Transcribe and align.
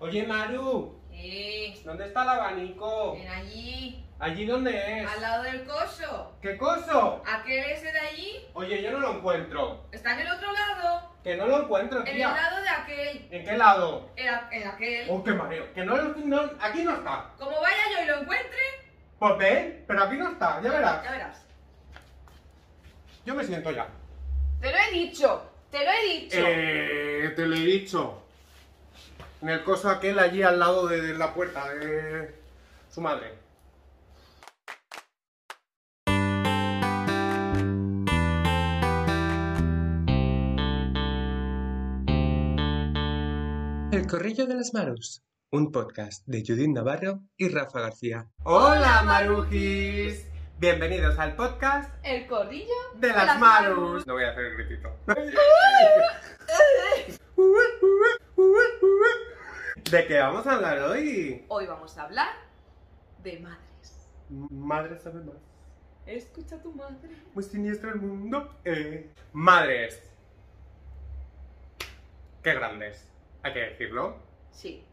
Oye, 0.00 0.26
Maru, 0.26 1.00
¿dónde 1.84 2.04
está 2.06 2.22
el 2.22 2.28
abanico? 2.28 3.14
ven 3.14 3.28
allí, 3.28 4.04
¿Allí 4.18 4.46
dónde 4.46 5.00
es? 5.02 5.08
al 5.10 5.20
lado 5.20 5.42
del 5.44 5.64
coso. 5.64 6.32
¿Qué 6.40 6.56
coso? 6.56 7.22
¿Aquel 7.26 7.64
ese 7.70 7.92
de 7.92 7.98
allí? 7.98 8.46
Oye, 8.54 8.82
yo 8.82 8.90
no 8.92 8.98
lo 9.00 9.12
encuentro. 9.18 9.84
Está 9.92 10.12
en 10.14 10.20
el 10.26 10.32
otro 10.32 10.52
lado. 10.52 11.12
Que 11.22 11.36
no 11.36 11.46
lo 11.46 11.62
encuentro, 11.62 12.00
En 12.00 12.06
el 12.08 12.20
lado 12.20 12.60
de 12.62 12.68
aquel. 12.68 13.28
¿En 13.30 13.44
qué 13.44 13.56
lado? 13.56 14.10
En, 14.16 14.28
en 14.52 14.68
aquel. 14.68 15.06
Oh, 15.10 15.24
qué 15.24 15.32
mareo. 15.32 15.72
Que 15.74 15.84
no, 15.84 15.96
lo- 15.96 16.14
no- 16.16 16.50
aquí 16.60 16.82
no 16.84 16.94
está. 16.94 17.30
Como 17.38 17.60
vaya 17.60 17.82
yo 17.96 18.02
y 18.04 18.06
lo 18.06 18.20
encuentre, 18.20 18.58
Pues 19.18 19.38
ven, 19.38 19.84
pero 19.88 20.02
aquí 20.04 20.16
no 20.16 20.30
está, 20.30 20.60
ya 20.62 20.70
verás. 20.70 21.02
ya 21.04 21.10
verás. 21.10 21.46
Yo 23.24 23.34
me 23.34 23.44
siento 23.44 23.70
ya. 23.72 23.88
Te 24.60 24.70
lo 24.70 24.78
he 24.78 24.90
dicho, 24.92 25.50
te 25.70 25.84
lo 25.84 25.90
he 25.90 26.04
dicho. 26.06 26.36
Eh, 26.38 27.32
te 27.34 27.46
lo 27.46 27.56
he 27.56 27.60
dicho. 27.60 28.22
En 29.42 29.50
el 29.50 29.62
coso 29.64 29.90
aquel 29.90 30.18
allí 30.18 30.42
al 30.42 30.58
lado 30.58 30.86
de 30.86 31.12
la 31.12 31.34
puerta 31.34 31.68
de 31.74 32.34
su 32.88 33.02
madre. 33.02 33.34
El 43.92 44.06
Corrillo 44.06 44.46
de 44.46 44.54
las 44.54 44.72
Marus, 44.72 45.22
un 45.50 45.70
podcast 45.70 46.26
de 46.26 46.42
Judith 46.46 46.70
Navarro 46.70 47.20
y 47.36 47.48
Rafa 47.48 47.80
García. 47.80 48.26
¡Hola, 48.42 49.02
Marujis! 49.04 50.26
Bienvenidos 50.58 51.18
al 51.18 51.36
podcast 51.36 51.94
El 52.02 52.26
corrillo 52.26 52.72
de 52.94 53.08
las 53.08 53.38
Marus. 53.38 54.06
No 54.06 54.14
voy 54.14 54.24
a 54.24 54.30
hacer 54.30 54.46
el 54.46 54.56
gritito. 54.56 54.88
¿De 59.90 60.04
qué 60.08 60.18
vamos 60.18 60.44
a 60.48 60.54
hablar 60.54 60.80
hoy? 60.80 61.44
Hoy 61.46 61.66
vamos 61.66 61.96
a 61.96 62.02
hablar 62.02 62.34
de 63.22 63.38
madres. 63.38 64.10
Madre 64.28 64.98
sabe 64.98 65.22
más. 65.22 65.36
Escucha 66.06 66.56
a 66.56 66.60
tu 66.60 66.72
madre. 66.72 67.08
Muy 67.34 67.44
siniestro 67.44 67.90
el 67.90 68.00
mundo. 68.00 68.52
Eh. 68.64 69.12
Madres. 69.32 70.02
Qué 72.42 72.52
grandes. 72.54 73.08
Hay 73.44 73.52
que 73.52 73.60
decirlo. 73.60 74.16
Sí. 74.50 74.84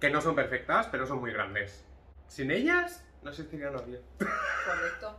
Que 0.00 0.10
no 0.10 0.20
son 0.20 0.34
perfectas, 0.34 0.88
pero 0.88 1.06
son 1.06 1.20
muy 1.20 1.32
grandes. 1.32 1.84
Sin 2.26 2.50
ellas, 2.50 3.04
no 3.22 3.30
existiría 3.30 3.70
nadie. 3.70 4.00
Correcto. 4.18 5.18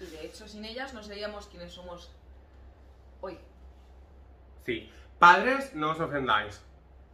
Y 0.00 0.06
de 0.06 0.24
hecho, 0.24 0.48
sin 0.48 0.64
ellas 0.64 0.94
no 0.94 1.02
seríamos 1.02 1.46
quienes 1.48 1.72
somos 1.72 2.10
hoy. 3.20 3.38
Sí. 4.64 4.90
Padres, 5.18 5.74
no 5.74 5.90
os 5.90 6.00
ofendáis. 6.00 6.62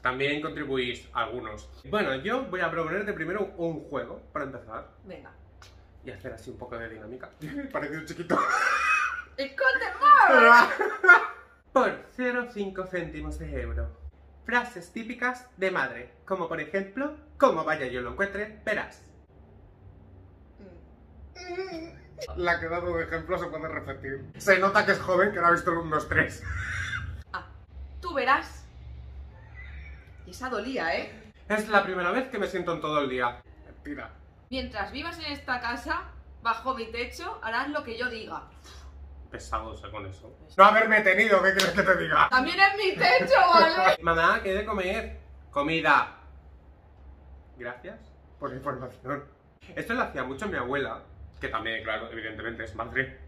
También 0.08 0.40
contribuís 0.40 1.06
algunos. 1.12 1.68
Bueno, 1.84 2.16
yo 2.16 2.46
voy 2.46 2.62
a 2.62 2.70
proponerte 2.70 3.12
primero 3.12 3.52
un 3.58 3.84
juego 3.90 4.22
para 4.32 4.46
empezar. 4.46 4.88
Venga. 5.04 5.30
Y 6.02 6.10
hacer 6.10 6.32
así 6.32 6.48
un 6.48 6.56
poco 6.56 6.78
de 6.78 6.88
dinámica. 6.88 7.28
Parece 7.70 7.98
un 7.98 8.06
chiquito. 8.06 8.34
Por 11.74 11.90
0,5 12.16 12.88
céntimos 12.88 13.38
de 13.38 13.60
euro. 13.60 13.98
Frases 14.46 14.90
típicas 14.94 15.46
de 15.58 15.70
madre, 15.70 16.14
como 16.24 16.48
por 16.48 16.58
ejemplo, 16.58 17.14
como 17.36 17.64
vaya 17.64 17.86
yo 17.88 18.00
lo 18.00 18.12
encuentre, 18.12 18.62
verás. 18.64 19.04
La 22.34 22.58
que 22.58 22.64
he 22.64 22.70
dado 22.70 22.96
de 22.96 23.04
ejemplo 23.04 23.38
se 23.38 23.44
puede 23.44 23.68
repetir. 23.68 24.24
Se 24.38 24.58
nota 24.58 24.86
que 24.86 24.92
es 24.92 25.00
joven, 25.00 25.32
que 25.32 25.40
no 25.40 25.48
ha 25.48 25.50
visto 25.50 25.70
el 25.70 25.76
1, 25.76 25.94
2, 25.94 26.08
3. 26.08 26.42
Ah, 27.34 27.46
tú 28.00 28.14
verás. 28.14 28.57
Y 30.28 30.32
esa 30.32 30.50
dolía, 30.50 30.94
¿eh? 30.94 31.10
Es 31.48 31.70
la 31.70 31.82
primera 31.82 32.10
vez 32.10 32.28
que 32.28 32.38
me 32.38 32.46
siento 32.46 32.74
en 32.74 32.82
todo 32.82 33.00
el 33.00 33.08
día. 33.08 33.40
Mentira. 33.64 34.10
Mientras 34.50 34.92
vivas 34.92 35.18
en 35.20 35.32
esta 35.32 35.58
casa, 35.58 36.02
bajo 36.42 36.74
mi 36.74 36.84
techo, 36.92 37.40
harás 37.42 37.70
lo 37.70 37.82
que 37.82 37.96
yo 37.96 38.10
diga. 38.10 38.42
Pesado 39.30 39.74
sé 39.74 39.90
con 39.90 40.04
eso. 40.04 40.30
No 40.54 40.64
haberme 40.64 41.00
tenido, 41.00 41.42
¿qué 41.42 41.54
quieres 41.54 41.70
que 41.70 41.82
te 41.82 41.96
diga? 41.96 42.28
También 42.28 42.58
es 42.60 42.76
mi 42.76 42.94
techo, 42.94 43.40
¿vale? 43.54 43.96
Mamá, 44.02 44.40
¿qué 44.42 44.50
he 44.50 44.54
de 44.56 44.66
comer? 44.66 45.18
Comida. 45.50 46.18
Gracias 47.56 47.98
por 48.38 48.50
la 48.50 48.56
información. 48.56 49.24
Esto 49.74 49.94
lo 49.94 50.02
hacía 50.02 50.24
mucho 50.24 50.46
mi 50.46 50.58
abuela, 50.58 51.04
que 51.40 51.48
también, 51.48 51.82
claro, 51.84 52.12
evidentemente 52.12 52.64
es 52.64 52.74
madre. 52.74 53.18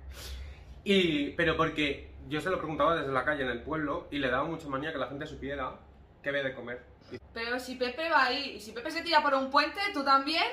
Y, 0.85 1.31
pero 1.31 1.57
porque 1.57 2.13
yo 2.29 2.43
se 2.43 2.51
lo 2.51 2.59
preguntaba 2.59 2.95
desde 2.97 3.11
la 3.11 3.25
calle 3.25 3.45
en 3.45 3.51
el 3.51 3.63
pueblo 3.63 4.07
y 4.11 4.19
le 4.19 4.29
daba 4.29 4.45
mucha 4.45 4.69
manía 4.69 4.93
que 4.93 4.99
la 4.99 5.07
gente 5.07 5.25
supiera 5.25 5.77
qué 6.23 6.29
había 6.29 6.43
de 6.43 6.55
comer. 6.55 6.90
Pero 7.35 7.59
si 7.59 7.77
Pepe 7.77 8.09
va 8.11 8.25
ahí, 8.25 8.53
y 8.57 8.61
si 8.61 8.73
Pepe 8.73 8.91
se 8.91 9.03
tira 9.03 9.23
por 9.23 9.35
un 9.35 9.51
puente, 9.51 9.81
¿tú 9.93 10.05
también? 10.05 10.45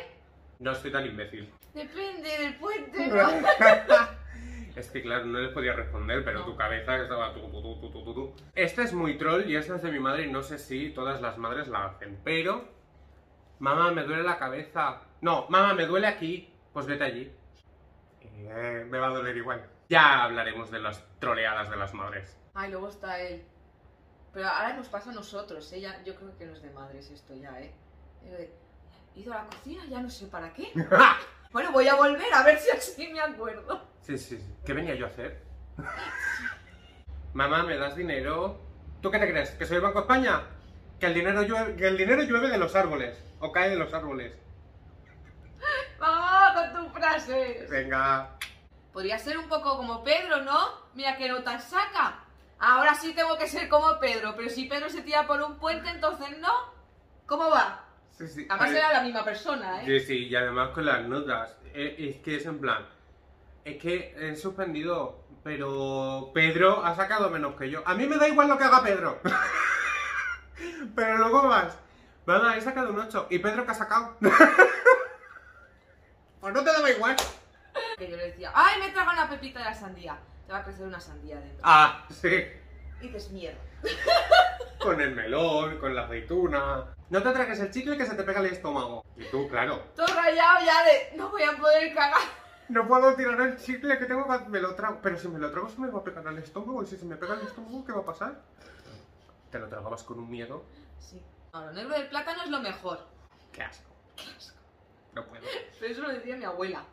no 0.60 0.72
estoy 0.72 0.92
tan 0.92 1.06
imbécil. 1.06 1.54
Depende 1.74 2.30
del 2.38 2.56
puente, 2.56 3.08
¿no? 3.08 3.28
Es 4.76 4.92
que 4.92 5.02
claro, 5.02 5.26
no 5.26 5.40
les 5.40 5.52
podía 5.54 5.74
responder, 5.74 6.24
pero 6.24 6.40
No. 6.40 6.46
tu 6.46 6.56
cabeza 6.56 6.98
estaba 6.98 7.34
tu, 7.34 7.42
tu, 7.50 7.90
tu, 7.92 8.14
tu. 8.14 8.36
Este 8.54 8.84
es 8.84 8.94
muy 8.94 9.18
troll 9.18 9.50
y 9.50 9.56
este 9.56 9.76
es 9.76 9.82
de 9.82 9.92
mi 9.92 10.00
madre 10.00 10.26
y 10.28 10.32
no 10.32 10.44
sé 10.44 10.60
si 10.60 10.92
todas 10.92 11.20
las 11.20 11.38
madres 11.40 11.68
la 11.68 11.86
hacen, 11.86 12.20
pero... 12.24 12.68
Mamá, 13.60 13.92
me 13.92 14.04
duele 14.04 14.22
la 14.22 14.38
cabeza. 14.38 15.02
No, 15.22 15.48
mamá, 15.50 15.74
me 15.74 15.88
duele 15.88 16.06
aquí. 16.06 16.54
Pues 16.74 16.86
vete 16.86 17.06
allí. 17.06 17.32
Eh, 18.22 18.86
me 18.88 19.00
va 19.00 19.08
a 19.08 19.12
doler 19.12 19.36
igual. 19.36 19.66
Ya 19.90 20.24
hablaremos 20.24 20.70
de 20.70 20.80
las 20.80 21.04
troleadas 21.20 21.70
de 21.72 21.76
las 21.76 21.94
madres. 21.96 22.38
Ay, 22.54 22.70
luego 22.70 22.90
está 22.90 23.20
él. 23.20 23.44
Pero 24.34 24.48
ahora 24.48 24.74
nos 24.74 24.88
pasa 24.88 25.10
a 25.10 25.14
nosotros, 25.14 25.72
¿eh? 25.74 25.82
Ya- 25.82 26.04
yo 26.04 26.16
creo 26.16 26.38
que 26.38 26.46
no 26.46 26.54
es 26.54 26.62
de 26.62 26.70
madres 26.72 27.10
esto 27.10 27.34
ya, 27.36 27.60
¿eh? 27.60 27.74
He 28.26 29.20
ido 29.20 29.34
a 29.34 29.38
la 29.38 29.46
cocina, 29.46 29.84
ya 29.90 30.00
no 30.02 30.10
sé 30.10 30.28
para 30.28 30.54
qué. 30.54 30.72
Bueno, 31.50 31.72
voy 31.72 31.88
a 31.88 31.96
volver 31.96 32.32
a 32.34 32.44
ver 32.44 32.60
si 32.60 32.70
así 32.70 33.08
me 33.08 33.22
acuerdo. 33.22 33.82
Sí, 34.02 34.18
sí, 34.18 34.36
sí. 34.38 34.56
¿Qué 34.66 34.74
venía 34.74 34.96
yo 34.96 35.06
a 35.06 35.10
hacer? 35.10 35.42
Mamá, 37.34 37.64
¿me 37.64 37.78
das 37.78 37.96
dinero? 37.96 38.60
¿Tú 39.02 39.10
qué 39.10 39.18
te 39.18 39.30
crees? 39.32 39.52
¿Que 39.52 39.66
soy 39.66 39.78
el 39.78 39.82
Banco 39.84 40.00
de 40.00 40.04
España? 40.04 40.42
Que 41.00 41.06
el 41.08 41.14
dinero 41.14 41.44
llueve, 41.44 41.76
que 41.78 41.88
el 41.88 41.98
dinero 41.98 42.22
llueve 42.24 42.50
de 42.50 42.58
los 42.58 42.76
árboles. 42.76 43.18
O 43.40 43.52
cae 43.54 43.70
de 43.70 43.78
los 43.78 43.94
árboles. 43.94 44.34
¡Vamos 46.00 46.52
con 46.74 46.84
tus 46.86 46.94
frases! 46.94 47.70
Venga. 47.70 48.32
Podría 48.92 49.18
ser 49.18 49.38
un 49.38 49.48
poco 49.48 49.78
como 49.78 50.04
Pedro, 50.04 50.42
¿no? 50.44 50.68
Mira 50.96 51.16
qué 51.18 51.30
notas 51.30 51.64
saca. 51.64 52.26
Ahora 52.60 52.96
sí 52.96 53.14
tengo 53.14 53.38
que 53.38 53.48
ser 53.48 53.70
como 53.70 54.00
Pedro, 54.00 54.34
pero 54.36 54.50
si 54.50 54.66
Pedro 54.66 54.90
se 54.90 55.02
tira 55.02 55.28
por 55.28 55.42
un 55.42 55.58
puente, 55.58 55.90
entonces 55.90 56.38
no. 56.40 56.52
¿Cómo 57.26 57.50
va? 57.50 57.84
Sí, 58.18 58.28
sí. 58.28 58.48
Además 58.50 58.72
era 58.72 58.94
la 58.94 59.04
misma 59.04 59.24
persona, 59.24 59.84
¿eh? 59.84 59.86
Sí, 59.86 60.00
sí, 60.08 60.28
y 60.28 60.36
además 60.36 60.70
con 60.70 60.86
las 60.86 61.04
notas. 61.06 61.56
Eh, 61.74 61.96
Es, 62.16 62.22
que 62.24 62.38
es 62.38 62.46
en 62.46 62.60
plan. 62.60 62.88
Es 63.64 63.78
que 63.78 64.16
he 64.18 64.36
suspendido, 64.36 65.24
pero 65.44 66.32
Pedro 66.34 66.84
ha 66.84 66.96
sacado 66.96 67.30
menos 67.30 67.56
que 67.56 67.70
yo. 67.70 67.84
A 67.86 67.94
mí 67.94 68.08
me 68.08 68.18
da 68.18 68.28
igual 68.28 68.48
lo 68.48 68.58
que 68.58 68.64
haga 68.64 68.82
Pedro. 68.82 69.20
pero 70.96 71.18
luego 71.18 71.48
vas. 71.48 71.78
Mamá, 72.26 72.58
he 72.58 72.62
sacado 72.62 72.90
un 72.90 73.00
8. 73.00 73.28
¿Y 73.30 73.40
Pedro 73.40 73.66
qué 73.66 73.72
ha 73.72 73.76
sacado? 73.76 74.18
pues 76.42 76.54
no 76.54 76.64
te 76.64 76.74
daba 76.74 76.90
igual. 76.90 77.16
Que 77.98 78.10
yo 78.10 78.18
le 78.18 78.32
decía, 78.32 78.52
¡ay, 78.56 78.82
me 78.82 78.90
traga 78.90 79.14
una 79.14 79.30
pepita 79.30 79.60
de 79.60 79.66
la 79.66 79.74
sandía! 79.76 80.18
Te 80.48 80.54
va 80.54 80.60
a 80.60 80.64
crecer 80.64 80.88
una 80.88 81.00
sandía 81.00 81.42
dentro. 81.42 81.60
Ah, 81.62 82.08
sí. 82.10 82.48
Y 83.02 83.08
dices, 83.08 83.30
mierda. 83.32 83.60
Con 84.80 85.02
el 85.02 85.14
melón, 85.14 85.78
con 85.80 85.94
la 85.94 86.06
aceituna. 86.06 86.96
No 87.10 87.22
te 87.22 87.32
traques 87.32 87.60
el 87.60 87.72
chicle 87.72 87.98
que 87.98 88.06
se 88.06 88.16
te 88.16 88.24
pega 88.24 88.40
el 88.40 88.46
estómago. 88.46 89.04
Y 89.18 89.26
tú, 89.26 89.50
claro. 89.50 89.80
Todo 89.96 90.08
rayado 90.08 90.66
ya 90.66 90.84
de, 90.84 91.18
no 91.18 91.30
voy 91.30 91.44
a 91.44 91.58
poder 91.58 91.94
cagar. 91.94 92.22
No 92.70 92.88
puedo 92.88 93.14
tirar 93.16 93.42
el 93.42 93.58
chicle 93.58 93.98
que 93.98 94.06
tengo 94.06 94.26
me 94.48 94.62
lo 94.62 94.76
trago. 94.76 95.00
Pero 95.02 95.18
si 95.18 95.28
me 95.28 95.40
lo 95.40 95.52
trago 95.52 95.68
se 95.68 95.80
me 95.82 95.90
va 95.90 96.00
a 96.00 96.04
pegar 96.04 96.26
al 96.26 96.38
estómago. 96.38 96.82
Y 96.84 96.86
si 96.86 96.96
se 96.96 97.06
me 97.06 97.18
pega 97.18 97.34
el 97.34 97.42
estómago, 97.42 97.84
¿qué 97.84 97.92
va 97.92 98.00
a 98.00 98.06
pasar? 98.06 98.42
Te 99.52 99.60
lo 99.60 99.68
tragabas 99.68 100.04
con 100.04 100.20
un 100.20 100.30
miedo. 100.30 100.64
Sí. 101.00 101.22
No, 101.54 101.66
lo 101.66 101.74
negro 101.74 101.94
del 101.96 102.08
plátano 102.08 102.44
es 102.44 102.50
lo 102.50 102.62
mejor. 102.62 103.00
Qué 103.52 103.64
asco. 103.64 103.90
No 105.14 105.26
puedo. 105.26 105.44
Pero 105.80 105.92
eso 105.92 106.02
lo 106.04 106.10
decía 106.10 106.38
mi 106.38 106.46
abuela. 106.46 106.86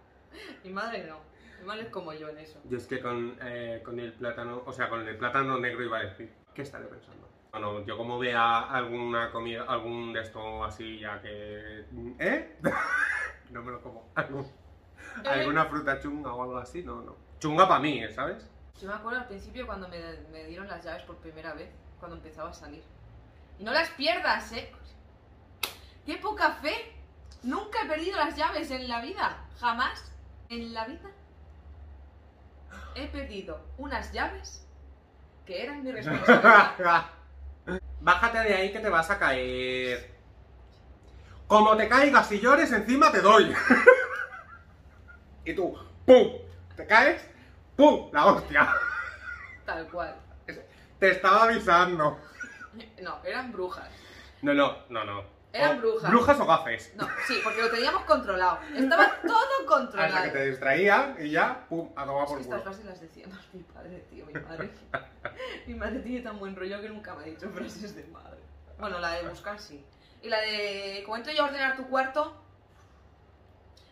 Mi 0.65 0.71
madre 0.71 1.05
no. 1.05 1.34
Es 1.73 1.89
como 1.89 2.13
yo 2.13 2.29
en 2.29 2.39
eso. 2.39 2.61
Yo 2.65 2.77
es 2.77 2.87
que 2.87 3.01
con, 3.01 3.37
eh, 3.43 3.81
con 3.85 3.99
el 3.99 4.13
plátano, 4.13 4.63
o 4.67 4.73
sea, 4.73 4.89
con 4.89 5.07
el 5.07 5.17
plátano 5.17 5.59
negro 5.59 5.83
iba 5.83 5.99
a 5.99 6.03
decir. 6.05 6.33
¿Qué 6.55 6.63
estaré 6.63 6.87
pensando? 6.87 7.29
Bueno, 7.51 7.85
yo 7.87 7.97
como 7.97 8.19
vea 8.19 8.61
alguna 8.63 9.31
comida, 9.31 9.65
algún 9.69 10.13
de 10.13 10.21
esto 10.23 10.65
así 10.65 10.99
ya 10.99 11.21
que... 11.23 11.85
¿Eh? 12.19 12.57
no 13.51 13.63
me 13.63 13.73
lo 13.73 13.81
como. 13.81 14.09
Algún- 14.15 14.51
alguna 15.25 15.65
fruta 15.67 16.01
chunga 16.01 16.33
o 16.33 16.43
algo 16.43 16.57
así, 16.59 16.83
no, 16.83 17.01
no. 17.03 17.17
Chunga 17.39 17.69
para 17.69 17.81
mí, 17.81 18.03
¿eh? 18.03 18.11
¿sabes? 18.11 18.51
Yo 18.81 18.89
me 18.89 18.95
acuerdo 18.95 19.21
al 19.21 19.27
principio 19.29 19.67
cuando 19.67 19.89
me, 19.89 19.99
me 20.33 20.45
dieron 20.47 20.67
las 20.67 20.85
llaves 20.85 21.05
por 21.05 21.17
primera 21.19 21.55
vez, 21.55 21.71
cuando 22.01 22.17
empezaba 22.17 22.51
a 22.51 22.55
salir. 22.55 22.83
Y 23.59 23.65
no 23.65 23.71
las 23.73 23.89
pierdas, 23.91 24.53
¿eh? 24.53 24.73
¡Qué 26.05 26.17
poca 26.17 26.55
fe! 26.55 26.93
Nunca 27.45 27.83
he 27.83 27.89
perdido 27.89 28.17
las 28.17 28.37
llaves 28.37 28.71
en 28.71 28.89
la 28.89 29.01
vida. 29.01 29.45
Jamás. 29.61 30.13
En 30.49 30.75
la 30.75 30.87
vida. 30.87 31.11
He 32.95 33.07
perdido 33.09 33.61
unas 33.79 34.13
llaves 34.13 34.67
que 35.47 35.63
eran 35.63 35.83
mi 35.83 35.93
responsabilidad. 35.93 37.07
Bájate 38.01 38.39
de 38.39 38.55
ahí 38.55 38.73
que 38.73 38.81
te 38.81 38.89
vas 38.89 39.11
a 39.11 39.19
caer. 39.19 40.15
Como 41.47 41.77
te 41.77 41.89
caigas 41.89 42.31
y 42.33 42.41
llores, 42.41 42.73
encima 42.73 43.11
te 43.11 43.21
doy. 43.21 43.55
y 45.45 45.55
tú, 45.55 45.79
¡pum! 46.07 46.33
Te 46.77 46.87
caes, 46.87 47.23
¡pum! 47.77 48.11
La 48.13 48.27
hostia. 48.27 48.75
Tal 49.65 49.87
cual. 49.89 50.15
Te 50.99 51.11
estaba 51.11 51.45
avisando. 51.45 52.19
No, 53.03 53.21
eran 53.25 53.53
brujas. 53.53 53.89
No, 54.43 54.55
no, 54.55 54.79
no, 54.89 55.05
no. 55.05 55.34
Eran 55.55 55.81
brujas. 55.81 56.11
¿Brujas 56.11 56.41
o 56.41 56.47
gafes? 56.47 56.93
No, 56.97 57.09
sí, 57.29 57.41
porque 57.45 57.63
lo 57.63 57.71
teníamos 57.71 58.03
controlado. 58.05 58.59
Estaba 58.75 59.21
todo 59.23 59.37
Hasta 59.39 59.67
controlado. 59.67 60.25
que 60.25 60.31
te 60.31 60.47
distraía 60.51 61.17
y 61.21 61.31
ya, 61.31 61.65
¡pum! 61.69 61.91
A 61.95 62.05
tomar 62.05 62.25
Es 62.25 62.29
por 62.29 62.39
que 62.39 62.43
estas 62.43 62.61
culo. 62.61 62.73
frases 62.73 62.85
las 62.87 63.01
decía 63.01 63.27
más 63.29 63.55
mi 63.55 63.63
padre, 63.63 64.05
tío, 64.11 64.27
mi 64.27 64.33
madre. 64.35 64.71
mi 65.67 65.75
madre 65.75 66.01
tiene 66.01 66.21
tan 66.23 66.39
buen 66.41 66.57
rollo 66.57 66.81
que 66.81 66.89
nunca 66.89 67.15
me 67.15 67.23
ha 67.23 67.27
dicho 67.27 67.49
frases 67.51 67.95
de 67.95 68.05
madre. 68.09 68.41
Bueno, 68.79 68.99
la 68.99 69.13
de 69.13 69.29
buscar 69.29 69.59
sí. 69.61 69.85
Y 70.23 70.29
la 70.29 70.41
de, 70.41 71.03
como 71.05 71.17
entro 71.19 71.33
yo 71.33 71.43
a 71.45 71.47
ordenar 71.47 71.77
tu 71.77 71.87
cuarto, 71.89 72.35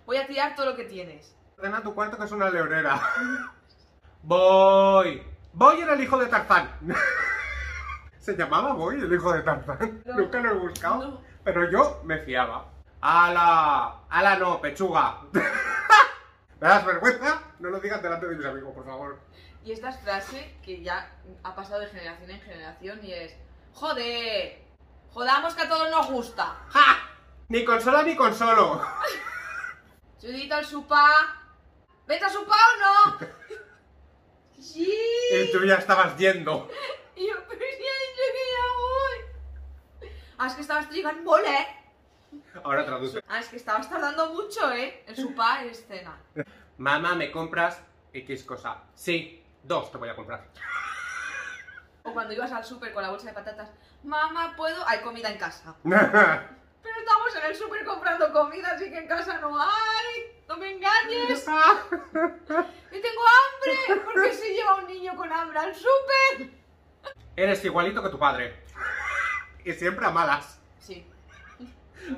voy 0.05 0.17
a 0.17 0.26
tirar 0.26 0.56
todo 0.56 0.67
lo 0.67 0.75
que 0.76 0.85
tienes. 0.85 1.32
Ordena 1.56 1.81
tu 1.82 1.94
cuarto 1.94 2.19
que 2.19 2.25
es 2.25 2.32
una 2.32 2.50
leonera. 2.50 3.00
Voy. 4.23 5.23
Voy 5.53 5.81
era 5.81 5.94
el 5.94 6.00
hijo 6.00 6.19
de 6.19 6.26
Tarzán. 6.26 6.70
Se 8.19 8.37
llamaba 8.37 8.73
Boy, 8.73 9.00
el 9.00 9.12
hijo 9.12 9.32
de 9.32 9.43
Tarzán. 9.43 10.03
No. 10.05 10.15
Nunca 10.17 10.41
lo 10.41 10.50
he 10.50 10.55
buscado. 10.55 10.97
No. 10.97 11.31
Pero 11.44 11.71
yo 11.71 12.00
me 12.05 12.19
fiaba. 12.19 12.67
¡Ala! 13.00 14.00
¡Ala 14.09 14.37
no, 14.37 14.61
pechuga! 14.61 15.21
¿Me 16.61 16.69
das 16.69 16.87
vergüenza? 16.87 17.43
No 17.59 17.71
lo 17.71 17.81
digas 17.81 18.00
delante 18.03 18.27
de 18.29 18.37
mis 18.37 18.47
amigos, 18.47 18.73
por 18.75 18.85
favor. 18.85 19.19
Y 19.65 19.73
esta 19.73 19.91
es 19.91 20.00
frase 20.00 20.56
que 20.62 20.83
ya 20.83 21.11
ha 21.43 21.55
pasado 21.55 21.81
de 21.81 21.89
generación 21.89 22.31
en 22.31 22.41
generación 22.41 23.00
y 23.05 23.12
es, 23.12 23.35
joder, 23.75 24.61
jodamos 25.12 25.55
que 25.55 25.62
a 25.62 25.69
todos 25.69 25.91
nos 25.91 26.11
gusta. 26.11 26.56
¡Ja! 26.69 27.09
Ni 27.49 27.65
consola 27.65 28.03
ni 28.03 28.15
consolo. 28.17 28.81
Judith 30.21 30.53
al 30.53 30.65
supa. 30.65 31.09
¿Vete 32.06 32.25
a 32.25 32.29
supa 32.31 32.55
o 32.55 32.81
no? 32.81 33.27
sí. 34.61 34.93
Y 35.33 35.50
tú 35.50 35.65
ya 35.65 35.77
estabas 35.77 36.17
yendo. 36.17 36.69
Y 37.17 37.27
yo, 37.27 37.35
pero 37.49 37.61
si 37.61 37.67
ha 37.67 37.99
dicho 38.05 38.23
que 38.33 38.44
ya 38.53 38.67
voy. 38.79 39.31
Ah, 40.43 40.49
es 40.49 40.55
que 40.55 40.62
estabas 40.62 40.89
trigando 40.89 41.23
mole. 41.23 41.69
Ahora 42.65 42.85
traduce. 42.85 43.23
Ah, 43.29 43.39
es 43.39 43.47
que 43.47 43.55
estabas 43.55 43.89
tardando 43.89 44.35
mucho, 44.35 44.73
¿eh? 44.73 45.05
El 45.06 45.15
supa 45.15 45.65
y 45.65 45.69
escena. 45.69 46.19
Mamá, 46.79 47.15
¿me 47.15 47.31
compras 47.31 47.81
X 48.12 48.43
cosa? 48.43 48.83
Sí, 48.93 49.41
dos 49.62 49.93
te 49.93 49.99
voy 49.99 50.09
a 50.09 50.17
comprar. 50.17 50.44
O 52.03 52.12
cuando 52.12 52.35
ibas 52.35 52.50
al 52.50 52.65
súper 52.65 52.93
con 52.93 53.05
la 53.05 53.11
bolsa 53.11 53.29
de 53.29 53.35
patatas. 53.35 53.71
Mamá, 54.03 54.55
¿puedo? 54.56 54.85
Hay 54.89 54.99
comida 55.03 55.31
en 55.31 55.39
casa. 55.39 55.77
Pero 55.85 56.99
estamos 56.99 57.37
en 57.37 57.44
el 57.44 57.55
súper 57.55 57.85
comprando 57.85 58.33
comida, 58.33 58.73
así 58.75 58.91
que 58.91 58.99
en 58.99 59.06
casa 59.06 59.39
no 59.39 59.56
hay. 59.56 60.43
No 60.49 60.56
me 60.56 60.73
engañes. 60.73 61.47
Y 62.91 63.00
tengo 63.00 63.23
hambre. 63.39 64.03
Porque 64.05 64.33
se 64.33 64.53
lleva 64.53 64.75
un 64.75 64.89
niño 64.89 65.15
con 65.15 65.33
hambre 65.33 65.61
al 65.61 65.73
súper. 65.73 66.50
Eres 67.37 67.65
igualito 67.65 68.03
que 68.03 68.09
tu 68.09 68.19
padre. 68.19 68.65
Y 69.64 69.73
siempre 69.73 70.06
a 70.06 70.11
malas. 70.11 70.59
Sí. 70.81 71.06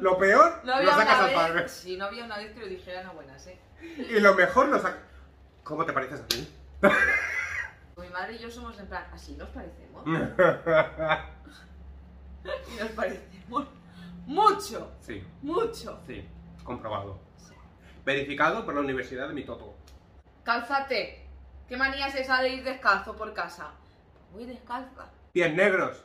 Lo 0.01 0.17
peor, 0.17 0.61
No 0.65 0.81
lo 0.81 0.91
sacas 0.93 1.21
al 1.21 1.35
padre. 1.35 1.69
Sí, 1.69 1.97
no 1.97 2.07
había 2.07 2.25
una 2.25 2.39
vez 2.39 2.53
que 2.53 2.61
lo 2.61 2.67
dijeran 2.67 3.07
a 3.07 3.11
buenas, 3.13 3.47
¿eh? 3.47 3.59
Y 3.81 4.19
lo 4.21 4.35
mejor 4.35 4.69
lo 4.69 4.79
sacas. 4.79 5.01
¿Cómo 5.63 5.85
te 5.85 5.93
pareces 5.93 6.21
a 6.21 6.27
ti? 6.27 6.49
Mi 7.97 8.09
madre 8.09 8.35
y 8.35 8.39
yo 8.39 8.51
somos 8.51 8.79
en 8.79 8.87
plan, 8.87 9.07
así 9.13 9.37
nos 9.37 9.49
parecemos. 9.51 10.05
Y 12.45 12.79
nos 12.79 12.91
parecemos 12.91 13.69
mucho, 14.27 14.93
sí, 15.01 15.27
mucho. 15.41 15.99
sí, 16.07 16.29
comprobado. 16.63 17.19
Verificado 18.05 18.67
por 18.67 18.75
la 18.75 18.81
Universidad 18.81 19.29
de 19.29 19.35
Mitoto. 19.35 19.75
Cálzate. 20.43 21.27
¿Qué 21.67 21.77
manía 21.79 22.09
es 22.09 22.17
esa 22.17 22.43
de 22.43 22.51
ir 22.51 22.65
descalzo 22.65 23.17
por 23.17 23.33
casa? 23.33 23.71
Voy 24.33 24.45
descalza. 24.45 25.11
Pies 25.33 25.55
negros. 25.55 26.05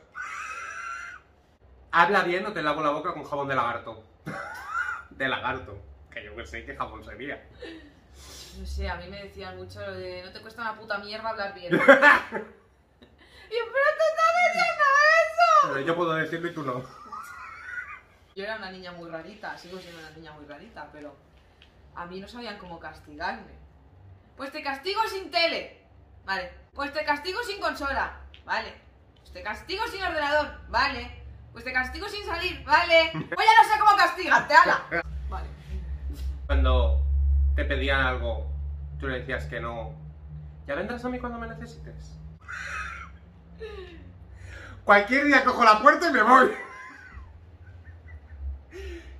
Habla 1.92 2.22
bien 2.22 2.46
o 2.46 2.52
te 2.52 2.62
lavo 2.62 2.82
la 2.82 2.90
boca 2.90 3.12
con 3.12 3.24
jabón 3.24 3.48
de 3.48 3.56
lagarto. 3.56 4.04
De 5.10 5.28
lagarto. 5.28 5.76
Que 6.10 6.24
yo 6.24 6.34
que 6.36 6.46
sé 6.46 6.64
qué 6.64 6.76
jabón 6.76 7.04
sería. 7.04 7.42
No 8.58 8.66
sé, 8.66 8.88
a 8.88 8.96
mí 8.96 9.08
me 9.08 9.24
decían 9.24 9.56
mucho 9.56 9.80
lo 9.80 9.92
de 9.94 10.22
no 10.24 10.32
te 10.32 10.40
cuesta 10.40 10.62
una 10.62 10.76
puta 10.76 10.98
mierda 10.98 11.30
hablar 11.30 11.54
bien. 11.54 11.72
y 11.72 11.76
yo, 11.76 11.80
pero 11.80 11.96
tú 12.30 14.04
estás 14.10 14.32
diciendo 14.46 14.84
eso. 15.20 15.68
Pero 15.68 15.80
yo 15.80 15.96
puedo 15.96 16.14
decirlo 16.14 16.48
y 16.48 16.54
tú 16.54 16.62
no. 16.62 16.82
Yo 18.34 18.44
era 18.44 18.56
una 18.56 18.70
niña 18.70 18.92
muy 18.92 19.10
rarita, 19.10 19.58
sigo 19.58 19.78
siendo 19.78 20.00
una 20.00 20.10
niña 20.10 20.32
muy 20.32 20.46
rarita, 20.46 20.88
pero 20.92 21.14
a 21.94 22.06
mí 22.06 22.20
no 22.20 22.28
sabían 22.28 22.58
cómo 22.58 22.80
castigarme. 22.80 23.52
Pues 24.36 24.52
te 24.52 24.62
castigo 24.62 25.00
sin 25.08 25.30
tele. 25.30 25.82
Vale. 26.24 26.52
Pues 26.72 26.92
te 26.92 27.04
castigo 27.04 27.42
sin 27.42 27.60
consola. 27.60 28.20
Vale. 28.44 28.74
Pues 29.18 29.32
te 29.32 29.42
castigo 29.42 29.86
sin 29.88 30.02
ordenador. 30.02 30.60
Vale. 30.68 31.19
Pues 31.52 31.64
te 31.64 31.72
castigo 31.72 32.08
sin 32.08 32.24
salir. 32.24 32.64
Vale. 32.64 33.10
Pues 33.12 33.46
ya 33.46 33.62
no 33.62 33.68
sé 33.68 33.80
cómo 33.80 33.96
castigarte, 33.96 34.54
ala. 34.54 35.04
Vale. 35.28 35.46
Cuando 36.46 37.02
te 37.54 37.64
pedían 37.64 38.00
algo, 38.00 38.50
tú 38.98 39.08
le 39.08 39.20
decías 39.20 39.46
que 39.46 39.60
no. 39.60 39.94
Ya 40.66 40.74
vendrás 40.74 41.04
a 41.04 41.08
mí 41.08 41.18
cuando 41.18 41.38
me 41.38 41.48
necesites. 41.48 42.16
Cualquier 44.84 45.26
día 45.26 45.44
cojo 45.44 45.64
la 45.64 45.80
puerta 45.80 46.08
y 46.08 46.12
me 46.12 46.22
voy. 46.22 46.52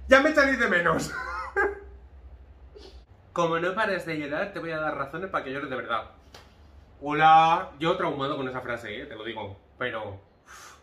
Ya 0.08 0.20
me 0.20 0.30
echaréis 0.30 0.58
de 0.58 0.68
menos. 0.68 1.12
Como 3.32 3.58
no 3.58 3.74
pares 3.74 4.06
de 4.06 4.18
llorar, 4.18 4.52
te 4.52 4.58
voy 4.58 4.72
a 4.72 4.80
dar 4.80 4.96
razones 4.96 5.30
para 5.30 5.44
que 5.44 5.52
llores 5.52 5.70
de 5.70 5.76
verdad. 5.76 6.10
Hola, 7.00 7.70
yo 7.78 7.96
traumado 7.96 8.36
con 8.36 8.48
esa 8.48 8.60
frase, 8.60 9.02
¿eh? 9.02 9.06
te 9.06 9.14
lo 9.14 9.24
digo. 9.24 9.56
Pero 9.78 10.20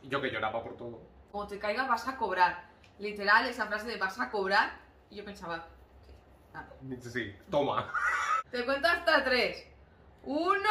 yo 0.03 0.21
que 0.21 0.31
lloraba 0.31 0.63
por 0.63 0.77
todo. 0.77 1.01
Como 1.31 1.47
te 1.47 1.59
caigas 1.59 1.87
vas 1.87 2.07
a 2.07 2.17
cobrar. 2.17 2.65
Literal, 2.99 3.47
esa 3.47 3.65
frase 3.67 3.87
de 3.87 3.97
vas 3.97 4.19
a 4.19 4.29
cobrar. 4.29 4.71
Y 5.09 5.15
yo 5.17 5.25
pensaba, 5.25 5.67
¿qué? 6.05 6.13
Nada. 6.53 6.69
Sí, 7.01 7.09
sí, 7.09 7.35
toma. 7.49 7.91
Te 8.51 8.65
cuento 8.65 8.87
hasta 8.87 9.23
tres. 9.23 9.65
Uno, 10.23 10.69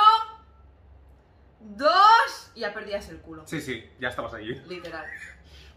dos, 1.61 2.53
y 2.55 2.61
ya 2.61 2.73
perdías 2.75 3.08
el 3.08 3.20
culo. 3.20 3.47
Sí, 3.47 3.61
sí, 3.61 3.91
ya 3.99 4.08
estabas 4.08 4.35
allí. 4.35 4.55
Literal. 4.67 5.06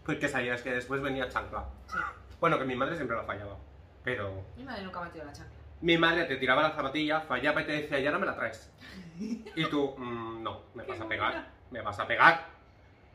Porque 0.04 0.28
sabías 0.28 0.62
que 0.62 0.72
después 0.72 1.00
venía 1.02 1.28
chancla. 1.28 1.66
Sí. 1.86 1.98
Bueno, 2.40 2.58
que 2.58 2.64
mi 2.64 2.74
madre 2.76 2.96
siempre 2.96 3.16
la 3.16 3.24
fallaba. 3.24 3.56
Pero 4.02 4.44
Mi 4.56 4.64
madre 4.64 4.82
nunca 4.82 5.00
me 5.00 5.06
ha 5.08 5.12
tirado 5.12 5.30
la 5.30 5.36
chancla. 5.36 5.56
mi 5.82 5.98
madre 5.98 6.24
te 6.24 6.36
tiraba 6.36 6.62
la 6.62 6.70
zapatilla, 6.72 7.20
fallaba 7.20 7.62
y 7.62 7.66
te 7.66 7.72
decía, 7.72 8.00
ya 8.00 8.10
no 8.10 8.18
me 8.18 8.26
la 8.26 8.34
traes. 8.34 8.70
Y 9.18 9.64
tú, 9.68 9.94
"Mm, 9.96 10.42
no, 10.42 10.62
me 10.74 10.82
vas 10.88 11.00
a 11.00 11.06
pegar, 11.08 11.48
me 11.70 11.80
vas 11.82 11.98
a 11.98 12.06
pegar. 12.06 12.46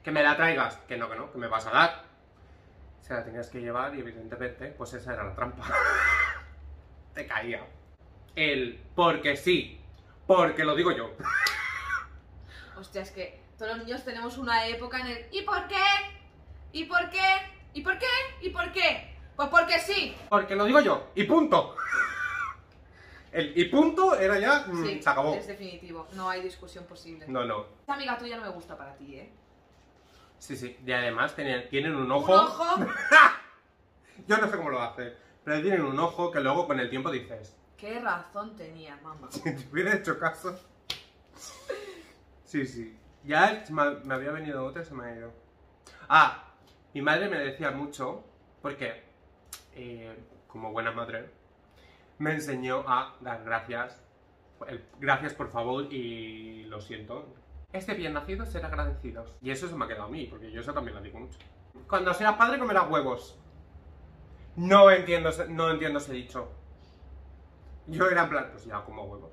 Que 0.05 0.11
me 0.11 0.21
la 0.21 0.37
traigas, 0.37 0.75
que 0.87 0.97
no, 0.97 1.09
que 1.09 1.15
no, 1.15 1.31
que 1.31 1.39
me 1.39 1.47
vas 1.47 1.65
a 1.65 1.71
dar. 1.71 2.03
Se 3.01 3.11
la 3.11 3.23
tenías 3.23 3.49
que 3.49 3.59
llevar 3.59 3.95
y 3.95 4.01
evidentemente, 4.01 4.67
pues 4.67 4.93
esa 4.93 5.13
era 5.13 5.23
la 5.23 5.33
trampa. 5.33 5.63
te 7.15 7.25
caía. 7.25 7.65
El 8.35 8.79
porque 8.93 9.35
sí, 9.35 9.81
porque 10.27 10.63
lo 10.63 10.75
digo 10.75 10.91
yo. 10.91 11.09
Hostia, 12.77 13.01
es 13.01 13.09
que 13.09 13.41
todos 13.57 13.77
los 13.77 13.83
niños 13.83 14.05
tenemos 14.05 14.37
una 14.37 14.67
época 14.67 14.99
en 14.99 15.07
el 15.07 15.25
¿y 15.31 15.41
por 15.41 15.67
qué? 15.67 15.83
¿Y 16.71 16.85
por 16.85 17.09
qué? 17.09 17.27
¿Y 17.73 17.81
por 17.81 17.97
qué? 17.97 18.05
¿Y 18.41 18.49
por 18.51 18.71
qué? 18.71 19.15
Pues 19.35 19.49
porque 19.49 19.79
sí. 19.79 20.15
Porque 20.29 20.55
lo 20.55 20.65
digo 20.65 20.81
yo, 20.81 21.09
y 21.15 21.23
punto. 21.23 21.75
El 23.31 23.57
y 23.57 23.65
punto 23.65 24.15
era 24.17 24.39
ya, 24.39 24.65
mm, 24.67 25.01
se 25.01 25.09
acabó. 25.09 25.33
es 25.33 25.47
definitivo. 25.47 26.07
No 26.13 26.29
hay 26.29 26.41
discusión 26.41 26.85
posible. 26.85 27.25
No, 27.27 27.43
no. 27.43 27.65
Esta 27.81 27.95
amiga 27.95 28.17
tuya 28.19 28.37
no 28.37 28.43
me 28.43 28.49
gusta 28.49 28.77
para 28.77 28.95
ti, 28.95 29.15
¿eh? 29.15 29.33
Sí, 30.45 30.55
sí. 30.55 30.77
Y 30.85 30.91
además 30.91 31.35
tienen, 31.35 31.67
tienen 31.69 31.95
un 31.95 32.03
Un 32.03 32.11
ojo. 32.11 32.33
ojo. 32.33 32.85
Yo 34.27 34.37
no 34.37 34.47
sé 34.47 34.57
cómo 34.57 34.69
lo 34.69 34.79
hace. 34.79 35.15
Pero 35.43 35.59
tienen 35.59 35.81
un 35.81 35.99
ojo 35.99 36.29
que 36.29 36.39
luego 36.39 36.67
con 36.67 36.79
el 36.79 36.87
tiempo 36.87 37.09
dices. 37.09 37.57
Qué 37.75 37.99
razón 37.99 38.55
tenía, 38.55 38.95
mamá. 38.97 39.27
Si 39.31 39.41
te 39.41 39.67
hubiera 39.71 39.95
hecho 39.95 40.19
caso. 40.19 40.59
Sí, 42.43 42.67
sí. 42.67 42.95
Ya 43.23 43.63
me, 43.71 44.13
había 44.13 44.31
venido 44.31 44.63
otra 44.63 44.83
y 44.83 44.85
se 44.85 44.93
me 44.93 45.05
ha 45.05 45.15
ido. 45.15 45.33
Ah, 46.07 46.53
mi 46.93 47.01
madre 47.01 47.27
me 47.27 47.39
decía 47.39 47.71
mucho, 47.71 48.23
porque 48.61 49.03
eh, 49.73 50.15
como 50.47 50.71
buena 50.71 50.91
madre, 50.91 51.31
me 52.19 52.33
enseñó 52.33 52.87
a 52.87 53.15
dar 53.19 53.43
gracias. 53.43 53.99
gracias 54.99 55.33
por 55.33 55.49
favor 55.49 55.91
y 55.91 56.65
lo 56.65 56.79
siento. 56.81 57.33
Este 57.75 57.93
bien 57.93 58.13
nacido 58.13 58.45
ser 58.45 58.65
agradecidos. 58.65 59.33
Y 59.41 59.51
eso 59.51 59.67
se 59.67 59.75
me 59.75 59.85
ha 59.85 59.87
quedado 59.87 60.05
a 60.05 60.09
mí, 60.09 60.25
porque 60.29 60.51
yo 60.51 60.61
eso 60.61 60.73
también 60.73 60.95
lo 60.95 61.01
digo 61.01 61.19
mucho. 61.19 61.37
Cuando 61.87 62.13
seas 62.13 62.35
padre 62.35 62.57
comerás 62.59 62.89
huevos. 62.89 63.37
No 64.55 64.89
entiendo, 64.89 65.29
ese- 65.29 65.47
no 65.49 65.69
entiendo 65.69 65.99
ese 65.99 66.13
dicho. 66.13 66.49
Yo 67.87 68.07
era 68.09 68.23
en 68.23 68.29
plan, 68.29 68.49
pues 68.51 68.65
ya 68.65 68.81
como 68.83 69.03
huevo. 69.03 69.31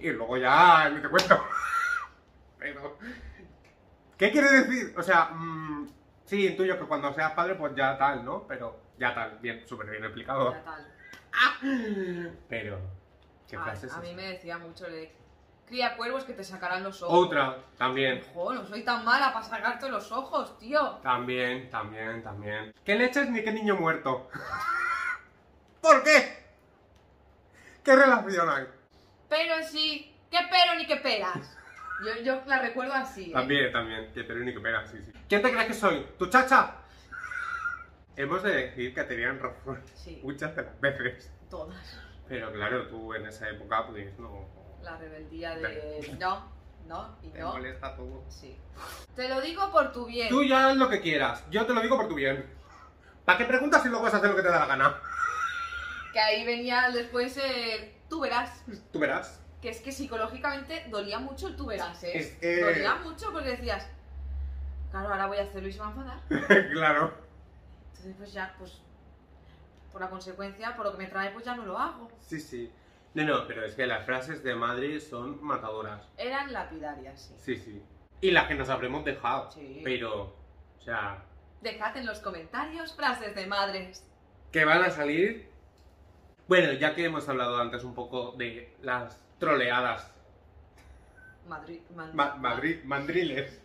Y 0.00 0.10
luego 0.10 0.36
ya 0.38 0.88
ni 0.88 1.00
te 1.00 1.08
cuento. 1.08 1.38
Pero. 2.58 2.96
¿Qué 4.16 4.30
quiere 4.32 4.50
decir? 4.62 4.94
O 4.96 5.02
sea, 5.02 5.26
mm, 5.26 5.88
Sí, 6.24 6.46
intuyo 6.46 6.78
que 6.78 6.86
cuando 6.86 7.12
seas 7.12 7.32
padre, 7.32 7.54
pues 7.54 7.74
ya 7.76 7.98
tal, 7.98 8.24
¿no? 8.24 8.46
Pero 8.48 8.80
ya 8.98 9.14
tal, 9.14 9.38
bien, 9.40 9.62
súper 9.68 9.90
bien 9.90 10.02
explicado. 10.04 10.52
Ya 10.52 10.64
tal. 10.64 10.86
Pero, 12.48 12.78
¿qué 13.46 13.58
frase 13.58 13.86
es 13.88 13.92
a 13.92 14.00
mí 14.00 14.14
me 14.14 14.28
decía 14.30 14.56
mucho 14.56 14.86
de 14.86 15.14
cría 15.66 15.96
cuervos 15.96 16.24
que 16.24 16.32
te 16.34 16.44
sacarán 16.44 16.82
los 16.82 17.02
ojos. 17.02 17.26
Otra, 17.26 17.58
también. 17.78 18.22
Ojo, 18.34 18.52
no 18.54 18.64
soy 18.66 18.82
tan 18.82 19.04
mala 19.04 19.32
para 19.32 19.44
sacarte 19.44 19.88
los 19.88 20.10
ojos, 20.12 20.58
tío. 20.58 20.98
También, 21.02 21.70
también, 21.70 22.22
también. 22.22 22.74
¿Qué 22.84 22.94
leches 22.94 23.30
ni 23.30 23.42
qué 23.42 23.52
niño 23.52 23.76
muerto? 23.76 24.28
¿Por 25.80 26.02
qué? 26.02 26.44
¿Qué 27.82 27.94
relación 27.96 28.48
hay? 28.48 28.64
Pero 29.28 29.54
sí, 29.62 30.14
qué 30.30 30.38
pero 30.50 30.74
ni 30.78 30.86
qué 30.86 30.96
peras. 30.96 31.56
Yo, 32.04 32.22
yo 32.22 32.42
la 32.46 32.58
recuerdo 32.60 32.92
así. 32.94 33.30
¿eh? 33.30 33.32
También, 33.32 33.72
también. 33.72 34.12
Que 34.12 34.24
pero 34.24 34.40
ni 34.40 34.52
que 34.52 34.60
pega, 34.60 34.86
sí, 34.86 34.98
sí. 35.04 35.12
¿Quién 35.28 35.42
te 35.42 35.50
crees 35.52 35.66
que 35.66 35.74
soy? 35.74 36.06
¿Tu 36.18 36.26
chacha? 36.26 36.74
Hemos 38.16 38.42
de 38.42 38.52
decir 38.54 38.94
que 38.94 39.02
tenían 39.04 39.38
razón 39.40 39.82
Sí, 39.94 40.20
muchas 40.22 40.54
de 40.56 40.62
las 40.62 40.80
veces. 40.80 41.32
todas. 41.50 42.00
Pero 42.28 42.50
claro, 42.52 42.86
tú 42.88 43.12
en 43.14 43.26
esa 43.26 43.48
época, 43.50 43.86
pues 43.86 44.18
no. 44.18 44.48
La 44.84 44.96
rebeldía 44.96 45.56
de 45.56 46.16
no, 46.20 46.48
no 46.86 47.16
y 47.22 47.28
Te 47.28 47.40
no. 47.40 47.52
molesta 47.52 47.96
todo. 47.96 48.22
Sí. 48.28 48.56
Te 49.16 49.28
lo 49.28 49.40
digo 49.40 49.70
por 49.70 49.92
tu 49.92 50.06
bien. 50.06 50.28
Tú 50.28 50.42
ya 50.44 50.68
haz 50.70 50.76
lo 50.76 50.88
que 50.88 51.00
quieras. 51.00 51.44
Yo 51.50 51.64
te 51.66 51.72
lo 51.72 51.80
digo 51.80 51.96
por 51.96 52.08
tu 52.08 52.14
bien. 52.14 52.44
¿Para 53.24 53.38
qué 53.38 53.44
preguntas 53.46 53.82
si 53.82 53.88
luego 53.88 54.04
vas 54.04 54.14
a 54.14 54.18
hacer 54.18 54.30
lo 54.30 54.36
que 54.36 54.42
te 54.42 54.48
da 54.48 54.60
la 54.60 54.66
gana? 54.66 54.96
Que 56.12 56.20
ahí 56.20 56.44
venía 56.44 56.90
después 56.92 57.36
el 57.38 57.92
tú 58.08 58.20
verás. 58.20 58.62
Tú 58.92 58.98
verás. 58.98 59.40
Que 59.62 59.70
es 59.70 59.80
que 59.80 59.92
psicológicamente 59.92 60.86
dolía 60.90 61.18
mucho 61.18 61.48
el 61.48 61.56
tú 61.56 61.66
verás, 61.66 62.02
¿eh? 62.04 62.12
Es 62.18 62.26
que- 62.38 62.60
Dolía 62.60 62.96
mucho 62.96 63.32
porque 63.32 63.50
decías, 63.50 63.86
claro, 64.90 65.08
ahora 65.08 65.26
voy 65.26 65.38
a 65.38 65.44
hacerlo 65.44 65.68
y 65.68 65.72
se 65.72 65.78
va 65.80 65.86
a 65.86 65.90
enfadar. 65.90 66.20
claro. 66.72 67.14
Entonces, 67.88 68.14
pues 68.18 68.32
ya, 68.34 68.54
pues, 68.58 68.78
por 69.90 70.02
la 70.02 70.10
consecuencia, 70.10 70.76
por 70.76 70.84
lo 70.84 70.92
que 70.92 70.98
me 70.98 71.06
trae, 71.06 71.30
pues 71.30 71.44
ya 71.46 71.56
no 71.56 71.64
lo 71.64 71.78
hago. 71.78 72.10
Sí, 72.20 72.38
sí. 72.38 72.70
No, 73.14 73.22
no, 73.24 73.46
pero 73.46 73.64
es 73.64 73.74
que 73.74 73.86
las 73.86 74.04
frases 74.04 74.42
de 74.42 74.54
Madrid 74.56 75.00
son 75.00 75.42
matadoras. 75.42 76.02
Eran 76.16 76.52
lapidarias, 76.52 77.22
sí. 77.22 77.34
Sí, 77.38 77.56
sí. 77.56 77.82
Y 78.20 78.30
las 78.32 78.48
que 78.48 78.54
nos 78.54 78.68
habremos 78.68 79.04
dejado. 79.04 79.50
Sí. 79.52 79.80
Pero, 79.84 80.34
o 80.78 80.82
sea, 80.82 81.22
Dejad 81.60 81.96
en 81.96 82.06
los 82.06 82.18
comentarios 82.20 82.94
frases 82.94 83.34
de 83.34 83.46
madres. 83.46 84.06
que 84.52 84.64
van 84.64 84.82
a 84.82 84.90
salir. 84.90 85.48
Bueno, 86.48 86.72
ya 86.72 86.94
que 86.94 87.04
hemos 87.04 87.28
hablado 87.28 87.56
antes 87.58 87.84
un 87.84 87.94
poco 87.94 88.32
de 88.32 88.74
las 88.82 89.18
troleadas. 89.38 90.12
Madrid, 91.48 91.80
man- 91.94 92.14
Ma- 92.14 92.34
Madrid, 92.36 92.82
mandriles. 92.84 93.60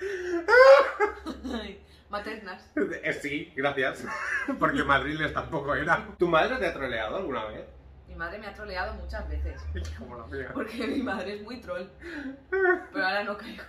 Maternas. 2.12 2.70
Eh, 3.02 3.12
sí, 3.14 3.52
gracias. 3.56 4.04
Porque 4.60 4.84
madriles 4.84 5.32
tampoco 5.32 5.74
era. 5.74 6.06
¿Tu 6.18 6.28
madre 6.28 6.56
te 6.58 6.66
ha 6.66 6.72
troleado 6.74 7.16
alguna 7.16 7.46
vez? 7.46 7.66
Mi 8.06 8.14
madre 8.14 8.38
me 8.38 8.46
ha 8.46 8.54
troleado 8.54 8.94
muchas 8.94 9.26
veces. 9.28 9.60
Como 9.98 10.18
la 10.18 10.26
mía. 10.26 10.50
Porque 10.52 10.86
mi 10.86 11.02
madre 11.02 11.36
es 11.36 11.42
muy 11.42 11.60
troll. 11.60 11.86
Pero 12.50 13.04
ahora 13.06 13.24
no 13.24 13.36
caigo. 13.36 13.64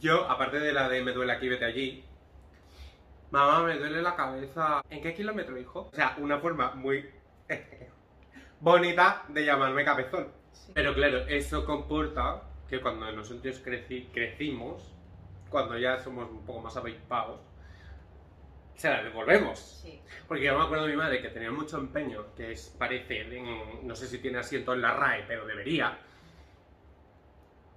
Yo, 0.00 0.30
aparte 0.30 0.60
de 0.60 0.72
la 0.72 0.88
de 0.88 1.02
me 1.02 1.12
duele 1.12 1.32
aquí, 1.32 1.48
vete 1.48 1.64
allí. 1.64 2.04
Mamá, 3.32 3.64
me 3.64 3.76
duele 3.78 4.00
la 4.02 4.14
cabeza. 4.16 4.80
¿En 4.88 5.02
qué 5.02 5.12
kilómetro, 5.12 5.58
hijo? 5.58 5.90
O 5.92 5.94
sea, 5.94 6.14
una 6.18 6.38
forma 6.38 6.72
muy 6.74 7.10
bonita 8.60 9.24
de 9.28 9.44
llamarme 9.44 9.84
cabezón. 9.84 10.28
Sí. 10.52 10.72
Pero 10.74 10.94
claro, 10.94 11.18
eso 11.28 11.64
comporta 11.64 12.42
que 12.68 12.80
cuando 12.80 13.10
nosotros 13.12 13.62
creci- 13.64 14.08
crecimos, 14.12 14.89
cuando 15.50 15.76
ya 15.78 15.98
somos 15.98 16.30
un 16.30 16.44
poco 16.46 16.60
más 16.60 16.76
avispados, 16.76 17.40
se 18.76 18.88
la 18.88 19.02
devolvemos. 19.02 19.58
Sí. 19.58 20.00
Porque 20.26 20.44
yo 20.44 20.56
me 20.58 20.64
acuerdo 20.64 20.86
de 20.86 20.92
mi 20.92 20.96
madre 20.96 21.20
que 21.20 21.28
tenía 21.28 21.50
mucho 21.50 21.76
empeño, 21.78 22.34
que 22.34 22.52
es, 22.52 22.74
parece, 22.78 23.20
en- 23.20 23.86
no 23.86 23.94
sé 23.94 24.06
si 24.06 24.18
tiene 24.18 24.38
asiento 24.38 24.72
en 24.72 24.80
la 24.80 24.94
RAE, 24.94 25.24
pero 25.26 25.46
debería. 25.46 25.98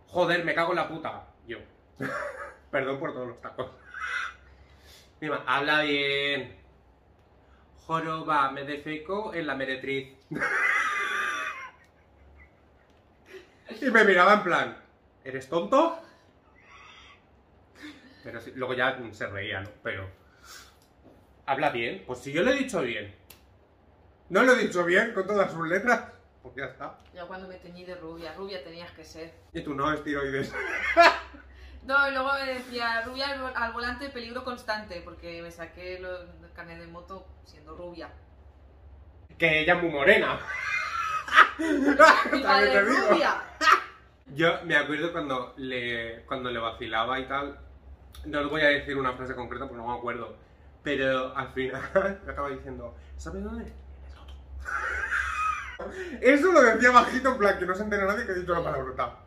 Joder, 0.08 0.46
me 0.46 0.54
cago 0.54 0.72
en 0.72 0.76
la 0.78 0.88
puta. 0.88 1.28
Yo. 1.48 1.58
Perdón 2.72 3.00
por 3.00 3.14
todos 3.14 3.28
los 3.28 3.42
tacos. 3.42 3.72
Mi 5.20 5.30
habla 5.46 5.82
bien. 5.82 6.56
Joroba, 7.86 8.52
me 8.52 8.64
defeco 8.64 9.34
en 9.34 9.48
la 9.48 9.56
meretriz. 9.56 10.16
y 13.82 13.86
me 13.90 14.04
miraba 14.06 14.36
en 14.36 14.44
plan, 14.44 14.78
¿eres 15.24 15.50
tonto? 15.50 16.00
Pero 18.24 18.40
sí, 18.42 18.52
luego 18.56 18.74
ya 18.74 18.98
se 19.12 19.28
reía, 19.28 19.62
¿no? 19.62 19.70
Pero... 19.84 20.10
Habla 21.46 21.70
bien. 21.72 22.04
Pues 22.08 22.20
si 22.20 22.32
yo 22.32 22.42
lo 22.44 22.52
he 22.52 22.56
dicho 22.56 22.82
bien. 22.82 23.14
No 24.30 24.44
lo 24.44 24.54
he 24.54 24.64
dicho 24.64 24.86
bien 24.86 25.14
con 25.14 25.28
todas 25.28 25.52
sus 25.52 25.68
letras. 25.68 26.06
Pues 26.42 26.56
ya 26.56 26.66
está. 26.66 26.98
Yo 27.14 27.28
cuando 27.28 27.48
me 27.48 27.56
teñí 27.56 27.84
de 27.86 27.96
rubia, 27.96 28.34
rubia 28.34 28.64
tenías 28.64 28.92
que 28.92 29.04
ser. 29.04 29.34
Y 29.54 29.62
tú 29.62 29.74
no, 29.74 29.92
estiroides. 29.92 30.54
No, 31.86 32.08
y 32.08 32.12
luego 32.14 32.32
me 32.32 32.54
decía, 32.54 33.02
rubia 33.02 33.28
al, 33.28 33.42
vo- 33.42 33.52
al 33.54 33.74
volante, 33.74 34.08
peligro 34.08 34.42
constante, 34.46 35.02
porque 35.04 35.42
me 35.42 35.52
saqué 35.52 35.98
el 35.98 36.08
carnet 36.56 36.80
de 36.80 36.88
moto 36.88 37.28
siendo 37.44 37.76
rubia. 37.76 38.08
que 39.38 39.60
ella 39.60 39.76
es 39.76 39.82
muy 39.84 39.92
morena. 39.92 40.40
Mi 41.60 41.66
También 41.98 42.44
madre 42.44 42.72
te 42.72 42.78
es 42.80 42.88
digo. 42.90 43.10
rubia. 43.10 43.44
Yo 44.28 44.64
me 44.64 44.78
acuerdo 44.78 45.12
cuando 45.12 45.54
le, 45.58 46.24
cuando 46.26 46.50
le 46.52 46.60
vacilaba 46.60 47.20
y 47.20 47.28
tal. 47.28 47.60
No 48.26 48.40
os 48.42 48.50
voy 48.50 48.62
a 48.62 48.68
decir 48.68 48.98
una 48.98 49.14
frase 49.14 49.36
concreta 49.36 49.66
porque 49.66 49.82
no 49.82 49.88
me 49.88 49.98
acuerdo. 49.98 50.36
Pero 50.84 51.36
al 51.36 51.50
final 51.50 51.82
me 52.26 52.32
acaba 52.32 52.50
diciendo, 52.50 52.96
¿sabes 53.18 53.44
dónde? 53.44 53.64
En 53.64 53.70
el 54.06 54.16
loto". 54.16 54.34
Eso 56.22 56.52
lo 56.52 56.62
decía 56.62 56.92
bajito, 56.92 57.32
en 57.32 57.38
plan 57.38 57.60
que 57.60 57.66
no 57.66 57.76
se 57.76 57.84
entera 57.84 58.06
nadie 58.06 58.26
que 58.26 58.32
he 58.32 58.40
dicho 58.40 58.54
la 58.54 58.64
palabrota. 58.64 59.20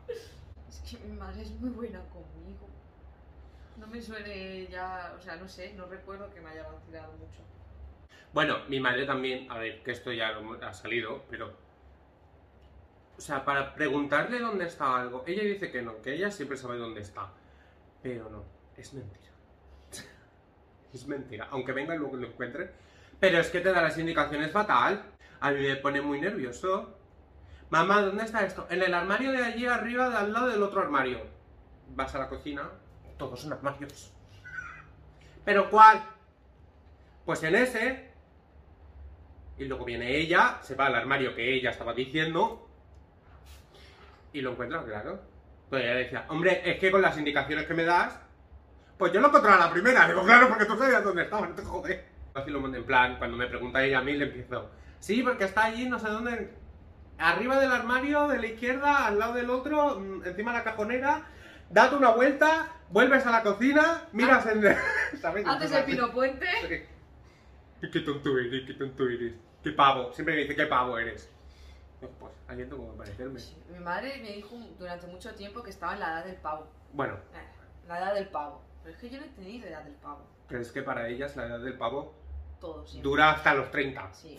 Es 0.69 0.81
que 0.81 0.99
mi 1.07 1.17
madre 1.17 1.43
es 1.43 1.51
muy 1.53 1.71
buena 1.71 2.01
conmigo. 2.09 2.69
No 3.77 3.87
me 3.87 4.01
suele 4.01 4.67
ya, 4.69 5.15
o 5.19 5.21
sea, 5.21 5.37
no 5.37 5.49
sé, 5.49 5.75
no 5.75 5.87
recuerdo 5.87 6.33
que 6.33 6.41
me 6.41 6.51
haya 6.51 6.63
vacilado 6.69 7.13
mucho. 7.13 7.43
Bueno, 8.33 8.59
mi 8.69 8.81
madre 8.81 9.07
también, 9.07 9.51
a 9.51 9.59
ver, 9.59 9.83
que 9.83 9.93
esto 9.93 10.13
ya 10.13 10.33
lo 10.33 10.63
ha 10.63 10.75
salido, 10.75 11.25
pero. 11.31 11.55
O 13.17 13.21
sea, 13.21 13.45
para 13.45 13.75
preguntarle 13.75 14.41
dónde 14.41 14.67
está 14.67 15.01
algo, 15.01 15.25
ella 15.27 15.43
dice 15.43 15.71
que 15.71 15.81
no, 15.81 16.03
que 16.03 16.15
ella 16.15 16.31
siempre 16.31 16.59
sabe 16.59 16.77
dónde 16.77 17.01
está. 17.01 17.31
Pero 18.03 18.29
no, 18.29 18.45
es 18.77 18.95
mentira. 18.95 19.31
es 20.93 21.07
mentira, 21.07 21.49
aunque 21.51 21.73
venga 21.73 21.95
y 21.95 21.99
luego 21.99 22.17
lo 22.17 22.29
encuentre. 22.29 22.71
Pero 23.19 23.39
es 23.39 23.49
que 23.51 23.61
te 23.61 23.73
da 23.73 23.83
las 23.83 23.99
indicaciones 23.99 24.51
fatal. 24.51 25.03
A 25.41 25.51
mí 25.51 25.61
me 25.61 25.77
pone 25.77 26.01
muy 26.01 26.21
nervioso. 26.21 26.99
Mamá, 27.71 28.03
¿dónde 28.03 28.25
está 28.25 28.45
esto? 28.45 28.67
En 28.71 28.83
el 28.83 28.95
armario 28.95 29.33
de 29.33 29.43
allí 29.43 29.67
arriba, 29.67 30.09
de 30.09 30.17
al 30.17 30.33
lado 30.33 30.49
del 30.49 30.63
otro 30.63 30.81
armario. 30.81 31.21
Vas 31.95 32.15
a 32.15 32.19
la 32.19 32.29
cocina, 32.29 32.71
todos 33.17 33.41
son 33.41 33.53
armarios. 33.53 34.13
¿Pero 35.45 35.71
cuál? 35.71 36.03
Pues 37.25 37.43
en 37.43 37.55
ese. 37.57 38.11
Y 39.59 39.65
luego 39.65 39.85
viene 39.85 40.17
ella, 40.17 40.59
se 40.63 40.75
va 40.75 40.87
al 40.87 40.95
armario 40.95 41.35
que 41.35 41.55
ella 41.55 41.71
estaba 41.71 41.95
diciendo. 41.95 42.69
Y 44.33 44.43
lo 44.43 44.53
encuentra, 44.53 44.85
claro. 44.85 45.21
Pues 45.71 45.83
ella 45.83 45.95
decía, 45.95 46.27
hombre, 46.29 46.63
es 46.65 46.79
que 46.79 46.91
con 46.91 47.03
las 47.03 47.17
indicaciones 47.17 47.67
que 47.67 47.75
me 47.75 47.85
das, 47.85 48.21
pues 48.99 49.13
yo 49.13 49.21
lo 49.21 49.29
encontré 49.29 49.51
a 49.53 49.57
la 49.57 49.71
primera. 49.71 50.07
Digo, 50.09 50.25
claro, 50.25 50.49
porque 50.49 50.65
tú 50.65 50.77
sabías 50.77 51.05
dónde 51.05 51.23
estaba, 51.23 51.47
no 51.47 51.55
te 51.55 51.63
jodes. 51.63 52.01
Así 52.35 52.51
lo 52.51 52.65
en 52.67 52.85
plan, 52.85 53.17
cuando 53.19 53.37
me 53.37 53.47
pregunta 53.47 53.83
ella 53.83 53.99
a 53.99 54.03
mí, 54.03 54.13
le 54.13 54.27
empiezo. 54.27 54.71
Sí, 55.01 55.23
porque 55.23 55.45
está 55.45 55.65
allí, 55.65 55.89
no 55.89 55.99
sé 55.99 56.09
dónde. 56.09 56.53
Arriba 57.19 57.59
del 57.59 57.73
armario, 57.73 58.29
de 58.29 58.39
la 58.39 58.47
izquierda, 58.47 59.07
al 59.07 59.19
lado 59.19 59.35
del 59.35 59.49
otro, 59.49 59.99
mm, 59.99 60.27
encima 60.27 60.53
de 60.53 60.59
la 60.59 60.65
cajonera. 60.65 61.27
Date 61.71 61.97
una 61.97 62.11
vuelta, 62.11 62.69
vuelves 62.91 63.25
a 63.27 63.31
la 63.31 63.43
cocina, 63.43 64.05
miras 64.13 64.47
en. 64.47 64.63
¿Sabes? 65.21 65.47
Antes 65.47 65.71
del 65.71 65.85
pino 65.85 66.13
puente. 66.13 66.47
Sí. 66.69 67.89
Qué 67.91 68.01
tonto 68.01 68.39
eres, 68.39 68.67
qué 68.67 68.75
tonto 68.75 69.09
eres. 69.09 69.35
Qué 69.63 69.73
pavo. 69.73 70.13
Siempre 70.13 70.35
me 70.35 70.43
dice 70.43 70.55
qué 70.55 70.67
pavo 70.67 70.99
eres. 70.99 71.31
Pues 72.01 72.33
ahí 72.49 72.59
tengo 72.59 72.93
que 72.93 72.99
parecerme. 72.99 73.41
Sí, 73.41 73.57
Mi 73.73 73.79
madre 73.79 74.19
me 74.23 74.33
dijo 74.33 74.57
durante 74.79 75.07
mucho 75.07 75.35
tiempo 75.35 75.63
que 75.63 75.71
estaba 75.71 75.95
en 75.95 76.01
la 76.01 76.07
edad 76.13 76.25
del 76.25 76.37
pavo. 76.37 76.69
Bueno, 76.93 77.15
Eh, 77.35 77.89
la 77.89 77.99
edad 77.99 78.15
del 78.15 78.29
pavo. 78.29 78.63
Pero 78.87 78.95
es 78.95 79.01
que 79.03 79.11
yo 79.11 79.19
no 79.19 79.27
he 79.27 79.29
tenido 79.31 79.67
edad 79.67 79.83
del 79.83 79.95
pavo. 79.95 80.25
pero 80.49 80.63
es 80.63 80.71
que 80.71 80.81
para 80.81 81.09
ellas 81.09 81.35
la 81.35 81.47
edad 81.47 81.59
del 81.59 81.77
pavo 81.77 82.15
Todo 82.61 82.87
siempre. 82.87 83.03
dura 83.11 83.33
hasta 83.33 83.53
los 83.55 83.69
30. 83.73 84.13
Sí. 84.15 84.39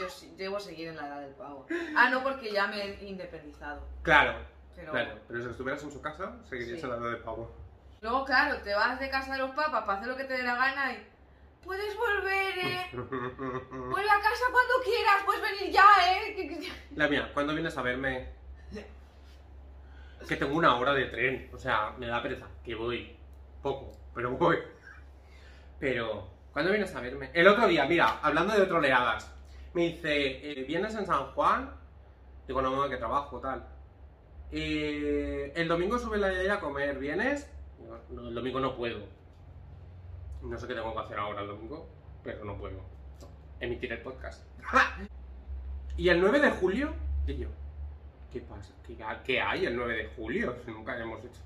Yo 0.00 0.08
sí- 0.08 0.32
debo 0.38 0.58
seguir 0.58 0.88
en 0.88 0.96
la 0.96 1.06
edad 1.08 1.20
del 1.20 1.34
pavo. 1.34 1.66
Ah, 1.94 2.08
no, 2.08 2.22
porque 2.22 2.50
ya 2.50 2.66
me 2.68 2.82
he 2.82 3.04
independizado. 3.04 3.86
Claro, 4.02 4.34
Pero 4.74 4.92
claro. 4.92 5.18
Pero 5.28 5.42
si 5.44 5.50
estuvieras 5.50 5.82
en 5.82 5.90
su 5.92 6.00
casa, 6.00 6.36
seguirías 6.48 6.78
Sí. 6.80 6.84
en 6.86 6.90
la 6.90 6.96
edad 6.96 7.10
del 7.10 7.18
pavo. 7.22 7.54
luego, 8.00 8.24
claro, 8.24 8.56
te 8.62 8.74
vas 8.74 8.98
de 8.98 9.10
casa 9.10 9.32
de 9.34 9.40
los 9.40 9.50
papas 9.50 9.82
para 9.84 9.94
hacer 9.98 10.08
lo 10.08 10.16
que 10.16 10.24
te 10.24 10.34
dé 10.38 10.42
la 10.42 10.54
gana 10.56 10.92
y. 10.94 11.06
Puedes 11.62 11.94
volver, 11.96 12.58
eh. 12.58 12.86
Vuelve 12.94 14.10
a 14.10 14.20
casa 14.20 14.44
cuando 14.52 14.74
quieras, 14.84 15.22
puedes 15.26 15.42
venir 15.42 15.70
ya, 15.70 15.84
eh. 16.12 16.70
La 16.94 17.08
mía, 17.08 17.30
¿cuándo 17.34 17.52
vienes 17.52 17.76
a 17.76 17.82
verme? 17.82 18.34
que 20.28 20.34
tengo 20.36 20.56
una 20.56 20.74
hora 20.76 20.92
de 20.92 21.04
tren. 21.06 21.50
O 21.52 21.58
sea, 21.58 21.92
me 21.98 22.06
da 22.06 22.20
pereza. 22.22 22.46
Que 22.64 22.74
voy. 22.74 23.15
Poco, 23.66 23.90
pero 24.14 24.30
voy. 24.36 24.58
Pero, 25.80 26.28
¿cuándo 26.52 26.70
vienes 26.70 26.94
a 26.94 27.00
verme? 27.00 27.32
El 27.34 27.48
otro 27.48 27.66
día, 27.66 27.84
mira, 27.84 28.20
hablando 28.22 28.54
de 28.54 28.64
troleadas. 28.66 29.34
Me 29.74 29.88
dice, 29.88 30.52
eh, 30.52 30.62
¿vienes 30.62 30.94
en 30.94 31.04
San 31.04 31.32
Juan? 31.32 31.72
Digo, 32.46 32.62
no, 32.62 32.70
no, 32.70 32.88
que 32.88 32.96
trabajo, 32.96 33.40
tal. 33.40 33.66
Eh, 34.52 35.52
el 35.56 35.66
domingo 35.66 35.98
sube 35.98 36.16
la 36.16 36.32
Yaya 36.32 36.54
a 36.54 36.60
comer, 36.60 36.96
¿vienes? 37.00 37.50
No, 38.10 38.28
el 38.28 38.36
domingo 38.36 38.60
no 38.60 38.76
puedo. 38.76 39.00
No 40.42 40.56
sé 40.56 40.68
qué 40.68 40.74
tengo 40.74 40.94
que 40.94 41.00
hacer 41.00 41.18
ahora 41.18 41.40
el 41.40 41.48
domingo, 41.48 41.88
pero 42.22 42.44
no 42.44 42.56
puedo. 42.56 42.80
Emitir 43.58 43.94
el 43.94 44.02
podcast. 44.02 44.44
y 45.96 46.08
el 46.08 46.20
9 46.20 46.38
de 46.38 46.50
julio, 46.52 46.94
y 47.26 47.36
yo, 47.36 47.48
¿qué 48.32 48.42
pasa? 48.42 48.72
¿Qué, 48.86 48.96
qué 49.24 49.40
hay 49.40 49.66
el 49.66 49.74
9 49.74 49.92
de 49.92 50.06
julio? 50.14 50.54
Si 50.64 50.70
nunca 50.70 50.96
hemos 50.96 51.18
hecho. 51.24 51.40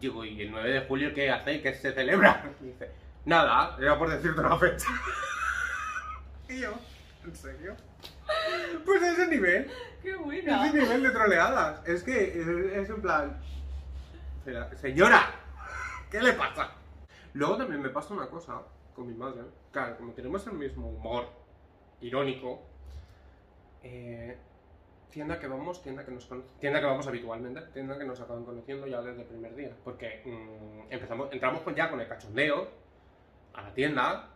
Digo, 0.00 0.24
¿y 0.24 0.42
el 0.42 0.50
9 0.50 0.70
de 0.70 0.80
julio 0.86 1.14
qué 1.14 1.30
hacéis? 1.30 1.62
¿Qué 1.62 1.74
se 1.74 1.92
celebra? 1.92 2.44
Y 2.60 2.66
dice, 2.66 2.90
nada, 3.24 3.76
era 3.80 3.98
por 3.98 4.10
decirte 4.10 4.40
una 4.40 4.56
fecha. 4.56 4.88
y 6.48 6.60
yo, 6.60 6.72
¿en 7.24 7.34
serio? 7.34 7.76
Pues 8.84 9.02
ese 9.02 9.26
nivel. 9.28 9.70
¡Qué 10.02 10.16
buena! 10.16 10.66
Ese 10.66 10.80
nivel 10.80 11.02
de 11.02 11.10
troleadas. 11.10 11.86
Es 11.86 12.02
que 12.02 12.40
es, 12.40 12.46
es 12.46 12.90
en 12.90 13.02
plan. 13.02 13.40
Señora, 14.80 15.30
¿qué 16.10 16.20
le 16.20 16.32
pasa? 16.32 16.72
Luego 17.34 17.56
también 17.56 17.80
me 17.80 17.90
pasa 17.90 18.12
una 18.12 18.26
cosa 18.26 18.62
con 18.94 19.06
mi 19.06 19.14
madre. 19.14 19.42
Claro, 19.70 19.96
como 19.96 20.12
tenemos 20.12 20.46
el 20.46 20.54
mismo 20.54 20.88
humor 20.88 21.28
irónico, 22.00 22.62
eh, 23.82 24.36
tienda 25.12 25.38
que 25.38 25.46
vamos, 25.46 25.82
tienda 25.82 26.04
que 26.04 26.10
nos 26.10 26.28
tienda 26.58 26.80
que 26.80 26.86
vamos 26.86 27.06
habitualmente, 27.06 27.60
tienda 27.72 27.96
que 27.96 28.04
nos 28.04 28.20
acaban 28.20 28.44
conociendo 28.44 28.86
ya 28.86 29.00
desde 29.02 29.22
el 29.22 29.28
primer 29.28 29.54
día. 29.54 29.70
Porque 29.84 30.22
mm, 30.24 30.92
empezamos, 30.92 31.28
entramos 31.32 31.62
ya 31.76 31.88
con 31.88 32.00
el 32.00 32.08
cachondeo 32.08 32.68
a 33.54 33.62
la 33.62 33.74
tienda 33.74 34.30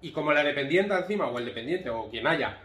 y 0.00 0.12
como 0.12 0.32
la 0.32 0.44
dependiente 0.44 0.94
encima, 0.94 1.26
o 1.26 1.38
el 1.38 1.46
dependiente, 1.46 1.90
o 1.90 2.08
quien 2.08 2.26
haya, 2.26 2.58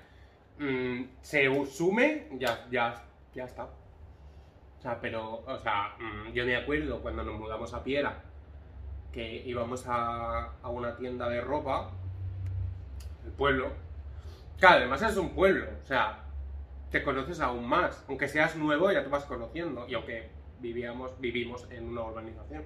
mm, 0.60 1.03
se 1.22 1.48
sume, 1.65 2.27
ya, 2.34 2.67
ya, 2.69 3.01
ya 3.34 3.46
está. 3.46 3.63
O 3.63 4.81
sea, 4.81 5.00
pero, 5.00 5.43
o 5.46 5.58
sea, 5.60 5.96
mm, 5.98 6.34
yo 6.34 6.46
me 6.46 6.58
acuerdo 6.58 7.01
cuando 7.01 7.24
nos 7.24 7.39
mudamos 7.39 7.74
a 7.74 7.84
Piera, 7.84 8.22
que 9.13 9.43
íbamos 9.46 9.88
a, 9.88 10.51
a 10.62 10.69
una 10.69 10.96
tienda 10.98 11.29
de 11.29 11.41
ropa, 11.41 11.89
el 13.25 13.31
pueblo. 13.31 13.72
Claro, 14.60 14.79
además 14.79 15.01
es 15.01 15.15
un 15.15 15.29
pueblo, 15.29 15.67
o 15.81 15.86
sea, 15.86 16.28
te 16.91 17.03
conoces 17.03 17.39
aún 17.39 17.67
más. 17.67 18.03
Aunque 18.08 18.27
seas 18.27 18.55
nuevo, 18.55 18.91
ya 18.91 19.03
te 19.03 19.10
vas 19.10 19.25
conociendo. 19.25 19.88
Y 19.88 19.93
aunque 19.93 20.29
vivíamos, 20.60 21.19
vivimos 21.19 21.67
en 21.72 21.88
una 21.88 22.03
urbanización. 22.03 22.63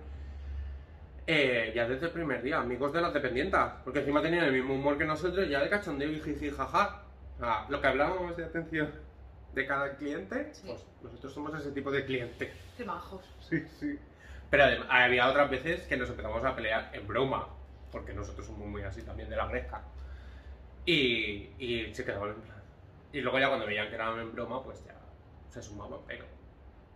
Eh, 1.26 1.72
ya 1.74 1.88
desde 1.88 2.08
el 2.08 2.12
primer 2.12 2.42
día, 2.44 2.60
amigos 2.60 2.92
de 2.94 3.02
las 3.02 3.14
dependientas. 3.14 3.74
Porque 3.84 4.00
encima 4.00 4.22
tenían 4.22 4.46
el 4.46 4.52
mismo 4.54 4.74
humor 4.76 4.98
que 4.98 5.06
nosotros, 5.06 5.48
ya 5.50 5.62
de 5.62 5.70
cachondeo 5.70 6.12
y 6.12 6.20
jiji 6.20 6.50
jaja. 6.52 7.04
Sea, 7.40 7.66
lo 7.70 7.82
que 7.82 7.88
hablábamos 7.88 8.36
de 8.38 8.46
atención 8.46 8.92
de 9.54 9.66
cada 9.68 9.96
cliente, 9.98 10.50
Sí. 10.54 10.68
pues 10.68 10.86
nosotros 11.04 11.34
somos 11.34 11.54
ese 11.60 11.72
tipo 11.72 11.92
de 11.92 12.06
cliente. 12.06 12.52
¡Qué 12.78 12.86
majos! 12.86 13.22
Sí, 13.42 13.64
sí. 13.80 14.00
Pero 14.50 14.64
adem- 14.66 14.86
había 14.90 15.28
otras 15.30 15.50
veces 15.50 15.82
que 15.88 15.98
nos 15.98 16.10
empezamos 16.10 16.44
a 16.44 16.56
pelear 16.56 16.90
en 16.94 17.08
broma, 17.08 17.48
porque 17.92 18.14
nosotros 18.14 18.46
somos 18.48 18.68
muy 18.68 18.82
así 18.84 19.02
también 19.04 19.30
de 19.30 19.36
la 19.36 19.48
gresca. 19.48 19.82
Y, 20.86 21.50
y 21.60 21.90
se 21.94 22.04
quedaban 22.04 22.30
en 22.32 22.36
plan. 22.42 22.63
Y 23.14 23.22
luego 23.22 23.40
ya 23.40 23.48
cuando 23.48 23.68
veían 23.68 23.88
que 23.90 23.96
eran 23.96 24.20
en 24.20 24.34
broma, 24.34 24.64
pues 24.64 24.84
ya 24.84 24.96
se 25.50 25.62
sumaban, 25.62 26.00
pero 26.08 26.26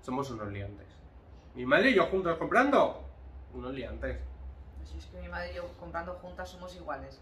somos 0.01 0.29
unos 0.31 0.51
liantes. 0.51 0.87
Mi 1.53 1.63
madre 1.63 1.91
y 1.91 1.95
yo 1.95 2.07
juntos 2.07 2.37
comprando, 2.37 3.07
unos 3.53 3.71
liantes. 3.73 4.19
Si 4.83 4.97
es 4.97 5.05
que 5.05 5.21
mi 5.21 5.29
madre 5.29 5.51
y 5.51 5.55
yo 5.55 5.67
comprando 5.79 6.13
juntas 6.15 6.49
somos 6.49 6.75
iguales. 6.75 7.21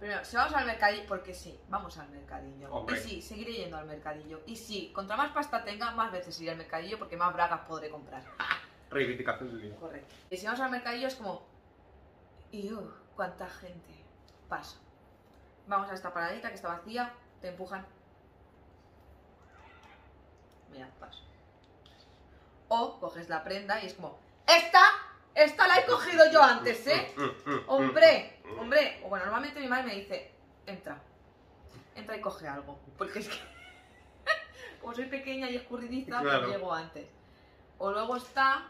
Primero, 0.00 0.24
si 0.24 0.34
vamos 0.34 0.52
al 0.52 0.66
mercadillo, 0.66 1.04
porque 1.06 1.32
sí, 1.32 1.56
vamos 1.68 1.96
al 1.96 2.08
mercadillo. 2.08 2.74
Hombre. 2.74 2.98
Y 2.98 3.00
sí, 3.00 3.22
seguiré 3.22 3.52
yendo 3.52 3.76
al 3.76 3.86
mercadillo. 3.86 4.40
Y 4.46 4.56
sí, 4.56 4.90
contra 4.92 5.16
más 5.16 5.30
pasta 5.30 5.62
tenga, 5.62 5.92
más 5.92 6.10
veces 6.10 6.40
iré 6.40 6.50
al 6.50 6.56
mercadillo 6.56 6.98
porque 6.98 7.16
más 7.16 7.32
bragas 7.32 7.60
podré 7.68 7.88
comprar. 7.88 8.24
Reivindicación 8.90 9.50
del 9.50 9.62
día. 9.62 9.76
Correcto. 9.76 10.12
Y 10.28 10.36
si 10.36 10.46
vamos 10.46 10.60
al 10.60 10.72
mercadillo 10.72 11.06
es 11.06 11.14
como. 11.14 11.46
¡Y 12.50 12.72
uh, 12.72 12.92
cuánta 13.14 13.48
gente! 13.48 13.94
Paso. 14.48 14.80
Vamos 15.68 15.88
a 15.88 15.94
esta 15.94 16.12
paradita 16.12 16.48
que 16.48 16.56
está 16.56 16.66
vacía, 16.66 17.14
te 17.42 17.48
empujan. 17.48 17.84
Mira, 20.70 20.88
paso. 20.98 21.20
O 22.68 22.98
coges 23.00 23.28
la 23.28 23.44
prenda 23.44 23.82
y 23.82 23.86
es 23.86 23.94
como. 23.94 24.18
¡Esta! 24.46 24.80
¡Esta 25.34 25.66
la 25.66 25.78
he 25.78 25.86
cogido 25.86 26.30
yo 26.30 26.42
antes, 26.42 26.86
eh! 26.86 27.14
¡Hombre! 27.66 28.40
¡Hombre! 28.58 29.00
O 29.04 29.08
bueno, 29.08 29.26
normalmente 29.26 29.60
mi 29.60 29.68
madre 29.68 29.84
me 29.84 29.94
dice: 29.96 30.32
entra. 30.66 30.98
Entra 31.94 32.16
y 32.16 32.20
coge 32.20 32.48
algo. 32.48 32.78
Porque 32.96 33.18
es 33.18 33.28
que. 33.28 33.36
Como 34.80 34.94
soy 34.94 35.06
pequeña 35.06 35.50
y 35.50 35.56
escurridiza, 35.56 36.20
Claro. 36.20 36.40
pues 36.40 36.52
llego 36.52 36.72
antes. 36.72 37.08
O 37.78 37.90
luego 37.92 38.16
está 38.16 38.68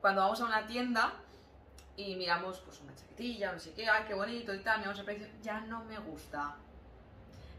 cuando 0.00 0.20
vamos 0.20 0.40
a 0.40 0.44
una 0.44 0.66
tienda 0.66 1.12
y 1.96 2.14
miramos 2.16 2.58
pues 2.60 2.80
una 2.80 2.94
chaquetilla, 2.94 3.52
no 3.52 3.58
sé 3.58 3.72
qué, 3.72 3.88
ay, 3.88 4.04
qué 4.06 4.14
bonito 4.14 4.54
y 4.54 4.58
tal, 4.60 4.78
miramos 4.78 4.98
el 4.98 5.04
precio, 5.06 5.26
ya 5.42 5.60
no 5.60 5.82
me 5.84 5.98
gusta. 5.98 6.54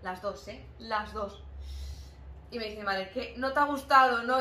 Las 0.03 0.21
dos, 0.21 0.47
¿eh? 0.47 0.65
Las 0.79 1.13
dos. 1.13 1.43
Y 2.51 2.59
me 2.59 2.65
dice 2.65 2.77
mi 2.77 2.85
madre, 2.85 3.09
¿qué? 3.13 3.33
¿No 3.37 3.51
te 3.51 3.59
ha 3.59 3.65
gustado? 3.65 4.23
No. 4.23 4.37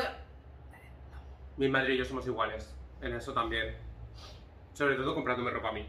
Mi 1.57 1.67
madre 1.67 1.95
y 1.95 1.97
yo 1.97 2.05
somos 2.05 2.25
iguales, 2.27 2.73
en 3.01 3.13
eso 3.13 3.33
también. 3.33 3.75
Sobre 4.73 4.95
todo 4.95 5.15
comprándome 5.15 5.51
ropa 5.51 5.69
a 5.69 5.73
mí. 5.73 5.85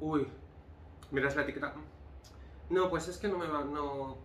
Uy, 0.00 0.26
miras 1.10 1.36
la 1.36 1.42
etiqueta. 1.42 1.72
No, 2.68 2.90
pues 2.90 3.08
es 3.08 3.18
que 3.18 3.28
no 3.28 3.38
me 3.38 3.46
va, 3.46 3.62
no. 3.64 4.18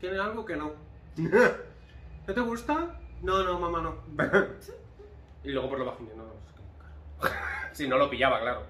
Tiene 0.00 0.18
algo 0.18 0.44
que 0.44 0.56
no. 0.56 0.72
¿No 1.16 2.34
te 2.34 2.40
gusta? 2.40 3.00
No, 3.22 3.42
no, 3.44 3.58
mamá, 3.58 3.80
no. 3.80 3.96
y 5.44 5.50
luego 5.52 5.68
por 5.68 5.78
lo 5.78 5.84
bajín, 5.86 6.08
no, 6.16 6.24
no, 6.24 6.32
es 6.44 6.52
que 6.52 6.62
caro. 6.78 7.72
si 7.72 7.88
no 7.88 7.96
lo 7.96 8.10
pillaba, 8.10 8.40
claro. 8.40 8.66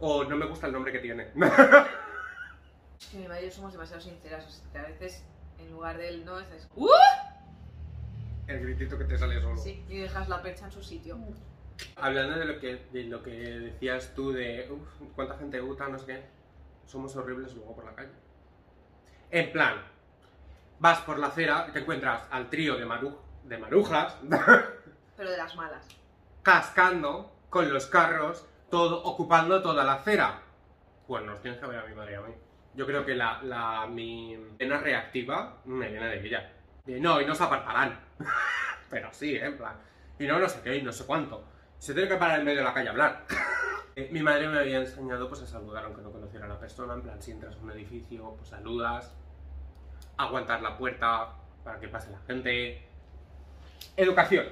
O 0.00 0.24
no 0.24 0.36
me 0.36 0.46
gusta 0.46 0.66
el 0.66 0.72
nombre 0.72 0.92
que 0.92 0.98
tiene. 0.98 1.28
Que 3.14 3.28
mi 3.28 3.42
yo 3.44 3.50
somos 3.52 3.72
demasiado 3.72 4.02
sinceras, 4.02 4.44
o 4.44 4.50
sea, 4.50 4.72
que 4.72 4.78
a 4.78 4.82
veces 4.82 5.24
en 5.60 5.70
lugar 5.70 5.96
de 5.96 6.08
él 6.08 6.24
no 6.24 6.40
es 6.40 6.48
¡Uh! 6.74 6.88
el 8.48 8.58
gritito 8.60 8.98
que 8.98 9.04
te 9.04 9.16
sale 9.16 9.40
solo. 9.40 9.56
Sí, 9.56 9.84
y 9.88 9.98
dejas 10.00 10.28
la 10.28 10.42
percha 10.42 10.64
en 10.64 10.72
su 10.72 10.82
sitio. 10.82 11.16
Hablando 11.94 12.36
de 12.36 12.44
lo 12.44 12.58
que, 12.58 12.86
de 12.92 13.04
lo 13.04 13.22
que 13.22 13.30
decías 13.30 14.12
tú 14.16 14.32
de 14.32 14.68
"Uf, 14.68 15.12
cuánta 15.14 15.36
gente 15.38 15.60
gusta, 15.60 15.88
no 15.88 15.96
sé 16.00 16.06
qué, 16.06 16.24
somos 16.86 17.14
horribles 17.14 17.54
luego 17.54 17.76
por 17.76 17.84
la 17.84 17.94
calle. 17.94 18.10
En 19.30 19.52
plan, 19.52 19.80
vas 20.80 20.98
por 21.02 21.20
la 21.20 21.28
acera 21.28 21.66
y 21.68 21.72
te 21.72 21.78
encuentras 21.78 22.26
al 22.32 22.50
trío 22.50 22.76
de, 22.76 22.84
maru- 22.84 23.16
de 23.44 23.58
marujas 23.58 24.16
Pero 25.16 25.30
de 25.30 25.36
las 25.36 25.54
malas. 25.54 25.86
cascando 26.42 27.32
con 27.48 27.72
los 27.72 27.86
carros, 27.86 28.44
todo 28.70 29.04
ocupando 29.04 29.62
toda 29.62 29.84
la 29.84 29.94
acera. 29.94 30.42
Pues 31.06 31.24
nos 31.24 31.40
tienes 31.40 31.60
que 31.60 31.66
ver 31.66 31.78
a 31.78 31.86
mi 31.86 31.94
madre 31.94 32.12
y 32.12 32.14
a 32.16 32.20
mí. 32.22 32.34
Yo 32.76 32.86
creo 32.86 33.04
que 33.04 33.14
la, 33.14 33.40
la- 33.42 33.86
mi 33.86 34.36
vena 34.58 34.78
reactiva 34.78 35.58
me 35.64 35.88
viene 35.88 36.06
de 36.08 36.26
ella. 36.26 36.52
De, 36.84 37.00
no, 37.00 37.20
y 37.20 37.26
no 37.26 37.34
se 37.34 37.44
apartarán. 37.44 37.98
Pero 38.90 39.08
sí, 39.12 39.36
¿eh? 39.36 39.44
en 39.46 39.56
plan. 39.56 39.74
Y 40.18 40.26
no, 40.26 40.38
no 40.38 40.48
sé 40.48 40.60
qué, 40.62 40.76
y 40.76 40.82
no 40.82 40.92
sé 40.92 41.04
cuánto. 41.06 41.44
Se 41.78 41.92
tiene 41.94 42.08
que 42.08 42.16
parar 42.16 42.38
en 42.40 42.44
medio 42.44 42.58
de 42.58 42.64
la 42.64 42.74
calle 42.74 42.88
a 42.88 42.92
hablar. 42.92 43.24
Eh, 43.96 44.08
Mi 44.10 44.24
madre 44.24 44.48
me 44.48 44.58
había 44.58 44.78
enseñado 44.78 45.28
pues, 45.28 45.42
a 45.42 45.46
saludar 45.46 45.84
aunque 45.84 46.02
no 46.02 46.10
conociera 46.10 46.46
a 46.46 46.48
la 46.48 46.58
persona. 46.58 46.94
En 46.94 47.02
plan, 47.02 47.22
si 47.22 47.30
entras 47.30 47.54
a 47.54 47.58
un 47.58 47.70
edificio, 47.70 48.34
pues 48.36 48.48
saludas. 48.48 49.14
Aguantar 50.16 50.62
la 50.62 50.76
puerta 50.76 51.28
para 51.62 51.78
que 51.78 51.86
pase 51.86 52.10
la 52.10 52.18
gente. 52.26 52.82
Educación. 53.96 54.46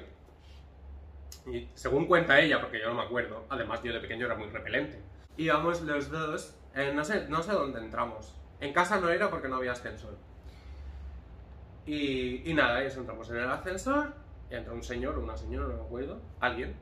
Según 1.75 2.07
cuenta 2.07 2.39
ella, 2.39 2.61
porque 2.61 2.79
yo 2.79 2.87
no 2.89 2.95
me 2.95 3.03
acuerdo, 3.03 3.45
además 3.51 3.83
yo 3.83 3.93
de 3.93 3.99
pequeño 3.99 4.27
era 4.27 4.37
muy 4.37 4.47
repelente. 4.49 5.03
Íbamos 5.37 5.81
los 5.83 6.09
dos, 6.09 6.57
eh, 6.75 6.93
no, 6.95 7.05
sé, 7.05 7.29
no 7.29 7.43
sé 7.43 7.53
dónde 7.53 7.81
entramos. 7.81 8.35
En 8.61 8.73
casa 8.73 9.01
no 9.01 9.11
era 9.11 9.29
porque 9.29 9.49
no 9.49 9.57
había 9.57 9.73
ascensor. 9.73 10.17
Y, 11.85 12.49
y 12.49 12.55
nada, 12.55 12.83
eso, 12.83 13.01
entramos 13.01 13.29
en 13.31 13.37
el 13.39 13.51
ascensor, 13.51 14.15
y 14.51 14.55
entra 14.55 14.73
un 14.73 14.83
señor 14.83 15.19
o 15.19 15.23
una 15.23 15.37
señora, 15.37 15.67
no 15.67 15.75
me 15.75 15.83
acuerdo, 15.83 16.21
alguien. 16.41 16.77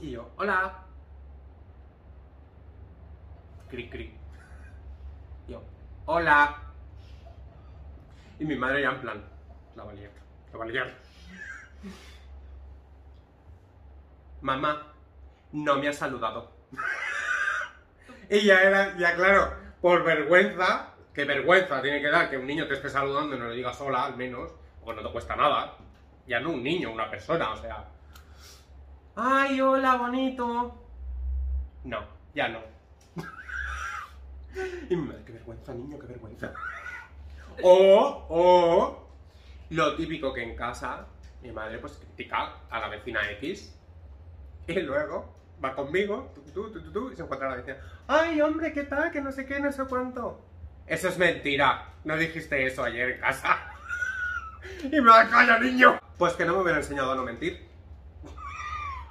Y 0.00 0.12
yo, 0.12 0.30
hola. 0.36 0.84
Cric, 3.68 3.90
cric. 3.90 4.12
Yo, 5.48 5.62
hola. 6.06 6.62
Y 8.38 8.44
mi 8.44 8.54
madre 8.54 8.82
ya 8.82 8.90
en 8.90 9.00
plan, 9.00 9.24
la 9.74 9.84
va 9.84 9.92
la 9.92 10.84
va. 10.84 10.86
Mamá, 14.40 14.92
no 15.52 15.76
me 15.76 15.88
has 15.88 15.96
saludado. 15.96 16.52
y 18.30 18.44
ya 18.44 18.62
era, 18.62 18.96
ya 18.98 19.14
claro, 19.14 19.54
por 19.80 20.04
vergüenza, 20.04 20.94
que 21.14 21.24
vergüenza 21.24 21.80
tiene 21.80 22.00
que 22.00 22.10
dar 22.10 22.28
que 22.28 22.36
un 22.36 22.46
niño 22.46 22.66
te 22.66 22.74
esté 22.74 22.90
saludando 22.90 23.36
y 23.36 23.38
no 23.38 23.48
le 23.48 23.56
digas 23.56 23.80
hola 23.80 24.04
al 24.04 24.16
menos, 24.16 24.52
pues 24.84 24.96
no 24.96 25.02
te 25.02 25.12
cuesta 25.12 25.34
nada. 25.34 25.76
Ya 26.26 26.40
no 26.40 26.50
un 26.50 26.62
niño, 26.62 26.92
una 26.92 27.10
persona, 27.10 27.52
o 27.52 27.56
sea. 27.56 27.88
¡Ay, 29.16 29.60
hola, 29.60 29.96
bonito! 29.96 30.74
No, 31.84 32.04
ya 32.34 32.48
no. 32.48 32.60
y 34.90 34.96
mi 34.96 35.06
madre, 35.06 35.22
qué 35.24 35.32
vergüenza, 35.32 35.72
niño, 35.72 35.98
qué 35.98 36.06
vergüenza. 36.06 36.52
O, 37.62 38.26
o, 38.28 39.08
lo 39.70 39.96
típico 39.96 40.32
que 40.32 40.42
en 40.42 40.54
casa, 40.54 41.06
mi 41.42 41.50
madre 41.50 41.78
pues 41.78 41.94
critica 41.94 42.58
a 42.70 42.78
la 42.78 42.88
vecina 42.88 43.28
X. 43.32 43.74
Y 44.66 44.80
luego 44.80 45.37
va 45.64 45.74
conmigo, 45.74 46.32
tú, 46.54 46.70
tú, 46.70 46.92
tú, 46.92 47.10
y 47.12 47.16
se 47.16 47.22
encuentra 47.22 47.50
la 47.50 47.56
vecina. 47.56 47.76
¡Ay, 48.06 48.40
hombre, 48.40 48.72
qué 48.72 48.84
tal! 48.84 49.10
Que 49.10 49.20
no 49.20 49.32
sé 49.32 49.46
qué, 49.46 49.60
no 49.60 49.72
sé 49.72 49.84
cuánto. 49.84 50.44
Eso 50.86 51.08
es 51.08 51.18
mentira. 51.18 51.92
No 52.04 52.16
dijiste 52.16 52.66
eso 52.66 52.84
ayer 52.84 53.10
en 53.10 53.20
casa. 53.20 53.58
y 54.84 55.00
me 55.00 55.10
va 55.10 55.28
calla, 55.28 55.58
niño. 55.58 56.00
Pues 56.16 56.34
que 56.34 56.44
no 56.44 56.54
me 56.54 56.62
hubiera 56.62 56.78
enseñado 56.78 57.12
a 57.12 57.14
no 57.14 57.24
mentir. 57.24 57.68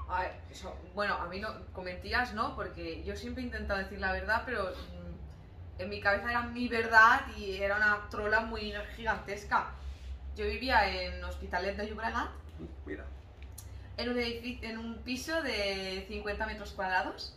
A 0.09 0.21
ver, 0.21 0.31
eso, 0.49 0.75
bueno, 0.95 1.15
a 1.15 1.27
mí 1.27 1.39
no, 1.39 1.49
con 1.73 1.83
mentiras 1.83 2.33
no, 2.33 2.55
porque 2.55 3.03
yo 3.03 3.15
siempre 3.15 3.43
he 3.43 3.45
intentado 3.45 3.79
decir 3.79 3.99
la 3.99 4.13
verdad, 4.13 4.43
pero 4.45 4.69
mm, 4.69 5.81
en 5.81 5.89
mi 5.89 5.99
cabeza 5.99 6.29
era 6.29 6.43
mi 6.43 6.67
verdad 6.69 7.21
y 7.35 7.57
era 7.57 7.75
una 7.75 8.07
trola 8.09 8.41
muy 8.41 8.73
gigantesca. 8.95 9.71
Yo 10.35 10.45
vivía 10.45 10.87
en 10.89 11.23
Hospitalet 11.23 11.75
de 11.75 11.89
Llobregat, 11.89 12.29
Mira. 12.85 13.05
En 13.97 14.09
un, 14.09 14.15
edifi- 14.15 14.59
en 14.63 14.77
un 14.77 14.97
piso 15.03 15.41
de 15.41 16.05
50 16.07 16.45
metros 16.45 16.71
cuadrados, 16.71 17.35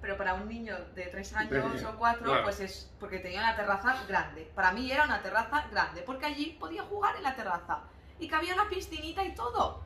pero 0.00 0.16
para 0.16 0.34
un 0.34 0.48
niño 0.48 0.76
de 0.94 1.04
3 1.06 1.32
años 1.34 1.80
Sí, 1.80 1.84
o 1.84 1.96
4, 1.96 2.24
claro. 2.24 2.42
pues 2.44 2.60
es 2.60 2.90
porque 3.00 3.18
tenía 3.20 3.40
una 3.40 3.56
terraza 3.56 3.96
grande. 4.08 4.50
Para 4.54 4.72
mí 4.72 4.90
era 4.90 5.04
una 5.04 5.22
terraza 5.22 5.66
grande, 5.70 6.02
porque 6.02 6.26
allí 6.26 6.56
podía 6.58 6.82
jugar 6.82 7.16
en 7.16 7.22
la 7.22 7.34
terraza 7.36 7.80
y 8.18 8.28
que 8.28 8.34
había 8.34 8.54
una 8.54 8.68
piscinita 8.68 9.24
y 9.24 9.34
todo. 9.34 9.82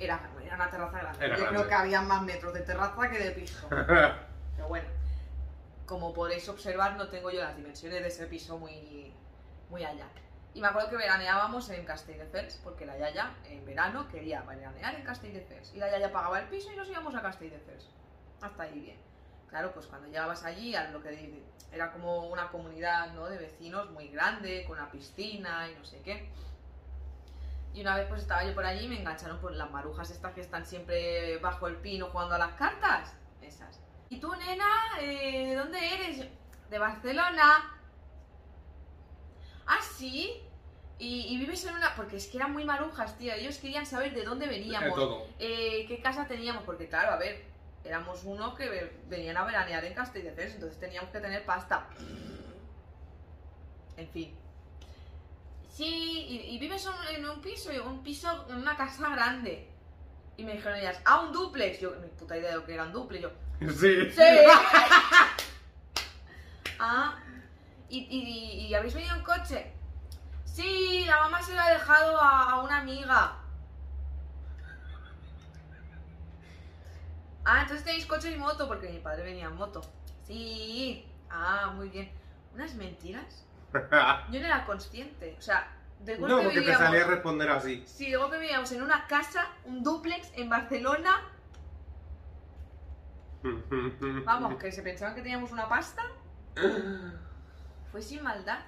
Era, 0.00 0.20
era 0.44 0.54
una 0.56 0.70
terraza 0.70 0.98
grande. 0.98 1.24
Era 1.24 1.36
Yo 1.36 1.42
grande. 1.42 1.58
creo 1.58 1.68
que 1.68 1.74
había 1.74 2.00
más 2.02 2.22
metros 2.22 2.54
de 2.54 2.60
terraza 2.60 3.10
que 3.10 3.18
de 3.18 3.30
piso. 3.32 3.66
Pero 3.70 4.68
bueno, 4.68 4.88
como 5.86 6.12
podéis 6.14 6.48
observar, 6.48 6.96
no 6.96 7.08
tengo 7.08 7.30
yo 7.30 7.40
las 7.40 7.56
dimensiones 7.56 8.00
de 8.02 8.08
ese 8.08 8.26
piso 8.26 8.58
muy, 8.58 9.12
muy 9.70 9.84
allá. 9.84 10.06
Y 10.58 10.60
me 10.60 10.66
acuerdo 10.66 10.90
que 10.90 10.96
veraneábamos 10.96 11.70
en 11.70 11.84
Castelldefels, 11.84 12.56
porque 12.64 12.84
la 12.84 12.98
Yaya 12.98 13.32
en 13.44 13.64
verano 13.64 14.08
quería 14.08 14.42
veranear 14.42 14.96
en 14.96 15.04
Castelldefels. 15.04 15.72
Y 15.72 15.78
la 15.78 15.88
Yaya 15.88 16.10
pagaba 16.10 16.40
el 16.40 16.48
piso 16.48 16.72
y 16.72 16.74
nos 16.74 16.88
íbamos 16.88 17.14
a 17.14 17.22
Castelldefels. 17.22 17.88
Hasta 18.42 18.64
ahí 18.64 18.80
bien. 18.80 18.96
Claro, 19.48 19.70
pues 19.72 19.86
cuando 19.86 20.08
llegabas 20.08 20.42
allí, 20.42 20.74
lo 20.92 21.00
que 21.00 21.44
era 21.70 21.92
como 21.92 22.26
una 22.26 22.48
comunidad 22.48 23.12
¿no? 23.12 23.26
de 23.26 23.38
vecinos 23.38 23.88
muy 23.92 24.08
grande, 24.08 24.64
con 24.66 24.80
una 24.80 24.90
piscina 24.90 25.70
y 25.70 25.76
no 25.76 25.84
sé 25.84 26.00
qué. 26.00 26.28
Y 27.72 27.82
una 27.82 27.94
vez 27.94 28.08
pues 28.08 28.22
estaba 28.22 28.42
yo 28.42 28.52
por 28.52 28.66
allí 28.66 28.86
y 28.86 28.88
me 28.88 28.98
engancharon 28.98 29.38
por 29.38 29.52
las 29.52 29.70
marujas 29.70 30.10
estas 30.10 30.32
que 30.32 30.40
están 30.40 30.66
siempre 30.66 31.38
bajo 31.38 31.68
el 31.68 31.76
pino 31.76 32.06
jugando 32.06 32.34
a 32.34 32.38
las 32.38 32.54
cartas. 32.54 33.14
Esas. 33.40 33.80
¿Y 34.08 34.18
tú, 34.18 34.34
nena? 34.34 34.66
eh, 35.00 35.50
¿De 35.50 35.54
dónde 35.54 35.78
eres? 35.94 36.26
De 36.68 36.78
Barcelona. 36.80 37.76
¿Ah, 39.68 39.78
sí? 39.82 40.42
Y, 41.00 41.32
y 41.32 41.38
vives 41.38 41.64
en 41.64 41.74
una... 41.76 41.94
Porque 41.94 42.16
es 42.16 42.26
que 42.26 42.38
eran 42.38 42.52
muy 42.52 42.64
marujas, 42.64 43.16
tío. 43.18 43.32
Ellos 43.32 43.58
querían 43.58 43.86
saber 43.86 44.12
de 44.14 44.24
dónde 44.24 44.46
De 44.46 44.52
veníamos. 44.58 44.94
todo. 44.96 45.26
eh, 45.38 45.84
qué 45.86 46.00
casa 46.02 46.26
teníamos. 46.26 46.64
Porque 46.64 46.88
claro, 46.88 47.12
a 47.12 47.16
ver, 47.16 47.44
éramos 47.84 48.24
unos 48.24 48.56
que 48.56 48.68
ve- 48.68 48.92
venían 49.08 49.36
a 49.36 49.44
veranear 49.44 49.84
en 49.84 49.94
Castelldefels, 49.94 50.54
entonces 50.54 50.80
teníamos 50.80 51.10
que 51.10 51.20
tener 51.20 51.44
pasta. 51.44 51.86
En 53.96 54.08
fin. 54.08 54.34
Sí, 55.72 56.26
y, 56.28 56.54
y 56.54 56.58
vives 56.58 56.84
un- 56.86 57.14
en 57.16 57.28
un 57.28 57.40
piso, 57.40 57.70
un 57.84 58.02
piso, 58.02 58.46
en 58.50 58.56
una 58.56 58.76
casa 58.76 59.08
grande. 59.10 59.68
Y 60.36 60.44
me 60.44 60.52
dijeron 60.54 60.78
ellas, 60.78 61.00
ah, 61.04 61.20
un 61.20 61.32
duplex. 61.32 61.80
Yo, 61.80 61.94
ni 61.96 62.08
puta 62.08 62.36
idea 62.36 62.50
de 62.50 62.56
lo 62.56 62.64
que 62.64 62.74
era 62.74 62.84
un 62.84 62.92
duplex. 62.92 63.22
Yo, 63.22 63.30
Sí. 63.72 64.10
Sí. 64.12 64.22
ah, 66.78 67.18
¿y, 67.88 67.98
y, 67.98 68.66
y 68.66 68.74
habéis 68.74 68.94
venido 68.94 69.16
en 69.16 69.22
coche? 69.22 69.72
Sí, 70.58 71.04
la 71.06 71.20
mamá 71.20 71.40
se 71.40 71.54
lo 71.54 71.60
ha 71.60 71.70
dejado 71.70 72.20
a, 72.20 72.50
a 72.50 72.62
una 72.64 72.78
amiga. 72.78 73.36
Ah, 77.44 77.62
entonces 77.62 77.84
tenéis 77.84 78.06
coche 78.06 78.32
y 78.32 78.36
moto, 78.36 78.66
porque 78.66 78.88
mi 78.88 78.98
padre 78.98 79.22
venía 79.22 79.46
en 79.46 79.54
moto. 79.54 79.82
Sí. 80.24 81.06
Ah, 81.30 81.72
muy 81.76 81.90
bien. 81.90 82.10
¿Unas 82.54 82.74
mentiras? 82.74 83.46
Yo 83.72 84.40
no 84.40 84.46
era 84.46 84.66
consciente. 84.66 85.36
O 85.38 85.42
sea, 85.42 85.70
de 86.00 86.16
golpe 86.16 86.34
no, 86.34 86.42
porque 86.42 86.54
te 86.54 86.60
vivíamos... 86.60 86.86
salía 86.86 87.04
a 87.04 87.08
responder 87.08 87.50
así. 87.50 87.84
Sí, 87.86 88.10
de 88.10 88.16
golpe 88.16 88.40
vivíamos 88.40 88.72
en 88.72 88.82
una 88.82 89.06
casa, 89.06 89.46
un 89.64 89.84
duplex 89.84 90.32
en 90.34 90.50
Barcelona. 90.50 91.22
Vamos, 94.24 94.56
que 94.56 94.72
se 94.72 94.82
pensaban 94.82 95.14
que 95.14 95.22
teníamos 95.22 95.52
una 95.52 95.68
pasta. 95.68 96.02
Fue 97.92 98.02
sin 98.02 98.24
maldad. 98.24 98.58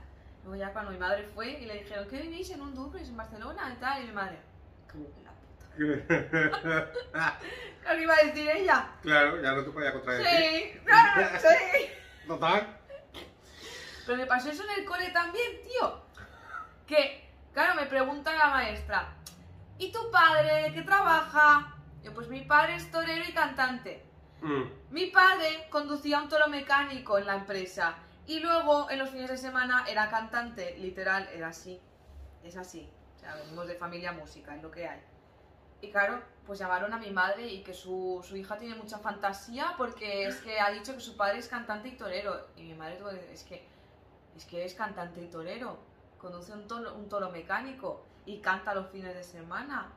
Luego 0.45 0.57
ya 0.57 0.73
cuando 0.73 0.93
mi 0.93 0.99
madre 0.99 1.29
fue 1.35 1.51
y 1.51 1.67
le 1.67 1.81
dijeron, 1.83 2.09
¿qué 2.09 2.23
vivís 2.23 2.51
en 2.51 2.63
un 2.63 2.75
duplex 2.75 3.09
en 3.09 3.17
Barcelona? 3.17 3.75
Y 3.77 3.81
tal, 3.81 4.03
y 4.03 4.07
mi 4.07 4.13
madre, 4.13 4.39
"Cago 4.87 5.07
en 5.17 5.25
la 5.25 5.33
puta. 5.33 5.67
¿Qué 7.95 8.03
iba 8.03 8.15
a 8.15 8.25
decir 8.27 8.49
ella? 8.51 8.89
claro, 9.03 9.41
ya 9.43 9.53
no 9.53 9.65
te 9.65 9.71
podía 9.71 9.93
contradecir. 9.93 10.73
Sí, 10.73 10.79
claro, 10.85 11.29
sí. 11.39 11.87
Total. 12.27 12.77
Pero 14.07 14.19
me 14.19 14.27
pasó 14.27 14.51
eso 14.51 14.65
en 14.65 14.71
el 14.81 14.85
cole 14.85 15.11
también, 15.11 15.63
tío. 15.63 16.03
Que, 16.87 17.29
claro, 17.53 17.75
me 17.75 17.87
pregunta 17.87 18.33
la 18.35 18.49
maestra, 18.49 19.15
¿y 19.79 19.93
tu 19.93 20.11
padre 20.11 20.63
de 20.65 20.73
qué 20.75 20.83
trabaja? 20.83 21.77
Yo, 22.03 22.13
pues 22.15 22.29
mi 22.29 22.41
padre 22.43 22.77
es 22.77 22.91
torero 22.91 23.25
y 23.29 23.33
cantante. 23.33 24.05
Mm. 24.41 24.63
Mi 24.91 25.07
padre 25.07 25.69
conducía 25.71 26.19
un 26.19 26.29
toro 26.29 26.49
mecánico 26.49 27.19
en 27.19 27.27
la 27.27 27.37
empresa 27.37 27.95
y 28.27 28.41
luego 28.41 28.91
en 28.91 28.99
los 28.99 29.11
fines 29.11 29.31
de 29.31 29.39
semana 29.39 29.85
era 29.89 30.09
cantante, 30.11 30.77
literal, 30.79 31.29
era 31.33 31.49
así. 31.49 31.81
Es 32.45 32.57
así. 32.57 32.89
O 33.17 33.19
sea, 33.21 33.35
venimos 33.37 33.67
de 33.67 33.75
familia 33.75 34.13
música, 34.13 34.55
es 34.57 34.63
lo 34.63 34.71
que 34.71 34.87
hay. 34.89 35.01
Y 35.83 35.91
claro, 35.91 36.23
pues 36.47 36.59
llamaron 36.59 36.93
a 36.93 36.99
mi 36.99 37.11
madre 37.11 37.47
y 37.47 37.63
que 37.63 37.73
su, 37.75 38.25
su 38.27 38.37
hija 38.37 38.57
tiene 38.59 38.75
mucha 38.75 38.99
fantasía 38.99 39.75
porque 39.79 40.27
es 40.27 40.37
que 40.37 40.61
ha 40.61 40.71
dicho 40.71 40.95
que 40.95 41.01
su 41.01 41.17
padre 41.17 41.39
es 41.39 41.49
cantante 41.49 41.89
y 41.89 41.97
torero. 41.97 42.49
Y 42.57 42.63
mi 42.65 42.75
madre 42.75 42.97
tuvo 42.97 43.11
que- 43.11 43.33
es 43.33 43.45
que 43.45 43.67
es 44.37 44.45
que 44.47 44.65
es 44.65 44.75
cantante 44.75 45.21
y 45.23 45.27
torero. 45.29 45.79
Conduce 46.19 46.53
un 46.53 46.67
toro, 46.69 46.95
un 46.95 47.09
toro 47.09 47.31
mecánico 47.31 48.05
y 48.27 48.39
canta 48.41 48.75
los 48.75 48.89
fines 48.91 49.15
de 49.15 49.23
semana. 49.25 49.93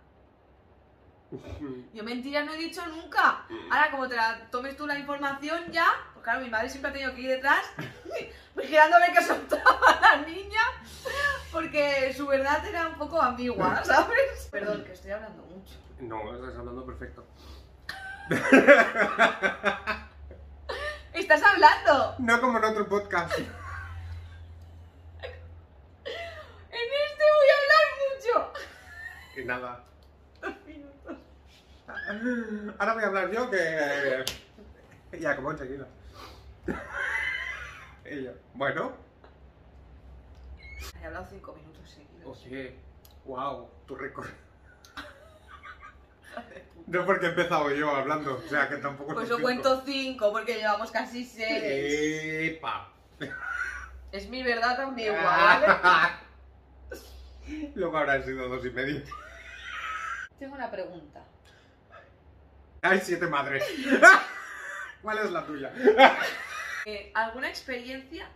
Yo 1.94 2.04
mentiras 2.04 2.46
no 2.46 2.54
he 2.54 2.58
dicho 2.58 2.86
nunca. 2.88 3.46
Ahora, 3.72 3.92
como 3.92 4.08
te 4.08 4.16
la 4.16 4.50
tomes 4.52 4.76
tú 4.78 4.86
la 4.88 4.98
información 4.98 5.72
ya, 5.72 5.88
pues 6.13 6.13
claro, 6.24 6.42
mi 6.42 6.50
madre 6.50 6.70
siempre 6.70 6.90
ha 6.90 6.94
tenido 6.94 7.14
que 7.14 7.22
ir 7.22 7.30
detrás, 7.30 7.66
vigilando 8.56 8.96
a 8.96 9.00
ver 9.00 9.12
que 9.14 9.22
soltaba 9.22 10.00
la 10.02 10.16
niña, 10.26 10.62
porque 11.52 12.14
su 12.16 12.26
verdad 12.26 12.66
era 12.66 12.88
un 12.88 12.96
poco 12.98 13.22
ambigua, 13.22 13.84
¿sabes? 13.84 14.48
Perdón, 14.52 14.84
que 14.84 14.94
estoy 14.94 15.12
hablando 15.12 15.44
mucho. 15.44 15.76
No, 16.00 16.34
estás 16.36 16.58
hablando 16.58 16.86
perfecto. 16.86 17.26
¡Estás 21.14 21.44
hablando! 21.44 22.16
No 22.20 22.42
como 22.42 22.58
en 22.58 22.64
otro 22.64 22.88
podcast. 22.88 23.38
En 23.38 23.46
este 26.72 27.24
voy 27.38 27.50
a 27.50 27.58
hablar 27.60 27.86
mucho. 28.10 28.54
Y 29.36 29.46
nada. 29.46 29.84
Dos 30.42 30.56
minutos. 30.66 31.18
Ahora 32.80 32.94
voy 32.94 33.04
a 33.04 33.08
hablar 33.08 33.32
yo 33.32 33.50
que. 33.52 34.26
Ya, 35.20 35.36
como 35.36 35.52
enseguida. 35.52 35.86
Bueno. 38.54 38.92
He 41.02 41.06
hablado 41.06 41.26
cinco 41.30 41.54
minutos 41.54 41.90
seguidos. 41.90 42.44
Oye, 42.46 42.76
wow, 43.26 43.70
tu 43.88 43.96
récord. 43.96 44.30
No 46.86 47.06
porque 47.06 47.28
he 47.28 47.30
empezado 47.30 47.72
yo 47.72 47.96
hablando, 47.96 48.36
o 48.36 48.50
sea 48.50 48.68
que 48.68 48.76
tampoco. 48.76 49.14
Pues 49.14 49.30
lo 49.30 49.38
yo 49.38 49.42
cuento 49.42 49.84
cinco 49.86 50.34
porque 50.34 50.56
llevamos 50.56 50.92
casi 50.92 51.24
seis. 51.24 51.64
Epa. 52.58 52.92
Es 54.12 54.28
mi 54.30 54.44
verdad 54.44 54.82
ambigua, 54.82 55.24
¿vale? 55.24 55.68
Luego 57.76 57.98
habrán 57.98 58.24
sido 58.24 58.50
dos 58.50 58.66
y 58.66 58.70
medio. 58.72 59.02
Tengo 60.38 60.56
una 60.56 60.70
pregunta. 60.70 61.24
Hay 62.82 63.00
siete 63.00 63.28
madres. 63.28 63.64
¿Cuál 65.02 65.20
es 65.20 65.32
la 65.32 65.46
tuya? 65.46 65.72
Eh, 66.86 67.12
¿Alguna 67.14 67.48
experiencia 67.48 68.28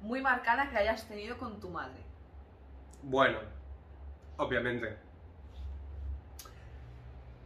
muy 0.00 0.20
marcada 0.20 0.68
que 0.70 0.78
hayas 0.78 1.08
tenido 1.08 1.36
con 1.38 1.60
tu 1.60 1.70
madre? 1.70 2.00
Bueno, 3.02 3.38
obviamente. 4.36 4.96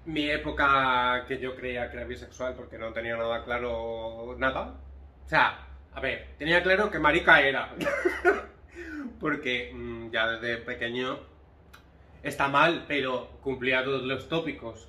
Mi 0.07 0.31
época 0.31 1.25
que 1.29 1.38
yo 1.38 1.55
creía 1.55 1.90
que 1.90 1.99
era 1.99 2.07
bisexual 2.07 2.55
porque 2.55 2.79
no 2.79 2.92
tenía 2.92 3.16
nada 3.16 3.44
claro, 3.44 4.35
nada. 4.38 4.75
O 5.27 5.29
sea, 5.29 5.66
a 5.92 6.01
ver, 6.01 6.35
tenía 6.38 6.62
claro 6.62 6.90
que 6.90 6.99
marica 6.99 7.40
era. 7.40 7.75
porque 9.20 9.70
mm, 9.75 10.11
ya 10.11 10.27
desde 10.27 10.57
pequeño 10.62 11.18
está 12.23 12.49
mal, 12.49 12.87
pero 12.88 13.29
cumplía 13.42 13.85
todos 13.85 14.03
los 14.03 14.29
tópicos. 14.29 14.88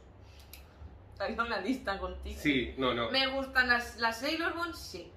Había 1.21 1.43
una 1.43 1.59
lista 1.61 1.97
contigo. 1.97 2.39
Sí, 2.39 2.73
no, 2.77 2.93
no. 2.93 3.11
Me 3.11 3.27
gustan 3.27 3.67
las, 3.67 3.97
las 3.97 4.19
Sailor 4.19 4.55
Moon, 4.55 4.73
sí. 4.73 5.11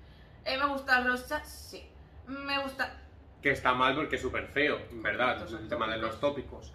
Eh, 0.44 0.58
me 0.58 0.66
gustan 0.66 1.08
los 1.08 1.28
chats, 1.28 1.48
sí. 1.48 1.86
Me 2.26 2.62
gusta. 2.62 3.00
Que 3.42 3.50
está 3.50 3.74
mal 3.74 3.94
porque 3.94 4.16
es 4.16 4.22
súper 4.22 4.46
feo, 4.48 4.78
en 4.90 5.02
verdad, 5.02 5.46
son 5.46 5.62
el 5.62 5.68
tema 5.68 5.88
de 5.88 5.98
los 5.98 6.20
tópicos. 6.20 6.72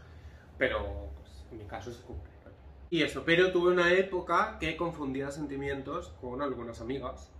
Pero 0.57 1.11
pues, 1.15 1.45
en 1.51 1.57
mi 1.59 1.65
caso 1.65 1.91
se 1.91 2.01
cumple. 2.01 2.29
Y 2.91 3.03
eso, 3.03 3.23
pero 3.23 3.51
tuve 3.51 3.71
una 3.71 3.93
época 3.93 4.57
que 4.59 4.75
confundía 4.75 5.29
sentimientos 5.29 6.09
con 6.21 6.41
algunas 6.41 6.81
amigas. 6.81 7.31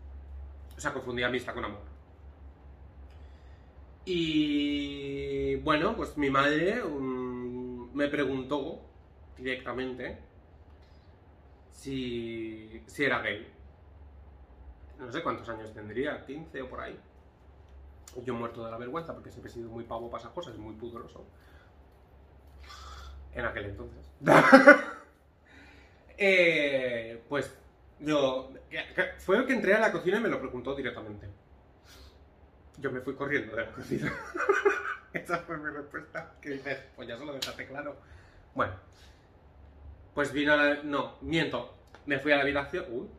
O 0.77 0.79
sea, 0.79 0.93
confundía 0.93 1.27
amistad 1.27 1.55
con 1.55 1.65
amor. 1.65 1.81
Y 4.05 5.55
bueno, 5.57 5.95
pues 5.95 6.17
mi 6.17 6.29
madre 6.29 6.83
mm, 6.83 7.95
me 7.95 8.07
preguntó 8.07 8.79
directamente 9.37 10.19
si, 11.79 12.83
si 12.87 13.05
era 13.05 13.21
gay. 13.21 13.47
No 14.99 15.11
sé 15.11 15.23
cuántos 15.23 15.47
años 15.47 15.73
tendría, 15.73 16.25
15 16.25 16.61
o 16.61 16.69
por 16.69 16.81
ahí. 16.81 16.99
Yo 18.25 18.33
muerto 18.33 18.65
de 18.65 18.71
la 18.71 18.77
vergüenza 18.77 19.13
porque 19.13 19.29
siempre 19.29 19.49
he 19.49 19.53
sido 19.53 19.69
muy 19.69 19.85
pavo 19.85 20.09
para 20.09 20.21
esas 20.21 20.33
cosas, 20.33 20.57
muy 20.57 20.75
pudoroso. 20.75 21.25
En 23.33 23.45
aquel 23.45 23.65
entonces. 23.65 24.11
Eh, 26.21 27.23
pues 27.29 27.49
yo. 28.01 28.51
Fue 29.19 29.37
el 29.37 29.45
que 29.45 29.53
entré 29.53 29.73
a 29.73 29.79
la 29.79 29.89
cocina 29.89 30.17
y 30.17 30.19
me 30.19 30.27
lo 30.27 30.37
preguntó 30.41 30.75
directamente. 30.75 31.29
Yo 32.77 32.91
me 32.91 32.99
fui 32.99 33.15
corriendo 33.15 33.55
de 33.55 33.63
la 33.63 33.71
cocina. 33.71 34.13
Esa 35.13 35.37
fue 35.37 35.57
mi 35.57 35.69
respuesta. 35.69 36.33
Que 36.41 36.49
dices, 36.49 36.77
pues 36.97 37.07
ya 37.07 37.17
se 37.17 37.23
lo 37.23 37.31
dejaste 37.31 37.65
claro. 37.67 37.95
Bueno. 38.53 38.73
Pues 40.19 40.33
vino 40.33 40.51
a 40.51 40.57
la. 40.57 40.79
No, 40.83 41.15
miento. 41.21 41.77
Me 42.05 42.19
fui 42.19 42.33
a 42.33 42.35
la 42.35 42.41
habitación. 42.41 42.83
Uy. 42.89 43.09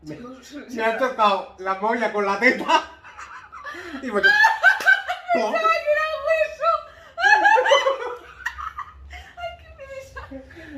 Me, 0.00 0.18
me 0.70 0.84
ha 0.86 0.96
tocado 0.96 1.54
la 1.58 1.74
molla 1.74 2.10
con 2.10 2.24
la 2.24 2.40
teta. 2.40 2.90
Y 4.00 4.08
bueno. 4.08 4.26
¡pum! 5.34 5.54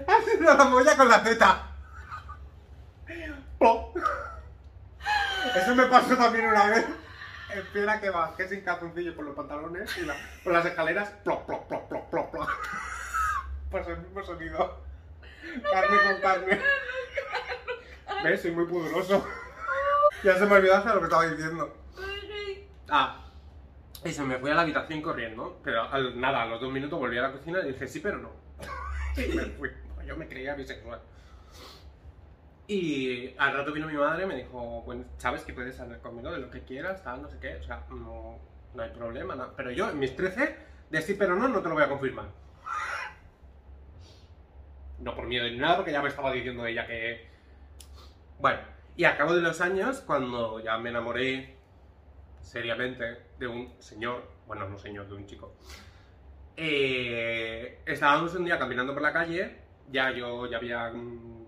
Ha 0.08 0.20
sido 0.24 0.52
la 0.52 0.64
molla 0.64 0.96
con 0.96 1.08
la 1.08 1.22
teta. 1.22 1.62
¡Pum! 3.60 3.94
Eso 5.54 5.74
me 5.76 5.86
pasó 5.86 6.16
también 6.16 6.46
una 6.46 6.66
vez. 6.70 6.86
Espera 7.54 8.00
que 8.00 8.10
bajé 8.10 8.48
sin 8.48 8.62
calzoncillo 8.62 9.14
por 9.14 9.26
los 9.26 9.36
pantalones 9.36 9.96
y 9.96 10.06
la- 10.06 10.16
por 10.42 10.52
las 10.52 10.66
escaleras. 10.66 11.10
¡Plop, 11.22 11.46
plop, 11.46 11.68
plop, 11.68 11.88
plop, 11.88 12.10
plop, 12.10 12.30
plop! 12.32 12.48
Pues 13.70 13.86
el 13.86 13.98
mismo 13.98 14.24
sonido. 14.24 14.84
Carne 15.70 15.96
con 16.12 16.20
carne. 16.20 16.60
¿Ves? 18.24 18.42
Soy 18.42 18.52
muy 18.52 18.66
pudoroso. 18.66 19.26
Ya 20.22 20.38
se 20.38 20.46
me 20.46 20.56
olvidó 20.56 20.76
hasta 20.76 20.94
lo 20.94 21.00
que 21.00 21.04
estaba 21.06 21.26
diciendo. 21.26 21.76
Ah, 22.88 23.30
eso, 24.02 24.24
me 24.24 24.38
fui 24.38 24.50
a 24.50 24.54
la 24.54 24.62
habitación 24.62 25.00
corriendo, 25.02 25.60
pero 25.64 25.82
al- 25.82 26.18
nada, 26.20 26.42
a 26.42 26.46
los 26.46 26.60
dos 26.60 26.72
minutos 26.72 26.98
volví 26.98 27.18
a 27.18 27.22
la 27.22 27.32
cocina 27.32 27.60
y 27.60 27.72
dije 27.72 27.86
sí, 27.88 28.00
pero 28.00 28.18
no. 28.18 28.30
Y 29.16 29.34
me 29.34 29.44
fui, 29.44 29.70
yo 30.06 30.16
me 30.16 30.28
creía 30.28 30.54
bisexual. 30.54 31.00
Y 32.66 33.34
al 33.38 33.52
rato 33.54 33.72
vino 33.72 33.86
mi 33.86 33.94
madre 33.94 34.24
y 34.24 34.26
me 34.26 34.36
dijo, 34.36 34.82
bueno, 34.82 35.04
sabes 35.18 35.42
que 35.42 35.52
puedes 35.52 35.78
hablar 35.80 36.00
conmigo 36.00 36.32
de 36.32 36.38
lo 36.38 36.50
que 36.50 36.62
quieras, 36.64 37.04
tal, 37.04 37.20
no 37.22 37.28
sé 37.28 37.38
qué, 37.38 37.56
o 37.56 37.62
sea, 37.62 37.84
no, 37.90 38.38
no 38.74 38.82
hay 38.82 38.90
problema, 38.90 39.34
nada. 39.34 39.52
Pero 39.56 39.70
yo, 39.70 39.90
en 39.90 39.98
mis 39.98 40.16
13, 40.16 40.56
de 40.90 41.02
sí, 41.02 41.14
pero 41.14 41.36
no, 41.36 41.46
no 41.48 41.60
te 41.60 41.68
lo 41.68 41.74
voy 41.74 41.84
a 41.84 41.88
confirmar. 41.88 42.26
No 45.04 45.14
por 45.14 45.26
miedo 45.26 45.46
ni 45.46 45.58
nada, 45.58 45.76
porque 45.76 45.92
ya 45.92 46.00
me 46.00 46.08
estaba 46.08 46.32
diciendo 46.32 46.64
ella 46.66 46.86
que... 46.86 47.28
Bueno, 48.38 48.58
y 48.96 49.04
a 49.04 49.18
cabo 49.18 49.34
de 49.34 49.42
los 49.42 49.60
años, 49.60 50.00
cuando 50.00 50.60
ya 50.60 50.78
me 50.78 50.88
enamoré 50.88 51.58
seriamente 52.40 53.04
de 53.38 53.46
un 53.46 53.74
señor, 53.82 54.26
bueno, 54.46 54.66
no 54.66 54.78
señor, 54.78 55.06
de 55.06 55.14
un 55.14 55.26
chico, 55.26 55.54
eh, 56.56 57.82
estábamos 57.84 58.34
un 58.34 58.46
día 58.46 58.58
caminando 58.58 58.94
por 58.94 59.02
la 59.02 59.12
calle, 59.12 59.58
ya 59.90 60.10
yo 60.10 60.46
ya 60.46 60.56
había 60.56 60.90
mm, 60.90 61.46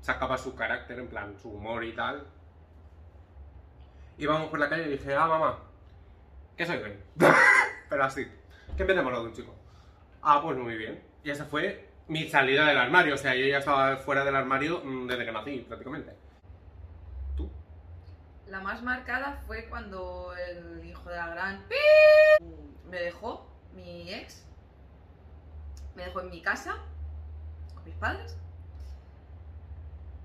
sacaba 0.00 0.38
su 0.38 0.54
carácter, 0.54 1.00
en 1.00 1.08
plan, 1.08 1.36
su 1.36 1.50
humor 1.50 1.82
y 1.82 1.92
tal. 1.92 2.24
Íbamos 4.16 4.48
por 4.48 4.60
la 4.60 4.68
calle 4.68 4.86
y 4.86 4.90
dije, 4.90 5.12
ah, 5.12 5.26
mamá, 5.26 5.58
que 6.56 6.64
soy 6.64 6.78
gay. 6.78 7.02
Pero 7.88 8.04
así, 8.04 8.30
que 8.76 8.84
me 8.84 8.90
he 8.90 8.92
enamorado 8.92 9.24
de 9.24 9.30
un 9.30 9.34
chico. 9.34 9.52
Ah, 10.22 10.40
pues 10.40 10.56
muy 10.56 10.76
bien. 10.76 11.02
Y 11.24 11.30
esa 11.30 11.44
fue 11.44 11.85
mi 12.08 12.28
salida 12.28 12.66
del 12.66 12.78
armario, 12.78 13.14
o 13.14 13.18
sea, 13.18 13.34
yo 13.34 13.46
ya 13.46 13.58
estaba 13.58 13.96
fuera 13.98 14.24
del 14.24 14.36
armario 14.36 14.82
mm, 14.84 15.06
desde 15.06 15.24
que 15.24 15.32
nací, 15.32 15.58
prácticamente. 15.60 16.16
¿Tú? 17.36 17.50
La 18.46 18.60
más 18.60 18.82
marcada 18.82 19.42
fue 19.46 19.68
cuando 19.68 20.32
el 20.36 20.84
hijo 20.84 21.08
de 21.10 21.16
la 21.16 21.28
gran 21.28 21.66
pi 21.68 22.44
me 22.88 23.00
dejó, 23.00 23.46
mi 23.74 24.12
ex, 24.12 24.46
me 25.94 26.04
dejó 26.04 26.20
en 26.20 26.30
mi 26.30 26.42
casa 26.42 26.76
con 27.74 27.84
mis 27.84 27.94
padres 27.96 28.36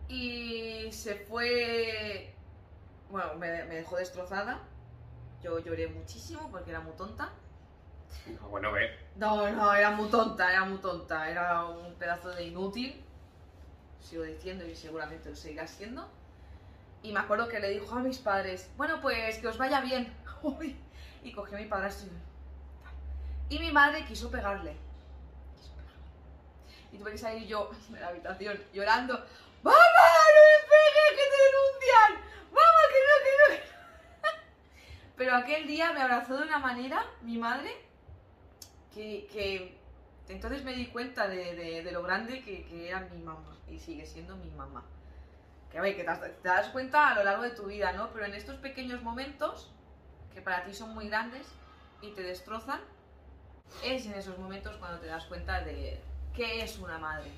y 0.08 0.92
se 0.92 1.16
fue, 1.16 2.36
bueno, 3.10 3.36
me, 3.36 3.64
me 3.64 3.76
dejó 3.76 3.96
destrozada. 3.96 4.60
Yo 5.42 5.58
lloré 5.60 5.88
muchísimo 5.88 6.50
porque 6.52 6.70
era 6.72 6.82
muy 6.82 6.94
tonta. 6.98 7.32
No, 8.28 8.50
bueno, 8.50 8.72
ve. 8.72 8.98
No, 9.16 9.50
no, 9.52 9.74
era 9.74 9.92
muy 9.92 10.10
tonta, 10.10 10.50
era 10.52 10.66
muy 10.66 10.78
tonta, 10.80 11.30
era 11.30 11.66
un 11.66 11.94
pedazo 11.96 12.30
de 12.30 12.46
inútil. 12.46 13.04
Sigo 14.00 14.24
diciendo 14.24 14.66
y 14.66 14.76
seguramente 14.76 15.30
lo 15.30 15.36
seguirá 15.36 15.68
siendo. 15.68 16.10
Y 17.04 17.12
me 17.12 17.20
acuerdo 17.20 17.48
que 17.48 17.60
le 17.60 17.70
dijo 17.70 17.96
a 17.96 18.00
mis 18.00 18.20
padres, 18.20 18.70
bueno, 18.78 19.02
pues 19.02 19.38
que 19.40 19.48
os 19.48 19.58
vaya 19.58 19.82
bien. 19.82 20.14
Y 21.24 21.34
cogió 21.34 21.56
a 21.56 21.62
mi 21.62 21.68
padrastro 21.68 22.10
y... 23.50 23.56
y 23.56 23.60
mi 23.60 23.72
madre 23.72 24.04
quiso 24.06 24.32
pegarle. 24.32 24.76
Quiso 25.56 25.72
pegarle. 25.76 26.02
Y 26.92 26.98
tuve 26.98 27.12
que 27.12 27.18
salir 27.20 27.48
yo 27.48 27.70
de 27.90 28.00
la 28.00 28.08
habitación 28.08 28.60
llorando. 28.74 29.14
¡Mamá, 29.62 29.76
no 29.76 30.42
me 30.48 30.68
pegues, 30.68 31.12
que 31.12 31.30
te 31.30 31.38
denuncian! 31.46 32.12
¡Mamá, 32.52 32.82
que 32.90 33.00
no! 33.06 33.16
que 33.24 33.54
no". 33.54 34.30
Pero 35.16 35.36
aquel 35.36 35.68
día 35.68 35.94
me 35.94 36.02
abrazó 36.02 36.38
de 36.38 36.44
una 36.44 36.58
manera, 36.58 37.06
mi 37.22 37.38
madre, 37.38 37.72
que, 38.94 39.28
entonces 40.30 40.64
me 40.64 40.74
di 40.74 40.88
cuenta 40.88 41.28
de, 41.28 41.56
de- 41.56 41.92
lo 41.92 42.04
grande 42.04 42.44
que, 42.44 42.66
que 42.66 42.90
era 42.90 43.02
mi 43.02 43.22
mamá 43.22 43.56
y 43.70 43.80
sigue 43.80 44.06
siendo 44.06 44.36
mi 44.36 44.50
mamá. 44.52 44.84
Que 45.72 45.80
a 45.80 45.82
que 45.96 46.04
te, 46.04 46.30
te 46.30 46.48
das 46.50 46.68
cuenta 46.70 47.10
a 47.10 47.16
lo 47.16 47.24
largo 47.24 47.44
de 47.44 47.52
tu 47.52 47.66
vida, 47.66 47.94
¿no? 47.94 48.10
Pero 48.12 48.26
en 48.26 48.34
estos 48.34 48.58
pequeños 48.58 49.02
momentos, 49.02 49.72
que 50.34 50.42
para 50.42 50.64
ti 50.66 50.74
son 50.74 50.94
muy 50.94 51.08
grandes 51.08 51.48
y 52.02 52.12
te 52.12 52.22
destrozan, 52.24 52.82
es 53.84 54.06
en 54.06 54.14
esos 54.14 54.38
momentos 54.38 54.76
cuando 54.78 55.00
te 55.00 55.08
das 55.08 55.26
cuenta 55.26 55.62
de 55.62 56.00
qué 56.36 56.62
es 56.64 56.78
una 56.80 56.98
madre. 56.98 57.32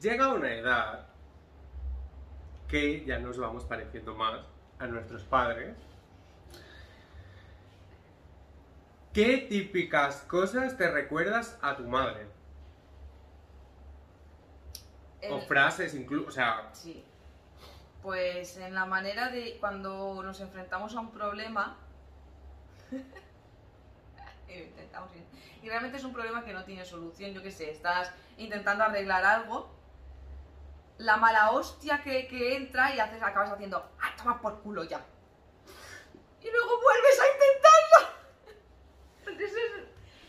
Llega 0.00 0.32
una 0.34 0.52
edad 0.52 1.06
que 2.68 3.04
ya 3.04 3.18
nos 3.18 3.38
vamos 3.38 3.64
pareciendo 3.64 4.14
más 4.14 4.40
a 4.78 4.86
nuestros 4.86 5.22
padres. 5.22 5.76
¿Qué 9.16 9.38
típicas 9.48 10.16
cosas 10.28 10.76
te 10.76 10.90
recuerdas 10.90 11.56
a 11.62 11.74
tu 11.74 11.84
madre? 11.84 12.26
O 15.30 15.40
frases 15.40 15.94
incluso, 15.94 16.28
o 16.28 16.30
sea, 16.30 16.68
Sí. 16.74 17.02
Pues 18.02 18.58
en 18.58 18.74
la 18.74 18.84
manera 18.84 19.30
de 19.30 19.56
cuando 19.58 20.22
nos 20.22 20.38
enfrentamos 20.40 20.94
a 20.94 21.00
un 21.00 21.12
problema. 21.12 21.78
y 24.48 24.52
intentamos 24.52 25.10
ir- 25.16 25.24
y 25.62 25.68
realmente 25.70 25.96
es 25.96 26.04
un 26.04 26.12
problema 26.12 26.44
que 26.44 26.52
no 26.52 26.64
tiene 26.66 26.84
solución, 26.84 27.32
yo 27.32 27.42
qué 27.42 27.50
sé, 27.50 27.70
estás 27.70 28.12
intentando 28.36 28.84
arreglar 28.84 29.24
algo. 29.24 29.74
La 30.98 31.16
mala 31.16 31.52
hostia 31.52 32.02
que, 32.02 32.28
que 32.28 32.54
entra 32.54 32.94
y 32.94 33.00
haces, 33.00 33.22
acabas 33.22 33.50
haciendo, 33.50 33.78
¡ah, 33.98 34.14
toma 34.18 34.42
por 34.42 34.60
culo 34.60 34.84
ya! 34.84 35.00
Y 36.42 36.50
luego 36.50 36.80
vuelves 36.82 37.18
a 37.18 37.24
intentarlo. 37.32 37.75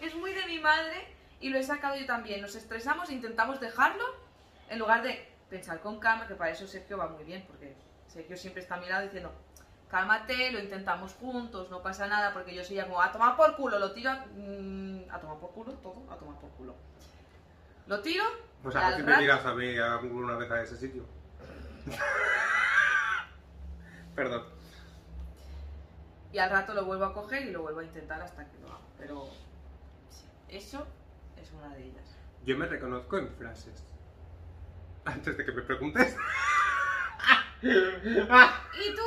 Es, 0.02 0.16
muy 0.16 0.34
de 0.34 0.46
mi 0.46 0.60
madre 0.60 1.08
y 1.40 1.50
lo 1.50 1.58
he 1.58 1.64
sacado 1.64 1.96
yo 1.96 2.06
también. 2.06 2.42
Nos 2.42 2.56
estresamos 2.56 3.10
e 3.10 3.14
intentamos 3.14 3.60
dejarlo 3.60 4.04
en 4.70 4.80
lugar 4.80 5.04
de 5.04 5.28
pensar 5.50 5.80
con 5.80 6.00
calma, 6.00 6.28
que 6.28 6.36
para 6.36 6.52
eso 6.52 6.68
Sergio 6.68 6.98
va 6.98 7.08
muy 7.08 7.24
bien, 7.24 7.46
porque 7.48 7.76
Sergio 8.08 8.36
siempre 8.36 8.62
está 8.62 8.76
a 8.76 8.80
mi 8.80 8.88
lado 8.88 9.04
diciendo, 9.04 9.32
cálmate, 9.90 10.52
lo 10.52 10.60
intentamos 10.60 11.14
juntos, 11.14 11.70
no 11.70 11.82
pasa 11.82 12.08
nada, 12.08 12.34
porque 12.34 12.54
yo 12.54 12.64
soy 12.64 12.76
ya 12.76 12.86
como, 12.86 13.02
a 13.02 13.12
tomar 13.12 13.38
por 13.38 13.56
culo, 13.56 13.80
lo 13.80 13.94
tiro, 13.94 14.12
a, 14.12 14.26
mm, 14.36 15.06
a 15.10 15.20
tomar 15.20 15.38
por 15.38 15.52
culo, 15.52 15.74
todo, 15.74 16.04
a 16.12 16.18
tomar 16.18 16.36
por 16.40 16.50
culo. 16.52 16.76
Lo 17.88 18.02
tiro, 18.02 18.26
o 18.64 18.72
sea, 18.72 18.96
si 18.98 19.04
me 19.04 19.18
tiras 19.18 19.46
a 19.46 19.54
mí 19.54 19.78
alguna 19.78 20.36
vez 20.36 20.52
a 20.52 20.62
ese 20.62 20.76
sitio. 20.76 21.06
Perdón. 24.16 24.44
y 26.34 26.40
al 26.40 26.50
rato 26.50 26.74
lo 26.74 26.86
vuelvo 26.86 27.06
a 27.06 27.14
coger 27.14 27.44
y 27.44 27.52
lo 27.52 27.62
vuelvo 27.62 27.82
a 27.82 27.84
intentar 27.84 28.20
hasta 28.22 28.44
que 28.46 28.58
lo 28.60 28.68
hago. 28.68 28.82
Pero 28.98 29.30
eso 30.50 30.88
es 31.42 31.52
una 31.52 31.74
de 31.76 31.86
ellas. 31.86 32.18
Yo 32.46 32.58
me 32.58 32.66
reconozco 32.66 33.18
en 33.18 33.30
frases. 33.30 33.84
Antes 35.06 35.38
de 35.38 35.46
que 35.46 35.52
me 35.52 35.62
preguntes. 35.62 36.16
¿Y 37.62 38.96
tú? 38.96 39.02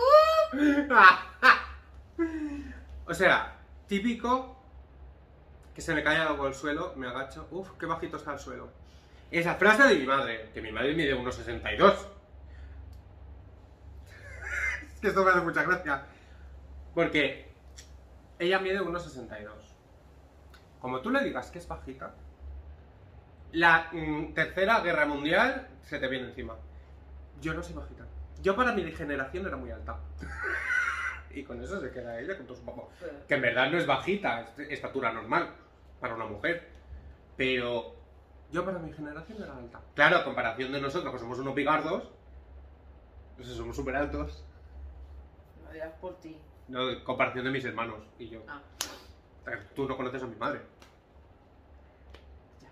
o 3.07 3.14
sea, 3.14 3.57
típico 3.87 4.57
que 5.74 5.81
se 5.81 5.94
me 5.94 6.03
cae 6.03 6.18
algo 6.18 6.46
al 6.46 6.55
suelo, 6.55 6.92
me 6.96 7.07
agacho, 7.07 7.46
uff, 7.50 7.70
qué 7.79 7.87
bajito 7.87 8.16
está 8.16 8.33
el 8.33 8.40
suelo. 8.40 8.70
Esa 9.31 9.55
frase 9.55 9.85
de 9.85 9.96
mi 9.96 10.07
madre, 10.07 10.50
que 10.53 10.61
mi 10.61 10.72
madre 10.72 10.94
mide 10.94 11.16
1,62. 11.16 11.94
es 14.94 15.00
que 15.00 15.09
esto 15.09 15.24
me 15.24 15.31
hace 15.31 15.40
mucha 15.40 15.62
gracia. 15.62 16.05
Porque 16.94 17.48
ella 18.38 18.59
mide 18.59 18.81
1,62. 18.81 19.69
Como 20.80 21.00
tú 21.00 21.10
le 21.10 21.22
digas 21.22 21.50
que 21.50 21.58
es 21.58 21.68
bajita, 21.68 22.14
la 23.52 23.88
mm, 23.92 24.32
tercera 24.32 24.80
guerra 24.80 25.06
mundial 25.06 25.68
se 25.82 25.98
te 25.98 26.08
viene 26.08 26.28
encima. 26.28 26.56
Yo 27.40 27.54
no 27.54 27.62
soy 27.62 27.74
bajita. 27.74 28.04
Yo 28.42 28.56
para 28.56 28.72
mi 28.72 28.90
generación 28.92 29.46
era 29.46 29.56
muy 29.56 29.70
alta. 29.70 29.98
y 31.30 31.42
con 31.42 31.62
eso 31.62 31.80
se 31.80 31.90
queda 31.90 32.18
ella 32.18 32.36
con 32.36 32.46
todo 32.46 32.56
su 32.56 32.64
poco. 32.64 32.90
Que 33.28 33.34
en 33.34 33.42
verdad 33.42 33.70
no 33.70 33.78
es 33.78 33.86
bajita, 33.86 34.40
es 34.40 34.70
estatura 34.70 35.12
normal 35.12 35.50
para 36.00 36.14
una 36.14 36.26
mujer. 36.26 36.68
Pero 37.36 37.94
yo 38.50 38.64
para 38.64 38.78
mi 38.78 38.92
generación 38.92 39.42
era 39.42 39.56
alta. 39.56 39.80
Claro, 39.94 40.16
a 40.18 40.24
comparación 40.24 40.72
de 40.72 40.80
nosotros, 40.80 41.12
que 41.12 41.18
somos 41.18 41.38
unos 41.38 41.54
pigardos, 41.54 42.10
pues 43.36 43.48
somos 43.48 43.76
súper 43.76 43.96
altos. 43.96 44.44
Lo 45.64 45.72
dirás 45.72 45.92
por 46.00 46.18
ti. 46.20 46.36
No, 46.68 47.02
comparación 47.04 47.44
de 47.44 47.50
mis 47.50 47.64
hermanos 47.64 48.02
y 48.18 48.28
yo. 48.28 48.42
Ah, 48.48 48.60
Tú 49.74 49.88
no 49.88 49.96
conoces 49.96 50.22
a 50.22 50.26
mi 50.26 50.36
madre. 50.36 50.60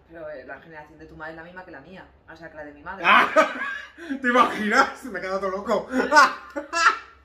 pero 0.09 0.31
eh, 0.31 0.45
la 0.47 0.61
generación 0.61 0.99
de 0.99 1.07
tu 1.07 1.17
madre 1.17 1.33
es 1.33 1.37
la 1.37 1.45
misma 1.45 1.65
que 1.65 1.71
la 1.71 1.81
mía. 1.81 2.07
O 2.33 2.37
sea, 2.37 2.51
que 2.51 2.57
la 2.57 2.65
de 2.65 2.73
mi 2.73 2.83
madre. 2.83 3.05
¡Ah! 3.07 3.29
¿Te 4.23 4.29
imaginas? 4.29 5.05
Me 5.05 5.19
he 5.19 5.23
quedado 5.23 5.41
todo 5.41 5.51
loco. 5.51 5.89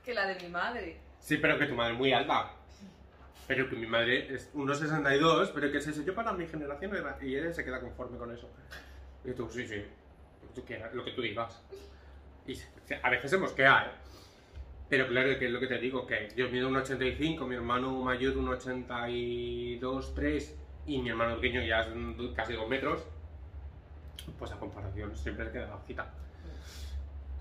Que 0.04 0.14
la 0.14 0.28
de 0.28 0.36
mi 0.36 0.50
madre. 0.50 1.00
Sí, 1.22 1.38
pero 1.38 1.58
que 1.58 1.66
tu 1.66 1.76
madre 1.76 1.94
es 1.94 1.98
muy 1.98 2.12
alta. 2.12 2.52
Pero 3.48 3.70
que 3.70 3.78
mi 3.78 3.88
madre 3.88 4.36
es 4.36 4.54
1,62, 4.54 5.52
pero 5.54 5.72
que 5.72 5.78
es 5.78 5.88
eso. 5.88 6.02
Yo 6.02 6.14
para 6.14 6.34
mi 6.34 6.46
generación 6.46 6.94
era... 6.94 7.18
Y 7.22 7.38
ella 7.38 7.54
se 7.54 7.64
queda 7.64 7.80
conforme 7.80 8.18
con 8.18 8.30
eso. 8.34 8.50
Y 9.24 9.32
tú, 9.32 9.50
sí, 9.50 9.66
sí. 9.66 9.78
Lo 10.42 10.50
que 10.50 10.54
tú 10.56 10.66
quieras, 10.66 10.94
lo 10.94 11.06
que 11.06 11.12
tú 11.12 11.22
digas. 11.22 11.62
Y 12.46 12.60
a 13.02 13.10
veces 13.10 13.32
se 13.32 13.38
mosquea, 13.38 13.86
¿eh? 13.86 13.92
Pero 14.94 15.08
claro, 15.08 15.40
que 15.40 15.46
es 15.48 15.52
lo 15.52 15.60
que 15.60 15.66
te 15.66 15.80
digo, 15.80 16.06
que 16.06 16.28
yo 16.36 16.48
mido 16.52 16.70
1,85, 16.70 17.48
mi 17.48 17.56
hermano 17.56 18.04
mayor 18.04 18.36
1,82, 18.36 20.14
3 20.14 20.56
y 20.86 21.02
mi 21.02 21.10
hermano 21.10 21.34
pequeño 21.38 21.64
ya 21.64 21.82
es 21.82 21.88
un- 21.88 22.32
casi 22.36 22.54
2 22.54 22.70
metros. 22.70 23.02
Pues 24.38 24.52
a 24.52 24.60
comparación 24.60 25.16
siempre 25.18 25.50
queda 25.52 25.66
bajita. 25.72 26.14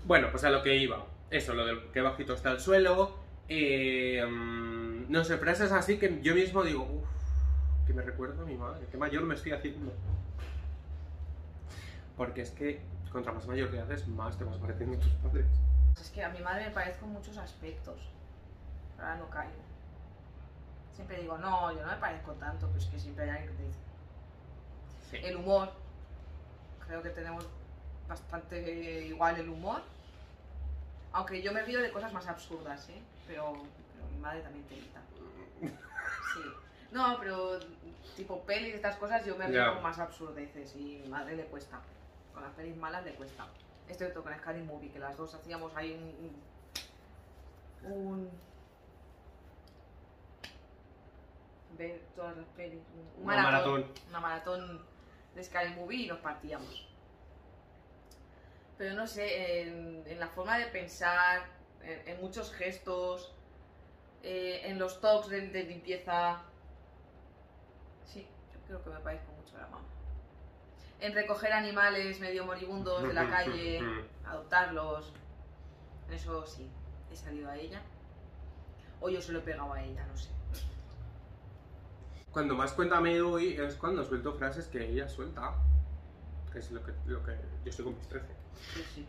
Bueno, 0.03 0.29
pues 0.31 0.43
a 0.45 0.49
lo 0.49 0.63
que 0.63 0.75
iba. 0.77 1.05
Eso, 1.29 1.53
lo 1.53 1.63
del 1.63 1.79
que 1.91 2.01
bajito 2.01 2.33
está 2.33 2.51
el 2.53 2.59
suelo. 2.59 3.17
eh, 3.49 4.25
mm, 4.27 5.11
no 5.11 5.23
sé, 5.23 5.37
frases 5.37 5.71
así 5.73 5.99
que 5.99 6.21
yo 6.23 6.33
mismo 6.33 6.63
digo, 6.63 6.81
uff, 6.81 7.85
que 7.85 7.93
me 7.93 8.01
recuerdo 8.01 8.41
a 8.41 8.45
mi 8.47 8.55
madre, 8.55 8.87
qué 8.89 8.97
mayor 8.97 9.21
me 9.25 9.35
estoy 9.35 9.51
haciendo. 9.51 9.93
Porque 12.17 12.41
es 12.41 12.49
que 12.49 12.79
contra 13.11 13.31
más 13.31 13.45
mayor 13.45 13.69
te 13.69 13.79
haces, 13.79 14.07
más 14.07 14.39
te 14.39 14.43
vas 14.43 14.57
pareciendo 14.57 14.97
a 14.97 14.99
tus 14.99 15.11
padres. 15.11 15.45
Es 15.99 16.09
que 16.09 16.23
a 16.23 16.29
mi 16.29 16.39
madre 16.39 16.65
me 16.65 16.71
parezco 16.71 17.05
en 17.05 17.13
muchos 17.13 17.37
aspectos. 17.37 17.97
Ahora 18.97 19.15
no 19.17 19.29
caigo. 19.29 19.53
Siempre 20.95 21.21
digo, 21.21 21.37
no, 21.37 21.71
yo 21.73 21.81
no 21.81 21.91
me 21.91 21.97
parezco 21.97 22.33
tanto, 22.33 22.67
pero 22.67 22.79
es 22.79 22.85
que 22.85 22.99
siempre 22.99 23.23
hay 23.25 23.29
alguien 23.31 23.49
que 23.51 23.57
te 23.57 23.63
dice. 23.67 23.79
Sí. 25.09 25.17
El 25.23 25.37
humor. 25.37 25.71
Creo 26.87 27.01
que 27.01 27.09
tenemos 27.09 27.47
bastante 28.07 29.05
igual 29.05 29.39
el 29.39 29.49
humor. 29.49 29.81
Aunque 31.13 31.41
yo 31.41 31.51
me 31.53 31.63
río 31.63 31.81
de 31.81 31.91
cosas 31.91 32.11
más 32.13 32.27
absurdas, 32.27 32.89
¿eh? 32.89 33.01
Pero, 33.27 33.53
pero 33.53 34.07
mi 34.11 34.19
madre 34.19 34.41
también 34.41 34.65
te 34.65 34.75
grita. 34.75 34.99
Sí. 35.61 36.41
No, 36.91 37.17
pero 37.19 37.59
tipo 38.15 38.41
pelis 38.41 38.75
estas 38.75 38.95
cosas 38.97 39.25
yo 39.25 39.35
me 39.35 39.47
río 39.47 39.63
Ya. 39.65 39.73
con 39.73 39.83
más 39.83 39.97
absurdeces 39.99 40.75
y 40.75 40.99
mi 41.03 41.09
madre 41.09 41.35
le 41.35 41.45
cuesta. 41.45 41.79
Con 42.33 42.43
las 42.43 42.51
pelis 42.53 42.75
malas 42.75 43.03
le 43.05 43.13
cuesta. 43.15 43.47
Esto 43.87 44.23
con 44.23 44.35
Scary 44.37 44.61
Movie, 44.61 44.91
que 44.91 44.99
las 44.99 45.15
dos 45.17 45.33
hacíamos 45.35 45.75
ahí 45.75 45.93
un... 47.83 47.91
un 47.91 48.31
ver 51.77 52.01
todas 52.15 52.37
las 52.37 52.45
pelis. 52.49 52.81
Un, 52.95 53.23
un 53.23 53.23
Una 53.23 53.43
maratón. 53.43 53.91
Una 54.09 54.19
maratón 54.19 54.85
de 55.35 55.43
Scary 55.43 55.73
Movie 55.75 56.03
y 56.03 56.07
nos 56.07 56.19
partíamos. 56.19 56.87
Pero 58.77 58.95
no 58.95 59.05
sé, 59.05 59.61
en, 59.61 60.03
en 60.07 60.19
la 60.19 60.27
forma 60.27 60.57
de 60.57 60.67
pensar, 60.67 61.43
en, 61.81 62.07
en 62.07 62.21
muchos 62.21 62.51
gestos, 62.53 63.35
eh, 64.23 64.61
en 64.65 64.79
los 64.79 65.01
talks 65.01 65.29
de, 65.29 65.49
de 65.49 65.63
limpieza. 65.63 66.41
Sí, 68.05 68.27
yo 68.53 68.59
creo 68.67 68.83
que 68.83 68.89
me 68.89 68.99
parezco 68.99 69.31
mucho 69.33 69.55
a 69.57 69.61
la 69.61 69.67
mamá. 69.67 69.85
En 71.03 71.13
recoger 71.13 71.51
animales 71.51 72.21
medio 72.21 72.45
moribundos 72.45 73.03
de 73.03 73.13
la 73.13 73.29
calle, 73.29 73.81
adoptarlos. 74.25 75.11
Eso 76.09 76.45
sí, 76.45 76.71
he 77.11 77.15
salido 77.17 77.49
a 77.49 77.57
ella. 77.57 77.81
O 79.01 79.09
yo 79.09 79.21
se 79.21 79.33
lo 79.33 79.39
he 79.39 79.41
pegado 79.41 79.73
a 79.73 79.83
ella, 79.83 80.07
no 80.07 80.15
sé. 80.15 80.29
Cuando 82.31 82.55
más 82.55 82.71
cuenta 82.71 83.01
me 83.01 83.17
doy 83.17 83.57
es 83.59 83.75
cuando 83.75 84.05
suelto 84.05 84.31
frases 84.35 84.67
que 84.67 84.91
ella 84.91 85.09
suelta. 85.09 85.53
Que 86.53 86.59
es 86.59 86.71
lo 86.71 86.81
que, 86.81 86.93
lo 87.05 87.21
que 87.21 87.33
yo 87.65 87.69
estoy 87.69 87.83
con 87.83 87.97
mis 87.97 88.07
13. 88.07 88.27
Sí, 88.73 88.83
sí. 88.95 89.07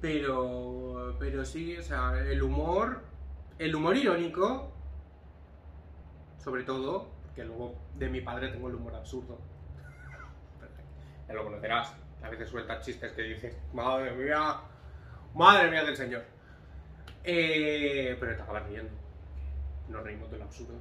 Pero, 0.00 1.16
pero 1.18 1.44
sí, 1.44 1.76
o 1.76 1.82
sea, 1.82 2.16
el 2.16 2.44
humor, 2.44 3.02
el 3.58 3.74
humor 3.74 3.96
irónico, 3.96 4.70
sobre 6.38 6.62
todo, 6.62 7.08
que 7.34 7.44
luego 7.44 7.74
de 7.96 8.08
mi 8.08 8.20
padre 8.20 8.50
tengo 8.50 8.68
el 8.68 8.76
humor 8.76 8.94
absurdo. 8.94 9.55
Ya 11.28 11.34
lo 11.34 11.44
conocerás, 11.44 11.94
a 12.22 12.28
veces 12.30 12.48
suelta 12.48 12.80
chistes 12.80 13.12
que 13.12 13.22
dices, 13.22 13.56
madre 13.72 14.12
mía, 14.12 14.60
madre 15.34 15.70
mía 15.70 15.84
del 15.84 15.96
señor. 15.96 16.22
Eh, 17.24 18.16
pero 18.20 18.36
te 18.36 18.42
acabas 18.42 18.66
riendo. 18.68 18.92
Nos 19.88 20.02
reímos 20.02 20.30
del 20.30 20.42
absurdo. 20.42 20.74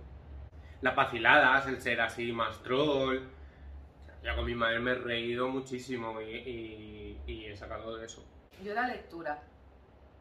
Las 0.81 0.95
vaciladas, 0.95 1.67
el 1.67 1.81
ser 1.81 2.01
así 2.01 2.31
más 2.31 2.62
troll. 2.62 3.17
O 3.17 4.05
sea, 4.05 4.15
Ya 4.23 4.36
con 4.36 4.45
mi 4.45 4.55
madre 4.55 4.79
me 4.79 4.91
he 4.91 4.95
reído 4.95 5.47
muchísimo 5.47 6.21
y, 6.21 6.25
y- 6.36 7.21
y 7.25 7.45
he 7.47 7.55
sacado 7.55 7.97
de 7.97 8.05
eso. 8.05 8.23
Yo 8.63 8.73
la 8.73 8.88
lectura. 8.88 9.41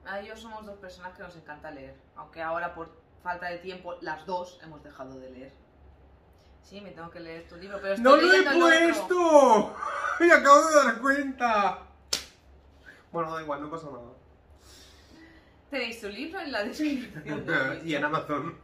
A 0.07 0.21
yo 0.21 0.37
somos 0.37 0.65
dos 0.67 0.79
personas 0.79 1.15
que 1.17 1.23
nos 1.23 1.35
encanta 1.37 1.71
leer. 1.71 1.95
Aunque 2.17 2.43
ahora 2.43 2.75
por 2.75 2.91
falta 3.23 3.49
de 3.49 3.59
tiempo, 3.59 3.97
las 4.03 4.25
dos 4.27 4.61
hemos 4.63 4.83
dejado 4.83 5.19
de 5.19 5.31
leer. 5.31 5.53
Sí, 6.65 6.81
me 6.81 6.91
tengo 6.91 7.11
que 7.11 7.21
leer 7.21 7.47
tu 7.47 7.57
libro, 7.57 7.79
pero 7.81 7.95
estoy 7.95 8.05
¡No 8.05 8.17
lo 8.17 8.73
he 8.73 8.89
puesto! 8.89 9.77
¡Me 10.21 10.33
acabo 10.33 10.67
de 10.67 10.75
dar 10.77 10.99
cuenta! 10.99 11.79
Bueno, 13.13 13.35
da 13.35 13.43
igual, 13.43 13.61
no 13.63 13.71
pasa 13.71 13.87
nada. 13.87 14.13
Tenéis 15.71 16.01
tu 16.01 16.09
libro 16.09 16.41
en 16.41 16.53
la 16.53 16.65
descripción. 16.65 17.47
del 17.47 17.81
y 17.87 17.95
en 17.95 18.05
Amazon. 18.05 18.59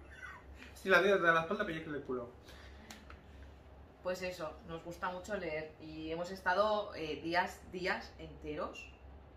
Si 0.75 0.89
la 0.89 1.03
tienes 1.03 1.21
de 1.21 1.31
la 1.31 1.43
espalda, 1.43 1.67
pellizca 1.67 1.91
el 1.91 2.03
culo. 2.03 2.31
Pues 4.03 4.23
eso, 4.23 4.51
nos 4.67 4.83
gusta 4.83 5.11
mucho 5.11 5.37
leer 5.37 5.73
y 5.81 6.11
hemos 6.11 6.31
estado 6.31 6.95
eh, 6.95 7.21
días, 7.23 7.61
días 7.71 8.13
enteros, 8.19 8.91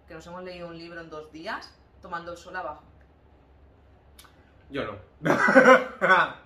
que 0.07 0.13
nos 0.13 0.25
hemos 0.25 0.43
leído 0.43 0.69
un 0.69 0.77
libro 0.77 1.01
en 1.01 1.09
dos 1.09 1.31
días, 1.33 1.69
tomando 2.01 2.31
el 2.31 2.37
sol 2.37 2.55
abajo. 2.55 2.83
Yo 4.69 4.85
no. 4.85 4.97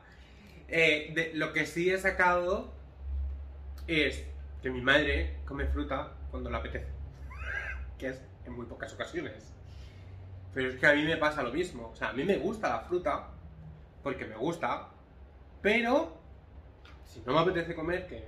Eh, 0.68 1.12
de- 1.14 1.32
lo 1.34 1.54
que 1.54 1.66
sí 1.66 1.90
he 1.90 1.98
sacado 1.98 2.74
es 3.88 4.24
que 4.62 4.70
mi 4.70 4.82
madre 4.82 5.38
come 5.46 5.66
fruta 5.68 6.14
cuando 6.32 6.50
le 6.50 6.58
apetece. 6.58 6.88
Que 7.98 8.10
es 8.10 8.22
en 8.46 8.54
muy 8.54 8.66
pocas 8.66 8.94
ocasiones. 8.94 9.54
Pero 10.54 10.70
es 10.70 10.76
que 10.78 10.88
a 10.88 10.94
mí 10.94 11.04
me 11.04 11.18
pasa 11.18 11.44
lo 11.44 11.52
mismo. 11.52 11.90
O 11.94 11.96
sea, 11.96 12.10
a 12.10 12.14
mí 12.14 12.24
me 12.24 12.38
gusta 12.38 12.70
la 12.70 12.80
fruta 12.82 13.28
porque 14.04 14.26
me 14.26 14.36
gusta, 14.36 14.88
pero 15.62 16.18
si 17.06 17.22
no 17.26 17.34
me 17.34 17.40
apetece 17.40 17.76
comer, 17.76 18.08
que 18.08 18.24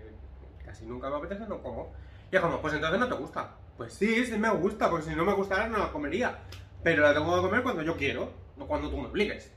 casi 0.64 0.86
nunca 0.86 1.10
me 1.10 1.18
apetece, 1.18 1.46
no 1.48 1.62
como. 1.62 1.94
Y 2.32 2.36
es 2.36 2.42
como, 2.42 2.62
pues 2.62 2.74
entonces 2.74 3.00
no 3.00 3.08
te 3.08 3.16
gusta. 3.16 3.56
Pues 3.78 3.94
sí, 3.94 4.26
sí 4.26 4.38
me 4.38 4.50
gusta, 4.52 4.90
porque 4.90 5.06
si 5.06 5.16
no 5.16 5.26
me 5.26 5.34
gustara 5.34 5.68
no 5.68 5.78
la 5.78 5.92
comería. 5.92 6.38
Pero 6.84 7.04
la 7.04 7.14
tengo 7.14 7.36
que 7.36 7.42
comer 7.42 7.64
cuando 7.64 7.82
yo 7.82 7.98
quiero, 7.98 8.32
no 8.58 8.68
cuando 8.68 8.90
tú 8.90 8.98
me 8.98 9.08
obligues. 9.08 9.52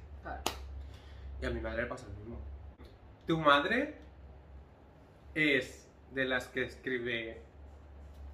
Y 1.41 1.47
a 1.47 1.51
mi 1.51 1.61
madre 1.61 1.83
le 1.83 1.89
pasa 1.89 2.07
lo 2.07 2.15
mismo. 2.15 2.41
Tu 3.27 3.39
madre 3.39 3.97
es 5.35 5.89
de 6.11 6.25
las 6.25 6.49
que 6.49 6.65
escribe 6.65 7.43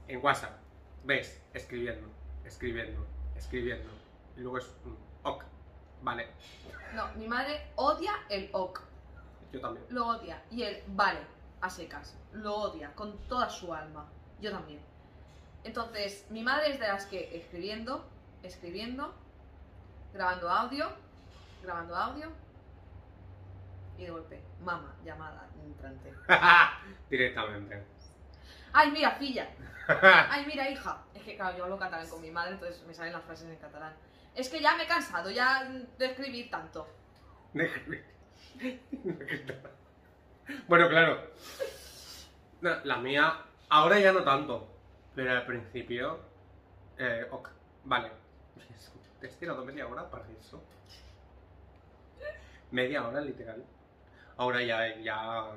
en 0.09 0.24
WhatsApp. 0.24 0.59
Ves, 1.05 1.41
escribiendo, 1.55 2.09
escribiendo, 2.45 3.07
escribiendo. 3.36 3.91
Y 4.36 4.41
luego 4.41 4.59
es 4.59 4.74
un 4.84 4.97
ok. 5.22 5.45
Vale, 6.03 6.28
No, 6.95 7.12
mi 7.14 7.26
madre 7.26 7.66
odia 7.76 8.12
el 8.30 8.49
ok. 8.53 8.80
yo 9.53 9.61
también. 9.61 9.84
Lo 9.91 10.07
odia. 10.09 10.43
Y 10.51 10.62
el 10.62 10.82
vale, 10.89 11.20
a 11.61 11.68
secas. 11.68 12.16
Lo 12.32 12.55
odia 12.55 12.95
con 12.95 13.18
toda 13.28 13.49
su 13.51 13.74
alma. 13.74 14.07
Yo 14.41 14.51
también. 14.53 14.80
Entonces, 15.64 16.24
mi 16.30 16.43
madre 16.43 16.72
es 16.72 16.80
de 16.80 16.86
las 16.86 17.07
que 17.07 17.36
escribiendo, 17.36 18.05
escribiendo, 18.43 19.12
grabando 20.14 20.49
audio, 20.49 20.89
grabando 21.62 21.97
audio. 21.97 22.30
Y 23.99 24.05
de 24.05 24.11
golpe, 24.11 24.40
mamá, 24.61 24.94
llamada 25.05 25.49
entrante. 25.64 26.12
Directamente. 27.11 27.82
Ay, 28.72 28.92
mira, 28.92 29.11
filla. 29.12 29.49
Ay, 30.30 30.46
mira, 30.46 30.70
hija. 30.70 31.03
Es 31.14 31.22
que, 31.22 31.36
claro, 31.36 31.57
yo 31.57 31.64
hablo 31.64 31.78
catalán 31.78 32.09
con 32.09 32.22
mi 32.22 32.30
madre, 32.30 32.53
entonces 32.53 32.80
me 32.86 32.94
salen 32.94 33.12
las 33.12 33.24
frases 33.24 33.49
en 33.49 33.57
catalán. 33.57 33.94
Es 34.34 34.49
que 34.49 34.61
ya 34.61 34.76
me 34.76 34.84
he 34.84 34.86
cansado 34.86 35.30
ya 35.30 35.64
de 35.64 36.07
escribir 36.07 36.49
tanto. 36.49 36.86
bueno, 40.68 40.88
claro. 40.88 41.30
La 42.61 42.99
mía, 42.99 43.42
ahora 43.68 43.99
ya 43.99 44.12
no 44.12 44.22
tanto. 44.22 44.68
Pero 45.14 45.32
al 45.32 45.44
principio. 45.44 46.20
Eh, 46.99 47.26
ok, 47.30 47.49
vale. 47.84 48.12
Te 49.20 49.26
he 49.26 49.30
estirado 49.30 49.64
media 49.64 49.88
hora 49.88 50.09
para 50.09 50.24
eso. 50.38 50.62
Media 52.70 53.09
hora, 53.09 53.20
literal. 53.20 53.64
Ahora 54.39 54.62
ya, 54.62 54.97
ya, 55.01 55.51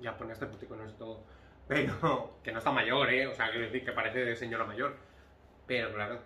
ya 0.00 0.16
pone 0.16 0.32
este 0.32 0.46
puticón 0.46 0.88
y 0.88 0.92
todo. 0.92 1.24
Pero, 1.66 2.34
que 2.44 2.52
no 2.52 2.58
está 2.58 2.70
mayor, 2.70 3.10
¿eh? 3.10 3.26
O 3.26 3.34
sea, 3.34 3.50
quiero 3.50 3.66
decir 3.66 3.84
que 3.84 3.92
parece 3.92 4.20
de 4.24 4.36
señora 4.36 4.64
mayor. 4.64 4.96
Pero 5.66 5.92
claro, 5.92 6.20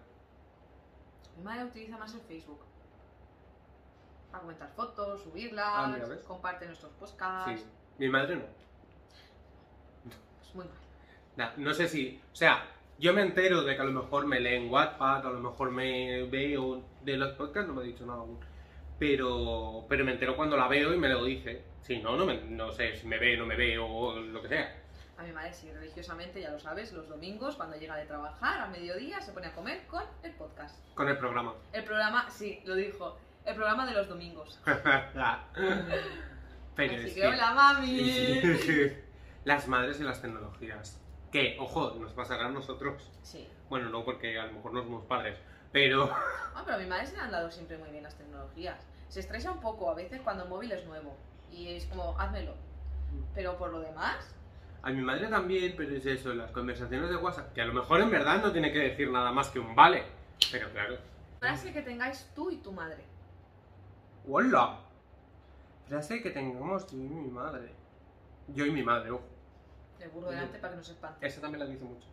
Mi 1.36 1.42
madre 1.44 1.64
utiliza 1.64 1.96
más 1.96 2.14
el 2.14 2.20
Facebook. 2.22 2.60
Para 4.30 4.42
comentar 4.42 4.68
fotos, 4.76 5.22
subirlas, 5.22 5.66
Ah, 5.66 5.98
comparte 6.26 6.66
nuestros 6.66 6.92
podcasts. 6.92 7.60
sí. 7.62 7.66
Mi 7.98 8.08
madre 8.08 8.36
no. 8.36 8.44
Es 10.42 10.54
muy 10.54 10.64
mal. 10.64 10.74
Nah, 11.36 11.50
no 11.56 11.72
sé 11.74 11.88
si, 11.88 12.20
o 12.32 12.34
sea, 12.34 12.64
yo 12.98 13.12
me 13.14 13.22
entero 13.22 13.62
de 13.62 13.74
que 13.76 13.80
a 13.82 13.84
lo 13.84 13.92
mejor 13.92 14.26
me 14.26 14.40
lee 14.40 14.54
en 14.56 14.70
WhatsApp, 14.70 15.24
a 15.24 15.30
lo 15.30 15.40
mejor 15.40 15.70
me 15.70 16.24
veo 16.24 16.82
de 17.02 17.16
los 17.16 17.32
podcasts, 17.32 17.68
no 17.68 17.74
me 17.74 17.82
ha 17.82 17.84
dicho 17.84 18.04
nada 18.06 18.20
aún. 18.20 18.38
Pero, 18.98 19.84
pero 19.88 20.04
me 20.04 20.12
entero 20.12 20.36
cuando 20.36 20.56
la 20.56 20.68
veo 20.68 20.92
y 20.94 20.98
me 20.98 21.08
lo 21.08 21.24
dice. 21.24 21.62
Si 21.82 21.98
no, 22.00 22.16
no, 22.16 22.24
me- 22.26 22.40
no 22.42 22.70
sé 22.72 22.96
si 22.96 23.06
me 23.06 23.18
ve, 23.18 23.36
no 23.36 23.46
me 23.46 23.56
ve 23.56 23.78
o 23.78 24.16
lo 24.18 24.42
que 24.42 24.48
sea. 24.48 24.76
A 25.18 25.22
mi 25.24 25.32
madre 25.32 25.52
sí, 25.52 25.70
religiosamente, 25.72 26.40
ya 26.40 26.50
lo 26.50 26.58
sabes, 26.58 26.92
los 26.92 27.08
domingos, 27.08 27.56
cuando 27.56 27.76
llega 27.76 27.96
de 27.96 28.06
trabajar, 28.06 28.60
a 28.60 28.66
mediodía, 28.68 29.20
se 29.20 29.32
pone 29.32 29.48
a 29.48 29.52
comer 29.52 29.86
con 29.86 30.02
el 30.22 30.32
podcast. 30.32 30.76
Con 30.94 31.08
el 31.08 31.18
programa. 31.18 31.54
El 31.72 31.84
programa, 31.84 32.28
sí, 32.30 32.60
lo 32.64 32.74
dijo, 32.74 33.18
el 33.44 33.54
programa 33.54 33.86
de 33.86 33.92
los 33.92 34.08
domingos. 34.08 34.58
pero 34.64 34.80
Así 36.94 37.06
es 37.06 37.14
que, 37.14 37.20
que- 37.20 37.26
hola, 37.26 37.52
mami. 37.54 38.40
Las 39.44 39.66
madres 39.66 39.98
y 40.00 40.04
las 40.04 40.22
tecnologías. 40.22 41.00
Que, 41.32 41.56
ojo, 41.58 41.96
nos 41.98 42.12
pasará 42.12 42.46
a 42.46 42.50
nosotros. 42.50 43.10
Sí. 43.22 43.48
Bueno, 43.68 43.88
no 43.88 44.04
porque 44.04 44.38
a 44.38 44.46
lo 44.46 44.52
mejor 44.52 44.72
no 44.72 44.82
somos 44.84 45.04
padres, 45.06 45.36
pero... 45.72 46.08
Ah, 46.54 46.62
pero 46.64 46.76
a 46.76 46.80
mi 46.80 46.86
madre 46.86 47.06
se 47.06 47.16
le 47.16 47.22
han 47.22 47.30
dado 47.32 47.50
siempre 47.50 47.76
muy 47.78 47.90
bien 47.90 48.02
las 48.04 48.14
tecnologías. 48.16 48.86
Se 49.08 49.18
estresa 49.20 49.50
un 49.50 49.60
poco 49.60 49.90
a 49.90 49.94
veces 49.94 50.20
cuando 50.20 50.44
el 50.44 50.48
móvil 50.50 50.70
es 50.72 50.84
nuevo. 50.86 51.16
Y 51.52 51.68
es 51.68 51.86
como, 51.86 52.18
házmelo. 52.18 52.54
Pero 53.34 53.56
por 53.58 53.70
lo 53.70 53.80
demás, 53.80 54.34
A 54.82 54.90
mi 54.90 55.00
madre 55.00 55.28
también, 55.28 55.74
pero 55.76 55.94
es 55.94 56.04
eso, 56.06 56.34
las 56.34 56.50
conversaciones 56.50 57.08
de 57.08 57.16
WhatsApp, 57.16 57.52
que 57.52 57.62
a 57.62 57.66
lo 57.66 57.72
mejor 57.74 58.00
en 58.00 58.10
verdad 58.10 58.42
no 58.42 58.50
tiene 58.50 58.72
que 58.72 58.80
decir 58.80 59.10
nada 59.10 59.30
más 59.30 59.48
que 59.50 59.60
un 59.60 59.74
vale. 59.76 60.02
Pero 60.50 60.70
claro. 60.70 60.96
frase 61.38 61.72
que 61.72 61.82
tengáis 61.82 62.28
tú 62.34 62.50
y 62.50 62.56
tu 62.56 62.72
madre. 62.72 63.04
¡Hola! 64.26 64.80
Frase 65.86 66.20
que 66.22 66.30
tengamos 66.30 66.90
yo 66.90 66.98
y 66.98 67.02
mi 67.08 67.28
madre. 67.30 67.72
Yo 68.48 68.66
y 68.66 68.70
mi 68.72 68.82
madre, 68.82 69.10
ojo. 69.12 69.24
Burro 70.12 70.30
delante 70.30 70.58
para 70.58 70.72
que 70.72 70.78
no 70.78 70.84
se 70.84 70.92
espante. 70.92 71.24
Esa 71.24 71.40
también 71.40 71.60
la 71.60 71.66
dice 71.70 71.84
mucho. 71.84 72.08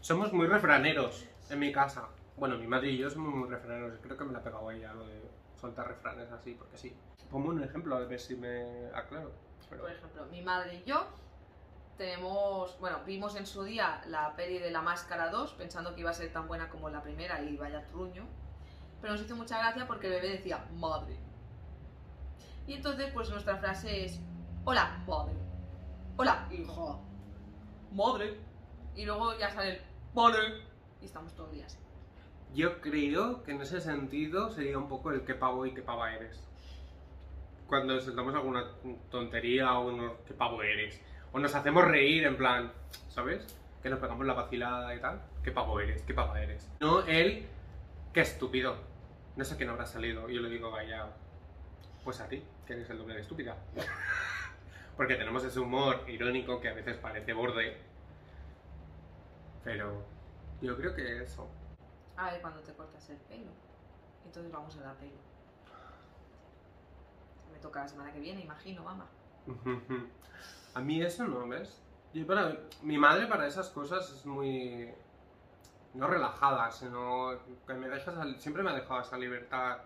Somos 0.00 0.32
muy 0.32 0.48
refraneros 0.48 1.24
en 1.50 1.58
mi 1.60 1.70
casa. 1.70 2.08
Bueno, 2.36 2.58
mi 2.58 2.66
madre 2.66 2.90
y 2.90 2.98
yo 2.98 3.08
somos 3.10 3.32
muy 3.32 3.48
refraneros. 3.48 3.98
Creo 4.02 4.16
que 4.16 4.24
me 4.24 4.32
la 4.32 4.40
ha 4.40 4.42
pegado 4.42 4.68
ella 4.72 4.92
lo 4.92 5.06
de 5.06 5.20
soltar 5.60 5.88
refranes 5.88 6.30
así, 6.30 6.54
porque 6.54 6.76
sí. 6.76 6.96
Pongo 7.30 7.50
un 7.50 7.62
ejemplo 7.62 7.96
a 7.96 8.00
ver 8.00 8.20
si 8.20 8.36
me 8.36 8.88
aclaro. 8.94 9.32
Por 9.68 9.90
ejemplo, 9.90 10.24
mi 10.26 10.40
madre 10.40 10.76
y 10.76 10.84
yo 10.84 11.06
tenemos, 11.98 12.78
bueno, 12.78 13.00
vimos 13.04 13.34
en 13.34 13.44
su 13.44 13.64
día 13.64 14.00
la 14.06 14.34
peli 14.36 14.58
de 14.58 14.70
La 14.70 14.80
Máscara 14.80 15.30
2, 15.30 15.52
pensando 15.54 15.94
que 15.94 16.00
iba 16.00 16.10
a 16.10 16.14
ser 16.14 16.32
tan 16.32 16.46
buena 16.46 16.70
como 16.70 16.88
la 16.88 17.02
primera 17.02 17.42
y 17.42 17.56
vaya 17.56 17.84
truño. 17.86 18.24
Pero 19.00 19.12
nos 19.12 19.22
hizo 19.22 19.36
mucha 19.36 19.58
gracia 19.58 19.86
porque 19.86 20.06
el 20.06 20.14
bebé 20.14 20.30
decía, 20.30 20.64
madre. 20.76 21.16
Y 22.66 22.74
entonces, 22.74 23.10
pues 23.12 23.28
nuestra 23.30 23.56
frase 23.58 24.04
es, 24.04 24.20
hola, 24.64 25.02
madre. 25.06 25.34
Hola, 26.16 26.48
hijo. 26.50 27.00
Madre. 27.92 28.40
Y 28.94 29.04
luego 29.04 29.36
ya 29.38 29.50
sale 29.50 29.70
el, 29.70 29.82
madre. 30.14 30.62
Y 31.00 31.04
estamos 31.04 31.34
todo 31.34 31.48
el 31.48 31.56
día 31.56 31.66
así. 31.66 31.78
Yo 32.54 32.80
creo 32.80 33.42
que 33.42 33.52
en 33.52 33.60
ese 33.60 33.80
sentido 33.80 34.50
sería 34.50 34.78
un 34.78 34.88
poco 34.88 35.12
el 35.12 35.22
que 35.22 35.34
pavo 35.34 35.66
y 35.66 35.74
qué 35.74 35.82
pava 35.82 36.14
eres. 36.14 36.42
Cuando 37.66 38.00
soltamos 38.00 38.34
alguna 38.34 38.64
tontería 39.10 39.78
o 39.78 39.88
unos 39.88 40.12
qué 40.26 40.34
pavo 40.34 40.62
eres. 40.62 41.00
O 41.32 41.38
nos 41.38 41.54
hacemos 41.54 41.84
reír 41.84 42.24
en 42.24 42.36
plan, 42.36 42.72
¿sabes? 43.08 43.54
Que 43.82 43.90
nos 43.90 44.00
pegamos 44.00 44.26
la 44.26 44.32
vacilada 44.32 44.94
y 44.94 45.00
tal. 45.00 45.20
¿Qué 45.44 45.52
pavo 45.52 45.78
eres? 45.78 46.02
¿Qué 46.02 46.14
pava 46.14 46.40
eres? 46.40 46.68
No 46.80 47.06
el, 47.06 47.46
qué 48.14 48.22
estúpido. 48.22 48.76
No 49.36 49.44
sé 49.44 49.56
quién 49.56 49.68
habrá 49.68 49.84
salido. 49.84 50.28
Yo 50.28 50.40
le 50.40 50.48
digo 50.48 50.70
vaya, 50.70 51.06
pues 52.02 52.20
a 52.20 52.28
ti, 52.28 52.42
que 52.66 52.72
eres 52.72 52.88
el 52.90 52.98
doble 52.98 53.14
de 53.14 53.20
estúpida. 53.20 53.56
Porque 54.96 55.14
tenemos 55.14 55.44
ese 55.44 55.60
humor 55.60 56.02
irónico 56.08 56.60
que 56.60 56.70
a 56.70 56.74
veces 56.74 56.96
parece 56.96 57.32
borde. 57.34 57.76
Pero 59.62 60.02
yo 60.60 60.76
creo 60.76 60.94
que 60.94 61.22
eso. 61.22 61.48
A 62.18 62.30
ver 62.32 62.40
cuando 62.40 62.60
te 62.60 62.72
cortas 62.74 63.08
el 63.10 63.16
pelo. 63.16 63.50
Entonces 64.26 64.52
vamos 64.52 64.76
a 64.76 64.80
la 64.80 64.94
pelo. 64.94 65.16
Me 67.52 67.58
toca 67.60 67.80
la 67.80 67.88
semana 67.88 68.12
que 68.12 68.20
viene, 68.20 68.42
imagino, 68.42 68.82
mamá. 68.82 69.06
A 70.74 70.80
mí 70.80 71.02
eso 71.02 71.26
no, 71.26 71.48
¿ves? 71.48 71.80
Yo 72.12 72.26
para, 72.26 72.56
mi 72.82 72.98
madre 72.98 73.26
para 73.26 73.46
esas 73.46 73.68
cosas 73.70 74.10
es 74.10 74.26
muy... 74.26 74.92
No 75.94 76.06
relajada, 76.06 76.70
sino 76.70 77.32
que 77.66 77.74
me 77.74 77.88
deja 77.88 78.12
siempre 78.38 78.62
me 78.62 78.70
ha 78.70 78.74
dejado 78.74 79.00
esa 79.00 79.16
libertad 79.16 79.78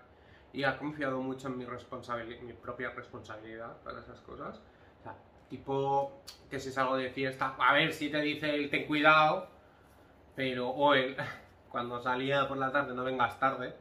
y 0.52 0.64
ha 0.64 0.76
confiado 0.76 1.20
mucho 1.22 1.48
en 1.48 1.56
mi, 1.58 1.64
responsabili- 1.64 2.40
mi 2.42 2.52
propia 2.52 2.90
responsabilidad 2.90 3.76
para 3.82 4.00
esas 4.00 4.20
cosas. 4.20 4.60
O 5.00 5.02
sea, 5.02 5.14
tipo 5.48 6.12
que 6.50 6.58
si 6.58 6.70
salgo 6.72 6.96
de 6.96 7.10
fiesta, 7.10 7.54
a 7.58 7.72
ver 7.72 7.92
si 7.92 8.10
te 8.10 8.20
dice 8.20 8.54
el 8.54 8.68
ten 8.68 8.86
cuidado, 8.86 9.48
pero 10.34 10.70
o 10.70 10.92
el 10.94 11.16
cuando 11.72 12.00
salía 12.00 12.46
por 12.46 12.58
la 12.58 12.70
tarde 12.70 12.94
no 12.94 13.02
vengas 13.04 13.38
tarde. 13.40 13.72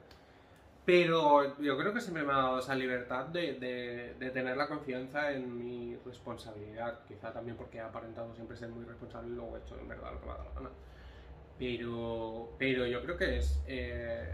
Pero 0.85 1.57
yo 1.59 1.77
creo 1.77 1.93
que 1.93 2.01
siempre 2.01 2.23
me 2.23 2.33
ha 2.33 2.37
dado 2.37 2.59
esa 2.59 2.73
libertad 2.73 3.25
de, 3.27 3.53
de- 3.53 4.15
de 4.17 4.29
tener 4.31 4.57
la 4.57 4.67
confianza 4.67 5.31
en 5.31 5.57
mi 5.59 5.95
responsabilidad. 6.05 6.99
Quizá 7.07 7.31
también 7.31 7.55
porque 7.55 7.77
he 7.77 7.81
aparentado 7.81 8.33
siempre 8.33 8.57
ser 8.57 8.69
muy 8.69 8.83
responsable 8.85 9.29
y 9.31 9.35
luego 9.35 9.55
he 9.57 9.59
hecho 9.59 9.77
en 9.79 9.87
verdad 9.87 10.11
lo 10.13 10.19
que 10.19 10.25
me 10.25 10.31
ha 10.31 10.35
dado 10.37 10.49
la 10.49 10.55
gana. 10.61 10.69
Pero, 11.59 12.49
pero 12.57 12.87
yo 12.87 13.01
creo 13.03 13.17
que 13.17 13.37
es 13.37 13.61
eh, 13.67 14.33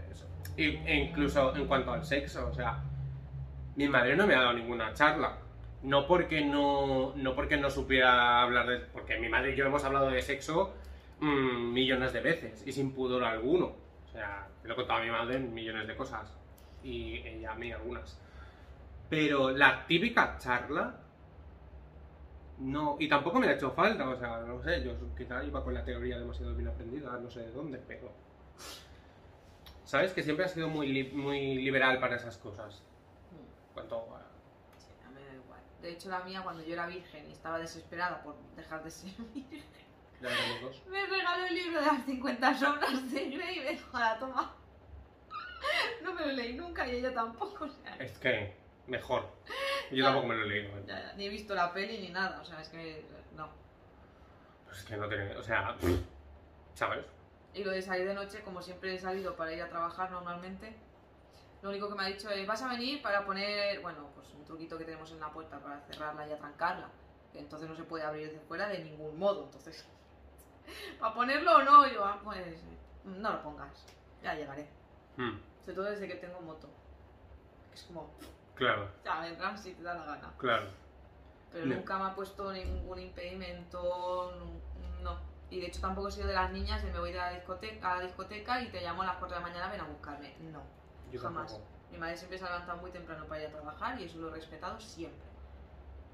e 0.56 0.94
incluso 0.96 1.54
en 1.54 1.66
cuanto 1.66 1.92
al 1.92 2.04
sexo, 2.04 2.48
o 2.48 2.54
sea, 2.54 2.82
mi 3.76 3.86
madre 3.88 4.16
no 4.16 4.26
me 4.26 4.34
ha 4.34 4.40
dado 4.40 4.54
ninguna 4.54 4.94
charla. 4.94 5.36
No 5.82 6.06
porque 6.06 6.44
no, 6.44 7.12
no 7.16 7.34
porque 7.36 7.56
no 7.58 7.70
supiera 7.70 8.42
hablar 8.42 8.66
de... 8.66 8.78
Porque 8.78 9.18
mi 9.18 9.28
madre 9.28 9.52
y 9.52 9.56
yo 9.56 9.66
hemos 9.66 9.84
hablado 9.84 10.10
de 10.10 10.22
sexo 10.22 10.72
mm, 11.20 11.72
millones 11.72 12.12
de 12.12 12.20
veces 12.20 12.62
y 12.66 12.72
sin 12.72 12.92
pudor 12.92 13.24
alguno. 13.24 13.72
O 14.06 14.10
sea, 14.12 14.48
le 14.64 14.72
he 14.72 14.76
contado 14.76 15.00
a 15.00 15.04
mi 15.04 15.10
madre 15.10 15.38
millones 15.38 15.86
de 15.86 15.96
cosas 15.96 16.32
y 16.82 17.16
ella 17.18 17.52
a 17.52 17.54
mí 17.54 17.72
algunas. 17.72 18.18
Pero 19.10 19.50
la 19.50 19.86
típica 19.86 20.36
charla, 20.38 21.00
no. 22.58 22.96
Y 22.98 23.08
tampoco 23.08 23.38
me 23.38 23.48
ha 23.48 23.52
hecho 23.52 23.70
falta, 23.70 24.08
o 24.08 24.16
sea, 24.16 24.40
no 24.40 24.62
sé, 24.62 24.82
yo 24.84 24.92
quizá 25.16 25.42
iba 25.44 25.62
con 25.62 25.74
la 25.74 25.84
teoría 25.84 26.18
demasiado 26.18 26.54
bien 26.54 26.68
aprendida, 26.68 27.10
no 27.18 27.30
sé 27.30 27.40
de 27.40 27.52
dónde, 27.52 27.78
pero. 27.86 28.10
¿Sabes? 29.84 30.12
Que 30.12 30.22
siempre 30.22 30.44
ha 30.44 30.48
sido 30.48 30.68
muy, 30.68 30.88
li- 30.88 31.10
muy 31.12 31.54
liberal 31.56 31.98
para 32.00 32.16
esas 32.16 32.36
cosas. 32.36 32.82
Mm, 33.32 33.72
Cuanto 33.74 33.96
a- 34.14 34.26
Sí, 34.78 34.92
a 35.06 35.08
mí 35.08 35.14
me 35.14 35.26
da 35.26 35.34
igual. 35.34 35.60
De 35.80 35.90
hecho, 35.92 36.10
la 36.10 36.20
mía, 36.24 36.42
cuando 36.42 36.62
yo 36.62 36.74
era 36.74 36.86
virgen 36.86 37.26
y 37.28 37.32
estaba 37.32 37.58
desesperada 37.58 38.22
por 38.22 38.36
dejar 38.56 38.84
de 38.84 38.90
ser 38.90 39.10
virgen. 39.34 39.62
Me 40.20 41.06
regaló 41.06 41.46
el 41.46 41.54
libro 41.54 41.80
de 41.80 41.86
las 41.86 42.04
50 42.04 42.54
sombras 42.58 43.12
de 43.12 43.30
Grey 43.30 43.58
y 43.58 43.60
me 43.60 43.70
dijo, 43.70 43.98
la 43.98 44.18
toma. 44.18 44.54
No 46.02 46.12
me 46.14 46.26
lo 46.26 46.32
leí 46.32 46.54
nunca 46.54 46.86
y 46.86 46.96
ella 46.96 47.12
tampoco. 47.12 47.64
O 47.64 47.68
sea, 47.68 47.96
Es 47.96 48.18
que, 48.18 48.54
mejor. 48.86 49.28
Yo 49.90 50.04
tampoco 50.04 50.26
me 50.26 50.36
lo 50.36 50.44
he 50.44 50.48
leído. 50.48 50.76
¿eh? 50.78 50.84
ya, 50.86 51.00
ya, 51.00 51.12
ni 51.14 51.26
he 51.26 51.28
visto 51.28 51.54
la 51.54 51.72
peli 51.72 51.98
ni 51.98 52.10
nada. 52.10 52.40
O 52.40 52.44
sea, 52.44 52.60
es 52.60 52.68
que 52.68 53.04
no. 53.36 53.48
Pues 54.66 54.78
es 54.78 54.84
que 54.84 54.96
no 54.96 55.08
tiene. 55.08 55.36
O 55.36 55.42
sea, 55.42 55.76
¿sabes? 56.74 57.04
Y 57.54 57.64
lo 57.64 57.70
de 57.70 57.82
salir 57.82 58.06
de 58.06 58.14
noche, 58.14 58.42
como 58.42 58.62
siempre 58.62 58.94
he 58.94 58.98
salido 58.98 59.34
para 59.34 59.52
ir 59.52 59.62
a 59.62 59.68
trabajar 59.68 60.10
normalmente, 60.10 60.76
Lo 61.62 61.70
único 61.70 61.88
que 61.88 61.94
me 61.96 62.04
ha 62.04 62.06
dicho 62.06 62.30
es, 62.30 62.46
vas 62.46 62.62
a 62.62 62.68
venir 62.68 63.02
para 63.02 63.24
poner, 63.24 63.80
bueno, 63.80 64.10
pues 64.14 64.28
un 64.32 64.44
truquito 64.44 64.78
que 64.78 64.84
tenemos 64.84 65.10
en 65.10 65.18
la 65.18 65.32
puerta 65.32 65.58
para 65.58 65.80
cerrarla 65.80 66.28
y 66.28 66.32
atrancarla. 66.32 66.88
Que 67.32 67.40
entonces 67.40 67.68
no 67.68 67.74
se 67.74 67.82
puede 67.82 68.04
abrir 68.04 68.28
desde 68.28 68.40
fuera 68.46 68.68
de 68.68 68.78
ningún 68.84 69.18
modo. 69.18 69.46
Entonces, 69.46 69.84
¿para 71.00 71.14
ponerlo 71.14 71.56
o 71.56 71.62
no? 71.62 71.86
Yo, 71.88 72.04
ah, 72.04 72.18
pues 72.22 72.56
no 73.04 73.30
lo 73.32 73.42
pongas. 73.42 73.84
Ya 74.22 74.34
llegaré. 74.34 74.68
Hmm, 75.16 75.38
Sobre 75.62 75.74
todo 75.74 75.84
desde 75.86 76.08
que 76.08 76.14
tengo 76.16 76.40
moto. 76.40 76.68
Es 77.72 77.82
como, 77.84 78.10
Claro, 78.54 78.90
ya 79.04 79.20
vendrás 79.20 79.62
si 79.62 79.74
te 79.74 79.82
da 79.82 79.94
la 79.94 80.04
gana. 80.04 80.32
claro. 80.38 80.66
Pero 81.52 81.64
No. 81.66 81.76
nunca 81.76 81.98
me 81.98 82.04
ha 82.06 82.14
puesto 82.14 82.52
ningún 82.52 82.98
impedimento, 82.98 84.32
no. 85.02 85.18
Y 85.50 85.60
de 85.60 85.66
hecho 85.68 85.80
tampoco 85.80 86.08
he 86.08 86.12
sido 86.12 86.26
de 86.28 86.34
las 86.34 86.50
niñas 86.52 86.82
de 86.82 86.92
me 86.92 86.98
voy 86.98 87.10
de 87.12 87.16
la 87.18 87.30
discoteca, 87.30 87.92
a 87.92 87.96
la 87.96 88.02
discoteca 88.02 88.60
y 88.60 88.68
te 88.70 88.82
llamo 88.82 89.02
a 89.02 89.06
las 89.06 89.16
4 89.16 89.36
de 89.36 89.42
la 89.42 89.48
mañana, 89.48 89.68
ven 89.70 89.80
a 89.80 89.84
buscarme. 89.84 90.34
No, 90.40 90.62
Yo 91.10 91.20
jamás. 91.20 91.46
tampoco. 91.52 91.68
Mi 91.90 91.96
madre 91.96 92.16
siempre 92.18 92.36
se 92.38 92.44
ha 92.44 92.48
levantado 92.50 92.78
muy 92.78 92.90
temprano 92.90 93.24
para 93.24 93.40
ir 93.40 93.46
a 93.48 93.50
trabajar 93.52 93.98
y 93.98 94.04
eso 94.04 94.18
lo 94.18 94.28
he 94.28 94.32
respetado 94.34 94.78
siempre. 94.78 95.26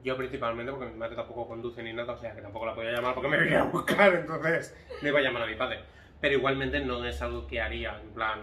Yo 0.05 0.19
principalmente 0.19 0.71
porque 0.71 0.87
mi 0.87 0.99
madre 0.99 1.17
tampoco 1.17 1.49
conduce 1.49 1.83
ni 1.83 1.95
nada, 1.95 2.13
o 2.13 2.19
sea 2.19 2.35
que 2.35 2.43
tampoco 2.43 2.67
la 2.67 2.75
podía 2.75 2.93
llamar 2.93 3.15
porque 3.15 3.29
me 3.29 3.39
venía 3.39 3.63
a 3.63 3.65
buscar, 3.73 4.15
entonces 4.15 4.77
no 5.01 5.09
iba 5.09 5.19
a 5.19 5.23
llamar 5.23 5.43
a 5.43 5.47
mi 5.47 5.55
padre. 5.55 5.81
Pero 6.21 6.35
igualmente 6.37 6.79
no 6.81 7.03
es 7.07 7.23
algo 7.23 7.47
que 7.47 7.59
haría, 7.61 7.99
en 7.99 8.11
plan, 8.11 8.41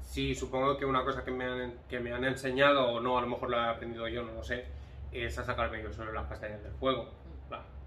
sí, 0.00 0.34
supongo 0.34 0.78
que 0.78 0.86
una 0.86 1.04
cosa 1.04 1.22
que 1.22 1.30
me 1.30 1.44
han, 1.44 1.74
que 1.86 2.00
me 2.00 2.12
han 2.12 2.24
enseñado, 2.24 2.92
o 2.92 3.00
no, 3.00 3.18
a 3.18 3.20
lo 3.20 3.26
mejor 3.26 3.50
lo 3.50 3.58
he 3.58 3.68
aprendido 3.68 4.08
yo, 4.08 4.22
no 4.22 4.32
lo 4.32 4.42
sé, 4.42 4.64
es 5.12 5.38
a 5.38 5.44
sacarme 5.44 5.82
yo 5.82 5.92
solo 5.92 6.12
las 6.12 6.26
castañas 6.26 6.62
del 6.62 6.72
fuego. 6.72 7.10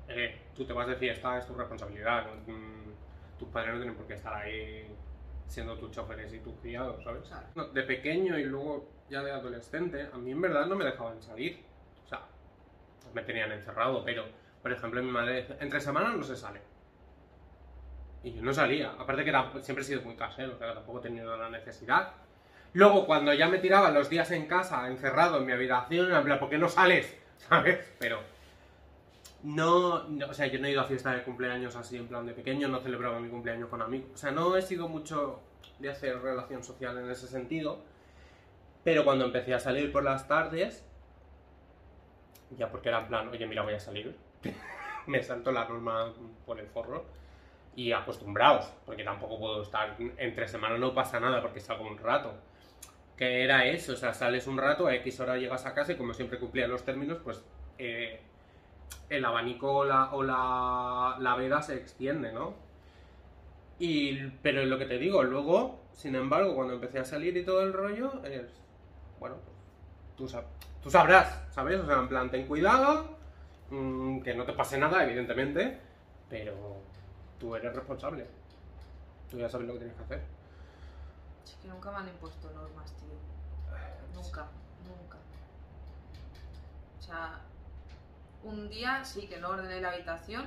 Eh, 0.08 0.38
tú 0.56 0.66
te 0.66 0.74
vas 0.74 0.88
de 0.88 0.96
fiesta, 0.96 1.40
es 1.40 1.48
tu 1.48 1.56
responsabilidad, 1.56 2.26
¿no? 2.26 2.54
Mm, 2.54 2.94
tus 3.40 3.48
padres 3.48 3.74
no 3.74 3.80
tienen 3.80 3.96
por 3.96 4.06
qué 4.06 4.14
estar 4.16 4.34
ahí 4.36 4.86
siendo 5.48 5.78
tus 5.78 5.92
choferes 5.92 6.32
y 6.34 6.40
tus 6.40 6.54
criados, 6.60 7.04
¿sabes? 7.04 7.24
Claro. 7.28 7.48
No, 7.56 7.66
De 7.70 7.84
pequeño 7.84 8.38
y 8.38 8.44
luego 8.44 8.90
ya 9.10 9.24
de 9.24 9.32
adolescente, 9.32 10.08
a 10.12 10.18
mí 10.18 10.32
en 10.32 10.42
verdad 10.42 10.66
no 10.68 10.76
me 10.76 10.86
dejaban 10.86 11.22
salir. 11.22 11.64
Me 13.14 13.22
tenían 13.22 13.52
encerrado, 13.52 14.04
pero, 14.04 14.26
por 14.62 14.72
ejemplo, 14.72 15.02
mi 15.02 15.12
madre 15.12 15.48
entre 15.60 15.80
semanas 15.80 16.16
no 16.16 16.24
se 16.24 16.36
sale. 16.36 16.62
Y 18.24 18.34
yo 18.34 18.42
no 18.42 18.54
salía. 18.54 18.92
Aparte 18.98 19.26
que 19.26 19.34
siempre 19.62 19.84
he 19.84 19.88
sido 19.88 20.02
muy 20.02 20.16
casero, 20.16 20.58
que 20.58 20.66
tampoco 20.66 21.00
he 21.00 21.02
tenido 21.02 21.36
la 21.38 21.50
necesidad. 21.50 22.14
Luego, 22.74 23.06
cuando 23.06 23.34
ya 23.34 23.48
me 23.48 23.60
tiraba 23.60 23.92
los 23.92 24.10
días 24.10 24.32
en 24.32 24.48
casa, 24.48 24.88
encerrado 24.88 25.38
en 25.38 25.46
mi 25.46 25.52
habitación, 25.52 26.14
en 26.14 26.24
plan, 26.24 26.40
¿por 26.40 26.50
qué 26.50 26.58
no 26.58 26.70
sales? 26.70 27.18
¿Sabes? 27.38 27.80
Pero 28.00 28.20
no, 29.44 30.06
no, 30.08 30.28
o 30.28 30.34
sea, 30.34 30.48
yo 30.48 30.58
no 30.60 30.68
he 30.68 30.72
ido 30.72 30.82
a 30.82 30.86
fiesta 30.86 31.14
de 31.14 31.24
cumpleaños 31.24 31.76
así 31.76 31.98
en 31.98 32.08
plan 32.08 32.26
de 32.26 32.34
pequeño, 32.34 32.70
no 32.70 32.80
celebraba 32.80 33.20
mi 33.20 33.30
cumpleaños 33.30 33.70
con 33.70 33.82
amigos. 33.82 34.10
O 34.14 34.18
sea, 34.18 34.32
no 34.32 34.56
he 34.56 34.62
sido 34.62 34.88
mucho 34.88 35.42
de 35.80 35.90
hacer 35.90 36.20
relación 36.22 36.64
social 36.64 36.98
en 36.98 37.12
ese 37.12 37.28
sentido. 37.28 37.82
Pero 38.84 39.04
cuando 39.04 39.26
empecé 39.26 39.54
a 39.54 39.60
salir 39.60 39.92
por 39.92 40.04
las 40.04 40.28
tardes, 40.28 40.86
ya 42.58 42.70
porque 42.70 42.90
era 42.90 43.00
en 43.02 43.08
plan, 43.08 43.28
oye, 43.30 43.46
mira, 43.46 43.62
voy 43.64 43.74
a 43.74 43.80
salir, 43.80 44.16
me 45.08 45.22
salto 45.24 45.52
la 45.52 45.66
norma 45.68 46.14
por 46.46 46.60
el 46.60 46.68
forro 46.68 47.06
y 47.76 47.92
acostumbraos, 47.92 48.72
porque 48.86 49.04
tampoco 49.04 49.40
puedo 49.40 49.62
estar 49.64 49.96
entre 50.18 50.48
semanas, 50.48 50.80
no 50.80 50.94
pasa 50.94 51.20
nada 51.20 51.42
porque 51.42 51.60
salgo 51.60 51.88
un 51.88 51.98
rato. 51.98 52.34
Que 53.18 53.44
era 53.44 53.66
eso, 53.68 53.94
o 53.94 53.96
sea, 53.96 54.14
sales 54.14 54.48
un 54.48 54.58
rato, 54.58 54.88
a 54.88 54.96
X 54.96 55.20
hora 55.20 55.38
llegas 55.38 55.66
a 55.66 55.74
casa 55.74 55.94
y 55.94 55.98
como 55.98 56.14
siempre 56.14 56.40
cumplía 56.40 56.68
los 56.68 56.84
términos, 56.84 57.20
pues 57.24 57.44
eh, 57.78 58.22
el 59.10 59.24
abanico 59.26 59.72
o 59.72 59.86
la, 59.86 60.14
o 60.14 60.24
la, 60.24 61.18
la 61.20 61.36
veda 61.36 61.62
se 61.62 61.76
extiende, 61.76 62.32
¿no? 62.32 62.56
Y, 63.80 64.28
pero 64.42 64.66
lo 64.66 64.78
que 64.78 64.86
te 64.86 64.98
digo, 64.98 65.24
luego, 65.24 65.80
sin 65.94 66.16
embargo, 66.16 66.56
cuando 66.56 66.74
empecé 66.76 67.00
a 67.00 67.06
salir 67.06 67.36
y 67.36 67.44
todo 67.46 67.62
el 67.64 67.74
rollo, 67.74 68.24
es, 68.24 68.62
bueno, 69.20 69.36
pues, 69.44 69.58
tú, 70.16 70.28
sab- 70.28 70.46
tú 70.84 70.92
sabrás, 70.92 71.40
¿sabes? 71.52 71.80
O 71.80 71.86
sea, 71.86 72.00
en 72.00 72.10
plan, 72.10 72.30
ten 72.30 72.46
cuidado, 72.46 73.18
mm, 73.70 74.22
que 74.22 74.36
no 74.36 74.44
te 74.44 74.54
pase 74.54 74.78
nada, 74.78 75.04
evidentemente, 75.04 75.80
pero 76.30 76.82
tú 77.40 77.56
eres 77.56 77.74
responsable. 77.74 78.28
Tú 79.32 79.38
ya 79.38 79.50
sabes 79.50 79.68
lo 79.68 79.74
que 79.74 79.80
tienes 79.80 79.98
que 79.98 80.04
hacer. 80.04 80.22
Es 81.46 81.54
que 81.62 81.68
nunca 81.68 81.92
me 81.92 81.98
han 81.98 82.08
impuesto 82.10 82.52
normas, 82.52 82.94
tío. 82.98 83.14
Nunca, 84.14 84.48
nunca. 84.86 85.18
O 87.00 87.02
sea, 87.02 87.40
un 88.44 88.70
día 88.70 89.04
sí 89.04 89.28
que 89.28 89.40
no 89.40 89.50
ordené 89.50 89.82
la 89.82 89.92
habitación, 89.92 90.46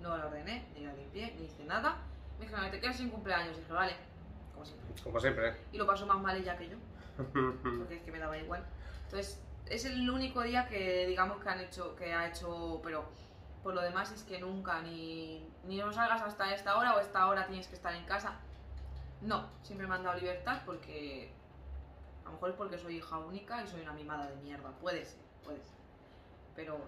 no 0.00 0.16
la 0.16 0.26
ordené, 0.26 0.66
ni 0.74 0.84
la 0.84 0.92
limpié, 0.92 1.34
ni 1.38 1.46
hice 1.46 1.64
nada. 1.64 1.96
Me 2.38 2.46
dijeron, 2.46 2.70
te 2.70 2.80
quedas 2.80 2.96
sin 2.96 3.10
cumpleaños. 3.10 3.56
Y 3.56 3.60
dije, 3.60 3.72
vale, 3.72 3.92
como 4.52 4.64
siempre. 4.64 5.02
Como 5.02 5.20
siempre. 5.20 5.56
Y 5.72 5.78
lo 5.78 5.86
pasó 5.86 6.06
más 6.06 6.20
mal 6.20 6.36
ella 6.36 6.56
que 6.56 6.68
yo, 6.68 6.76
porque 7.78 7.96
es 7.96 8.02
que 8.02 8.12
me 8.12 8.18
daba 8.18 8.36
igual. 8.36 8.64
Entonces, 9.04 9.40
es 9.70 9.84
el 9.84 10.08
único 10.08 10.42
día 10.42 10.66
que 10.68 11.06
digamos 11.06 11.42
que 11.42 11.48
han 11.48 11.60
hecho, 11.60 11.94
que 11.96 12.12
ha 12.14 12.28
hecho, 12.28 12.80
pero 12.82 13.04
por 13.62 13.74
lo 13.74 13.80
demás 13.82 14.10
es 14.12 14.22
que 14.22 14.38
nunca, 14.38 14.80
ni, 14.82 15.46
ni 15.64 15.76
no 15.78 15.92
salgas 15.92 16.22
hasta 16.22 16.54
esta 16.54 16.76
hora 16.78 16.94
o 16.96 17.00
esta 17.00 17.26
hora 17.28 17.46
tienes 17.46 17.66
que 17.68 17.74
estar 17.74 17.94
en 17.94 18.04
casa. 18.04 18.34
No, 19.20 19.48
siempre 19.62 19.86
me 19.86 19.94
han 19.96 20.04
dado 20.04 20.18
libertad 20.18 20.62
porque 20.64 21.30
a 22.22 22.26
lo 22.26 22.32
mejor 22.32 22.50
es 22.50 22.56
porque 22.56 22.78
soy 22.78 22.96
hija 22.98 23.18
única 23.18 23.62
y 23.62 23.66
soy 23.66 23.80
una 23.82 23.92
mimada 23.92 24.28
de 24.28 24.36
mierda. 24.36 24.70
Puede 24.80 25.04
ser, 25.04 25.20
puede 25.44 25.58
ser. 25.62 25.76
Pero 26.54 26.78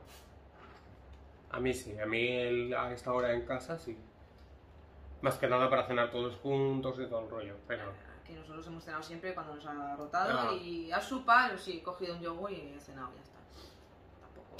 A 1.52 1.58
mí 1.58 1.74
sí, 1.74 1.98
a 1.98 2.06
mí 2.06 2.28
el- 2.28 2.74
a 2.74 2.92
esta 2.92 3.12
hora 3.12 3.32
en 3.32 3.44
casa 3.44 3.76
sí. 3.78 3.98
Más 5.22 5.36
que 5.36 5.48
nada 5.48 5.68
para 5.68 5.86
cenar 5.86 6.10
todos 6.12 6.36
juntos 6.36 6.98
y 7.00 7.06
todo 7.06 7.20
el 7.24 7.30
rollo, 7.30 7.56
pero... 7.66 7.92
que 8.30 8.38
nosotros 8.40 8.66
hemos 8.66 8.84
cenado 8.84 9.02
siempre 9.02 9.34
cuando 9.34 9.54
nos 9.54 9.66
ha 9.66 9.96
rotado 9.96 10.50
Ah. 10.50 10.54
y 10.54 10.90
a 10.92 11.00
su 11.00 11.24
par, 11.24 11.58
sí, 11.58 11.78
he 11.78 11.82
cogido 11.82 12.14
un 12.14 12.20
yogur 12.20 12.50
y 12.52 12.74
he 12.76 12.80
cenado, 12.80 13.10
ya 13.14 13.22
está. 13.22 13.38
Tampoco. 14.20 14.56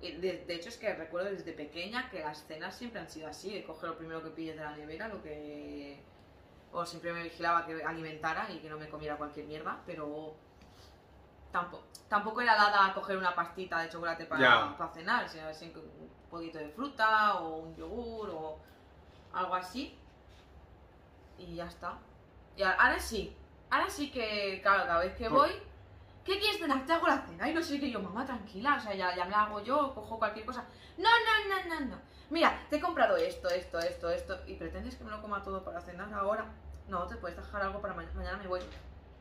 De, 0.00 0.44
de 0.46 0.54
hecho, 0.54 0.68
es 0.68 0.76
que 0.78 0.92
recuerdo 0.94 1.30
desde 1.30 1.52
pequeña 1.52 2.10
que 2.10 2.20
las 2.20 2.44
cenas 2.46 2.76
siempre 2.76 3.00
han 3.00 3.08
sido 3.08 3.28
así: 3.28 3.52
de 3.52 3.64
coger 3.64 3.90
lo 3.90 3.96
primero 3.98 4.22
que 4.22 4.30
pilles 4.30 4.56
de 4.56 4.64
la 4.64 4.76
nevera, 4.76 5.08
lo 5.08 5.22
que. 5.22 6.00
O 6.72 6.86
siempre 6.86 7.12
me 7.12 7.22
vigilaba 7.22 7.66
que 7.66 7.84
alimentara 7.84 8.50
y 8.50 8.58
que 8.60 8.70
no 8.70 8.78
me 8.78 8.88
comiera 8.88 9.16
cualquier 9.16 9.46
mierda, 9.46 9.78
pero. 9.86 10.34
Tampoco, 11.52 11.84
tampoco 12.08 12.40
era 12.40 12.54
dada 12.56 12.86
a 12.86 12.94
coger 12.94 13.18
una 13.18 13.34
pastita 13.34 13.80
de 13.80 13.90
chocolate 13.90 14.24
para, 14.24 14.74
para 14.78 14.90
cenar, 14.94 15.28
sino 15.28 15.50
un 15.50 16.10
poquito 16.30 16.56
de 16.58 16.70
fruta 16.70 17.34
o 17.40 17.56
un 17.58 17.76
yogur 17.76 18.30
o 18.30 18.58
algo 19.34 19.54
así. 19.54 19.94
Y 21.36 21.56
ya 21.56 21.66
está. 21.66 21.98
Y 22.56 22.62
ahora 22.62 22.98
sí, 22.98 23.34
ahora 23.70 23.88
sí 23.88 24.10
que, 24.10 24.60
claro, 24.62 24.84
cada 24.86 25.00
vez 25.00 25.14
que 25.16 25.28
voy, 25.28 25.50
¿qué 26.24 26.38
quieres 26.38 26.58
cenar? 26.58 26.84
Te 26.86 26.92
hago 26.92 27.06
la 27.06 27.22
cena. 27.22 27.48
Y 27.48 27.54
no 27.54 27.62
sé 27.62 27.80
qué 27.80 27.90
yo, 27.90 28.00
mamá, 28.00 28.24
tranquila, 28.26 28.76
o 28.76 28.80
sea, 28.80 28.94
ya, 28.94 29.14
ya 29.16 29.24
me 29.24 29.30
la 29.30 29.44
hago 29.44 29.62
yo, 29.62 29.94
cojo 29.94 30.18
cualquier 30.18 30.44
cosa. 30.44 30.64
No, 30.98 31.08
no, 31.08 31.48
no, 31.68 31.80
no, 31.80 31.86
no. 31.86 31.96
Mira, 32.30 32.58
te 32.70 32.76
he 32.76 32.80
comprado 32.80 33.16
esto, 33.16 33.48
esto, 33.48 33.78
esto, 33.78 34.10
esto, 34.10 34.38
y 34.46 34.54
pretendes 34.54 34.96
que 34.96 35.04
me 35.04 35.10
lo 35.10 35.20
coma 35.20 35.42
todo 35.42 35.62
para 35.64 35.80
cenar 35.80 36.12
ahora. 36.14 36.46
No, 36.88 37.06
te 37.06 37.16
puedes 37.16 37.36
dejar 37.36 37.62
algo 37.62 37.80
para 37.80 37.94
mañana, 37.94 38.14
mañana 38.14 38.36
me 38.38 38.46
voy. 38.48 38.60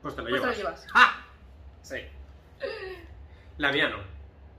Pues 0.01 0.15
te 0.15 0.21
lo 0.21 0.29
Pues 0.29 0.41
te 0.41 0.47
lo 0.47 0.53
llevas. 0.53 0.81
llevas. 0.83 0.87
¡Ah! 0.93 1.25
Sí. 1.81 1.97
La 3.57 3.71
mía 3.71 3.89
no. 3.89 3.97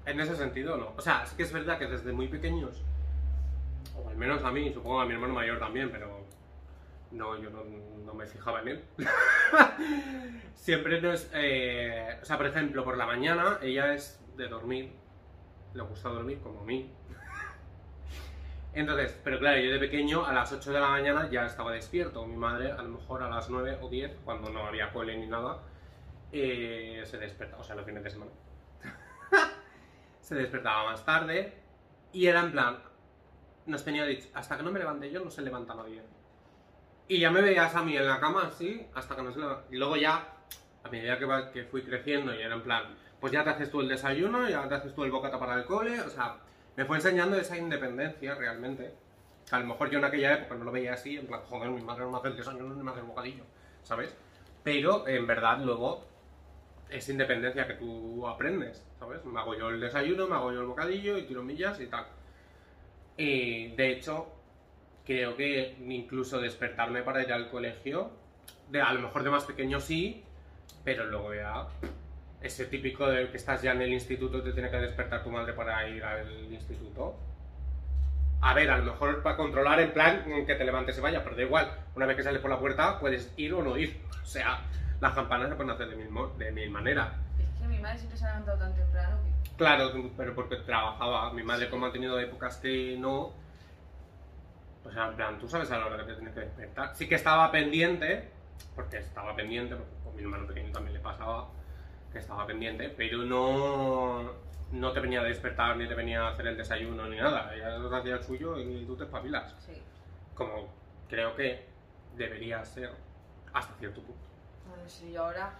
En 0.04 0.20
ese 0.20 0.36
sentido 0.36 0.76
no. 0.76 0.92
O 0.96 1.00
sea, 1.00 1.24
sí 1.26 1.36
que 1.36 1.42
es 1.44 1.52
verdad 1.52 1.78
que 1.78 1.86
desde 1.86 2.12
muy 2.12 2.28
pequeños, 2.28 2.82
o 3.96 4.08
al 4.08 4.16
menos 4.16 4.42
a 4.44 4.50
mí, 4.50 4.72
supongo 4.72 5.00
a 5.00 5.06
mi 5.06 5.14
hermano 5.14 5.34
mayor 5.34 5.58
también, 5.58 5.90
pero 5.90 6.21
no, 7.12 7.38
yo 7.40 7.50
no, 7.50 8.14
me 8.14 8.26
fijaba 8.26 8.60
en 8.60 8.68
él. 8.68 8.84
Siempre 10.54 11.00
nos... 11.00 11.30
eh, 11.32 12.18
o 12.20 12.24
sea, 12.24 12.36
por 12.36 12.46
ejemplo, 12.46 12.84
por 12.84 12.96
la 12.96 13.06
mañana 13.06 13.58
ella 13.62 13.94
es 13.94 14.22
de 14.36 14.48
dormir. 14.48 14.92
Le 15.74 15.82
gusta 15.82 16.10
dormir 16.10 16.40
como 16.40 16.60
a 16.60 16.64
mí. 16.64 16.90
Entonces, 18.74 19.18
pero 19.24 19.38
claro, 19.38 19.60
yo 19.60 19.72
de 19.72 19.78
pequeño 19.78 20.24
a 20.26 20.32
las 20.32 20.52
8 20.52 20.72
de 20.72 20.80
la 20.80 20.88
mañana 20.88 21.28
ya 21.30 21.46
estaba 21.46 21.72
despierto. 21.72 22.26
Mi 22.26 22.36
madre 22.36 22.72
a 22.72 22.82
lo 22.82 22.90
mejor 22.90 23.22
a 23.22 23.30
las 23.30 23.48
9 23.48 23.78
o 23.80 23.88
10, 23.88 24.18
cuando 24.24 24.50
no 24.50 24.66
había 24.66 24.92
cole 24.92 25.16
ni 25.16 25.26
nada, 25.26 25.62
eh, 26.32 27.02
se 27.04 27.18
despertaba, 27.18 27.62
o 27.62 27.64
sea, 27.64 27.76
los 27.76 27.84
fines 27.84 28.02
de 28.04 28.10
semana. 28.10 28.30
se 30.20 30.34
despertaba 30.34 30.84
más 30.84 31.04
tarde 31.04 31.54
y 32.12 32.26
era 32.26 32.40
en 32.40 32.52
plan, 32.52 32.78
nos 33.66 33.84
tenía 33.84 34.04
dicho, 34.04 34.28
hasta 34.34 34.56
que 34.56 34.62
no 34.62 34.70
me 34.70 34.78
levante 34.78 35.10
yo 35.10 35.24
no 35.24 35.30
se 35.30 35.42
levanta 35.42 35.74
nadie. 35.74 36.02
Y 37.09 37.18
ya 37.20 37.30
me 37.30 37.42
veías 37.42 37.74
a 37.74 37.82
mí 37.82 37.96
en 37.96 38.07
la 38.07 38.18
cama 38.20 38.44
así, 38.46 38.86
hasta 38.94 39.14
que 39.16 39.22
no 39.22 39.32
se 39.32 39.40
levanta. 39.40 39.64
Y 39.70 39.76
luego 39.76 39.96
ya, 39.96 40.26
a 40.84 40.88
medida 40.88 41.18
que, 41.18 41.24
va- 41.24 41.50
que 41.50 41.64
fui 41.64 41.82
creciendo 41.82 42.34
y 42.34 42.40
era 42.40 42.55
en 42.55 42.62
plan, 42.62 42.84
pues 43.20 43.32
ya 43.32 43.44
te 43.44 43.50
haces 43.50 43.70
tú 43.70 43.80
el 43.80 43.88
desayuno, 43.88 44.48
ya 44.48 44.66
te 44.68 44.74
haces 44.74 44.94
tú 44.94 45.05
el 45.05 45.11
bocata 45.11 45.38
para 45.38 45.55
el 45.55 45.64
cole, 45.64 46.00
o 46.00 46.09
sea, 46.11 46.36
me 46.76 46.84
fue 46.84 46.96
enseñando 46.96 47.36
esa 47.36 47.57
independencia 47.57 48.34
realmente. 48.34 48.94
A 49.50 49.59
lo 49.59 49.66
mejor 49.66 49.90
yo 49.90 49.98
en 49.98 50.05
aquella 50.07 50.34
época 50.34 50.55
no 50.55 50.64
lo 50.64 50.72
veía 50.72 50.94
así, 50.94 51.16
en 51.18 51.26
plan, 51.26 51.40
joder, 51.48 51.70
mi 51.70 51.82
madre 51.82 52.03
no 52.05 52.11
me 52.12 52.18
hace 52.18 52.28
el 52.28 52.36
desayuno 52.36 52.74
ni 52.74 52.82
me 52.82 52.90
hace 52.90 53.00
el 53.00 53.07
bocadillo, 53.07 53.44
¿sabes? 53.82 54.14
Pero 54.62 55.07
en 55.07 55.26
verdad 55.26 55.59
luego 55.61 56.05
es 56.88 57.09
independencia 57.09 57.66
que 57.66 57.74
tú 57.74 58.26
aprendes, 58.26 58.82
¿sabes? 58.98 59.24
Me 59.24 59.38
hago 59.40 59.55
yo 59.57 59.68
el 59.70 59.80
desayuno, 59.80 60.26
me 60.28 60.36
hago 60.36 60.53
yo 60.53 60.61
el 60.61 60.66
bocadillo 60.66 61.18
y 61.18 61.22
tiro 61.26 61.42
millas 61.42 61.80
y 61.80 61.86
tal. 61.86 62.07
Y 63.16 63.68
de 63.76 63.92
hecho, 63.92 64.26
creo 65.05 65.36
que 65.36 65.76
incluso 65.86 66.40
despertarme 66.40 67.03
para 67.03 67.22
ir 67.22 67.32
al 67.32 67.50
colegio, 67.50 68.11
de, 68.70 68.80
a 68.80 68.92
lo 68.92 69.00
mejor 69.00 69.22
de 69.22 69.30
más 69.30 69.44
pequeño 69.44 69.80
sí, 69.80 70.24
Pero 70.84 71.07
luego 71.07 71.34
ya, 71.34 71.66
ese 72.40 72.66
típico 72.66 73.07
de 73.07 73.30
que 73.30 73.36
estás 73.36 73.62
ya 73.62 73.72
en 73.72 73.82
el 73.82 73.92
instituto, 73.92 74.42
te 74.42 74.53
tiene 74.53 74.70
que 74.70 74.78
despertar 74.78 75.22
tu 75.22 75.30
madre 75.30 75.53
para 75.53 75.88
ir 75.88 76.03
al 76.03 76.53
instituto. 76.53 77.16
A 78.40 78.55
ver, 78.55 78.68
a 78.70 78.78
lo 78.78 78.92
mejor 78.92 79.22
para 79.22 79.36
controlar 79.36 79.78
en 79.80 79.92
plan 79.92 80.24
que 80.44 80.55
te 80.57 80.64
levantes 80.64 80.98
y 80.98 81.00
vaya, 81.00 81.22
pero 81.22 81.36
da 81.36 81.42
igual. 81.42 81.70
Una 81.94 82.07
vez 82.07 82.16
que 82.16 82.24
sales 82.24 82.40
por 82.40 82.50
la 82.50 82.59
puerta, 82.59 82.98
puedes 82.98 83.32
ir 83.36 83.55
o 83.55 83.62
no 83.62 83.76
ir. 83.78 84.00
O 84.20 84.26
sea, 84.26 84.62
las 85.00 85.14
campanas 85.14 85.48
se 85.50 85.55
pueden 85.55 85.70
hacer 85.70 85.88
de 85.88 85.96
mil, 85.96 86.09
de 86.38 86.50
mil 86.50 86.70
maneras. 86.70 87.12
Es 87.38 87.61
que 87.61 87.68
mi 87.68 87.78
madre 87.78 87.98
siempre 87.98 88.18
se 88.18 88.24
ha 88.24 88.28
levantado 88.30 88.59
tan 88.59 88.74
temprano 88.74 89.18
que... 89.22 89.57
Claro, 89.57 89.92
pero 90.16 90.34
porque 90.34 90.57
trabajaba. 90.57 91.32
Mi 91.32 91.44
madre, 91.44 91.70
como 91.70 91.86
ha 91.86 91.92
tenido 91.92 92.18
épocas 92.18 92.57
que 92.57 92.96
no. 92.98 93.32
Pues 94.82 94.96
en 94.96 95.14
plan, 95.14 95.38
tú 95.38 95.48
sabes 95.48 95.70
a 95.70 95.78
la 95.78 95.86
hora 95.86 95.98
que 95.98 96.04
te 96.04 96.14
tienes 96.14 96.34
que 96.34 96.40
despertar. 96.40 96.96
Sí 96.96 97.08
que 97.08 97.14
estaba 97.14 97.50
pendiente, 97.50 98.28
porque 98.74 98.98
estaba 98.98 99.34
pendiente, 99.36 99.76
porque 99.76 99.92
con 100.04 100.16
mi 100.16 100.22
hermano 100.22 100.46
pequeño 100.46 100.72
también 100.72 100.94
le 100.94 101.00
pasaba 101.00 101.48
que 102.12 102.18
estaba 102.18 102.46
pendiente, 102.46 102.88
pero 102.90 103.18
no. 103.18 104.52
No 104.72 104.90
te 104.92 105.00
venía 105.00 105.20
a 105.20 105.24
despertar 105.24 105.76
ni 105.76 105.86
te 105.86 105.94
venía 105.94 106.22
a 106.22 106.30
hacer 106.30 106.46
el 106.46 106.56
desayuno 106.56 107.06
ni 107.06 107.18
nada. 107.18 107.54
Ella 107.54 107.76
lo 107.76 107.94
hacía 107.94 108.14
el 108.14 108.22
suyo 108.22 108.58
y 108.58 108.86
tú 108.86 108.96
te 108.96 109.04
espabilas. 109.04 109.54
Sí. 109.58 109.82
Como 110.34 110.72
creo 111.10 111.36
que 111.36 111.66
debería 112.16 112.64
ser 112.64 112.90
hasta 113.52 113.74
cierto 113.74 114.00
punto. 114.00 114.22
Bueno, 114.66 114.88
sí, 114.88 115.12
yo 115.12 115.26
ahora... 115.26 115.52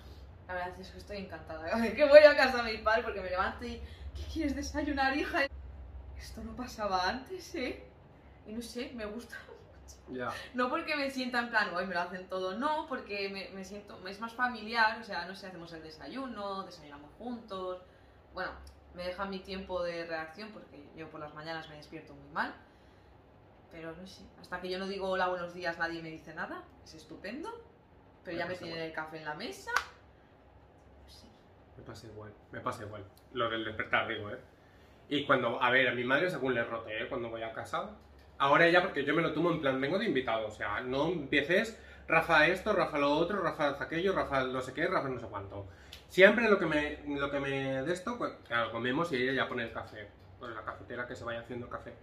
La 0.49 0.55
verdad 0.55 0.81
es 0.81 0.89
que 0.89 0.99
estoy 0.99 1.19
encantada. 1.19 1.71
Que 1.95 2.09
voy 2.09 2.21
a 2.21 2.35
casa 2.35 2.63
de 2.63 2.73
mi 2.73 2.79
padre 2.79 3.03
porque 3.03 3.21
me 3.21 3.29
levanto 3.29 3.67
y... 3.67 3.83
¿Qué 4.17 4.23
quieres 4.33 4.57
desayunar, 4.57 5.15
hija? 5.15 5.47
Esto 6.17 6.43
no 6.43 6.57
pasaba 6.57 7.09
antes, 7.09 7.55
¿eh? 7.55 7.85
Y 8.47 8.53
no 8.53 8.63
sé, 8.63 8.93
me 8.95 9.05
gusta 9.07 9.37
Ya. 10.09 10.33
No 10.55 10.69
porque 10.69 10.97
me 10.97 11.11
sienta 11.11 11.41
en 11.41 11.51
plan, 11.51 11.75
hoy 11.75 11.87
me 11.87 11.95
lo 11.95 12.01
hacen 12.01 12.29
todo, 12.29 12.59
no, 12.59 12.87
porque 12.89 13.29
me, 13.29 13.51
me 13.51 13.65
siento, 13.65 14.07
es 14.07 14.21
más 14.21 14.33
familiar, 14.33 15.01
o 15.01 15.05
sea, 15.05 15.27
no 15.27 15.35
sé, 15.35 15.47
hacemos 15.47 15.73
el 15.73 15.83
desayuno, 15.83 16.65
desayunamos 16.65 17.11
juntos, 17.19 17.83
bueno, 18.35 18.51
me 18.95 19.05
dejan 19.05 19.31
mi 19.31 19.41
tiempo 19.41 19.83
de 19.83 20.07
reacción 20.07 20.51
porque 20.51 20.87
yo 20.97 21.09
por 21.11 21.21
las 21.21 21.35
mañanas 21.35 21.69
me 21.69 21.77
despierto 21.77 22.15
muy 22.15 22.29
mal, 22.31 22.55
pero 23.71 23.95
no 23.95 24.07
sé, 24.07 24.23
hasta 24.41 24.61
que 24.61 24.71
yo 24.71 24.79
no 24.79 24.87
digo 24.87 25.09
hola, 25.09 25.29
buenos 25.29 25.55
días, 25.55 25.79
nadie 25.79 26.03
me 26.03 26.11
dice 26.11 26.35
nada, 26.35 26.63
es 26.85 26.95
estupendo, 26.95 27.51
pero 28.25 28.37
Me 28.37 28.43
ya 28.43 28.49
me 28.49 28.57
tienen 28.57 28.79
el 28.79 28.93
café 28.93 29.19
en 29.19 29.25
la 29.25 29.35
mesa, 29.35 29.73
no 31.05 31.11
sé, 31.11 31.27
Me 31.77 31.85
pasa 31.85 32.07
igual, 32.07 32.33
me 32.51 32.61
pasa 32.61 32.85
igual. 32.85 33.05
Lo 33.33 33.49
del 33.51 33.65
despertar, 33.65 34.09
digo, 34.09 34.31
¿eh? 34.31 34.39
Y 35.09 35.27
cuando, 35.27 35.63
a 35.63 35.71
ver, 35.71 35.89
a 35.89 35.95
mi 35.95 36.05
madre 36.05 36.31
según 36.31 36.55
le 36.55 36.65
rote, 36.65 37.03
¿eh? 37.03 37.09
Cuando 37.09 37.29
voy 37.29 37.43
a 37.43 37.53
casa. 37.53 37.91
Ahora 38.43 38.69
ya, 38.69 38.83
porque 38.83 39.05
yo 39.05 39.15
me 39.15 39.23
lo 39.23 39.33
tomo 39.33 39.53
en 39.53 39.61
plan, 39.61 39.81
vengo 39.81 40.01
de 40.01 40.07
invitado, 40.07 40.49
o 40.49 40.51
sea, 40.51 40.81
no 40.81 41.07
empieces, 41.07 41.81
Rafa 42.09 42.49
esto, 42.49 42.73
Rafa 42.73 42.99
lo 42.99 43.13
otro, 43.13 43.41
Rafa 43.41 43.81
aquello, 43.81 44.13
Rafa 44.13 44.43
no 44.43 44.61
sé 44.61 44.73
qué, 44.73 44.85
Rafa 44.89 45.09
no 45.09 45.21
sé 45.21 45.27
cuánto. 45.27 45.69
Siempre 46.09 46.51
lo 46.51 46.59
que 46.59 46.67
me, 46.67 46.99
lo 47.07 47.31
que 47.31 47.39
me 47.39 47.85
de 47.85 47.93
esto, 47.93 48.19
pues, 48.19 48.33
claro, 48.49 48.73
comemos 48.73 49.13
y 49.13 49.23
ella 49.23 49.33
ya 49.33 49.49
pone 49.49 49.63
el 49.63 49.71
café, 49.71 50.09
pues 50.41 50.53
la 50.57 50.65
cafetera 50.65 51.07
que 51.07 51.15
se 51.15 51.23
vaya 51.23 51.39
haciendo 51.39 51.69
café. 51.69 51.95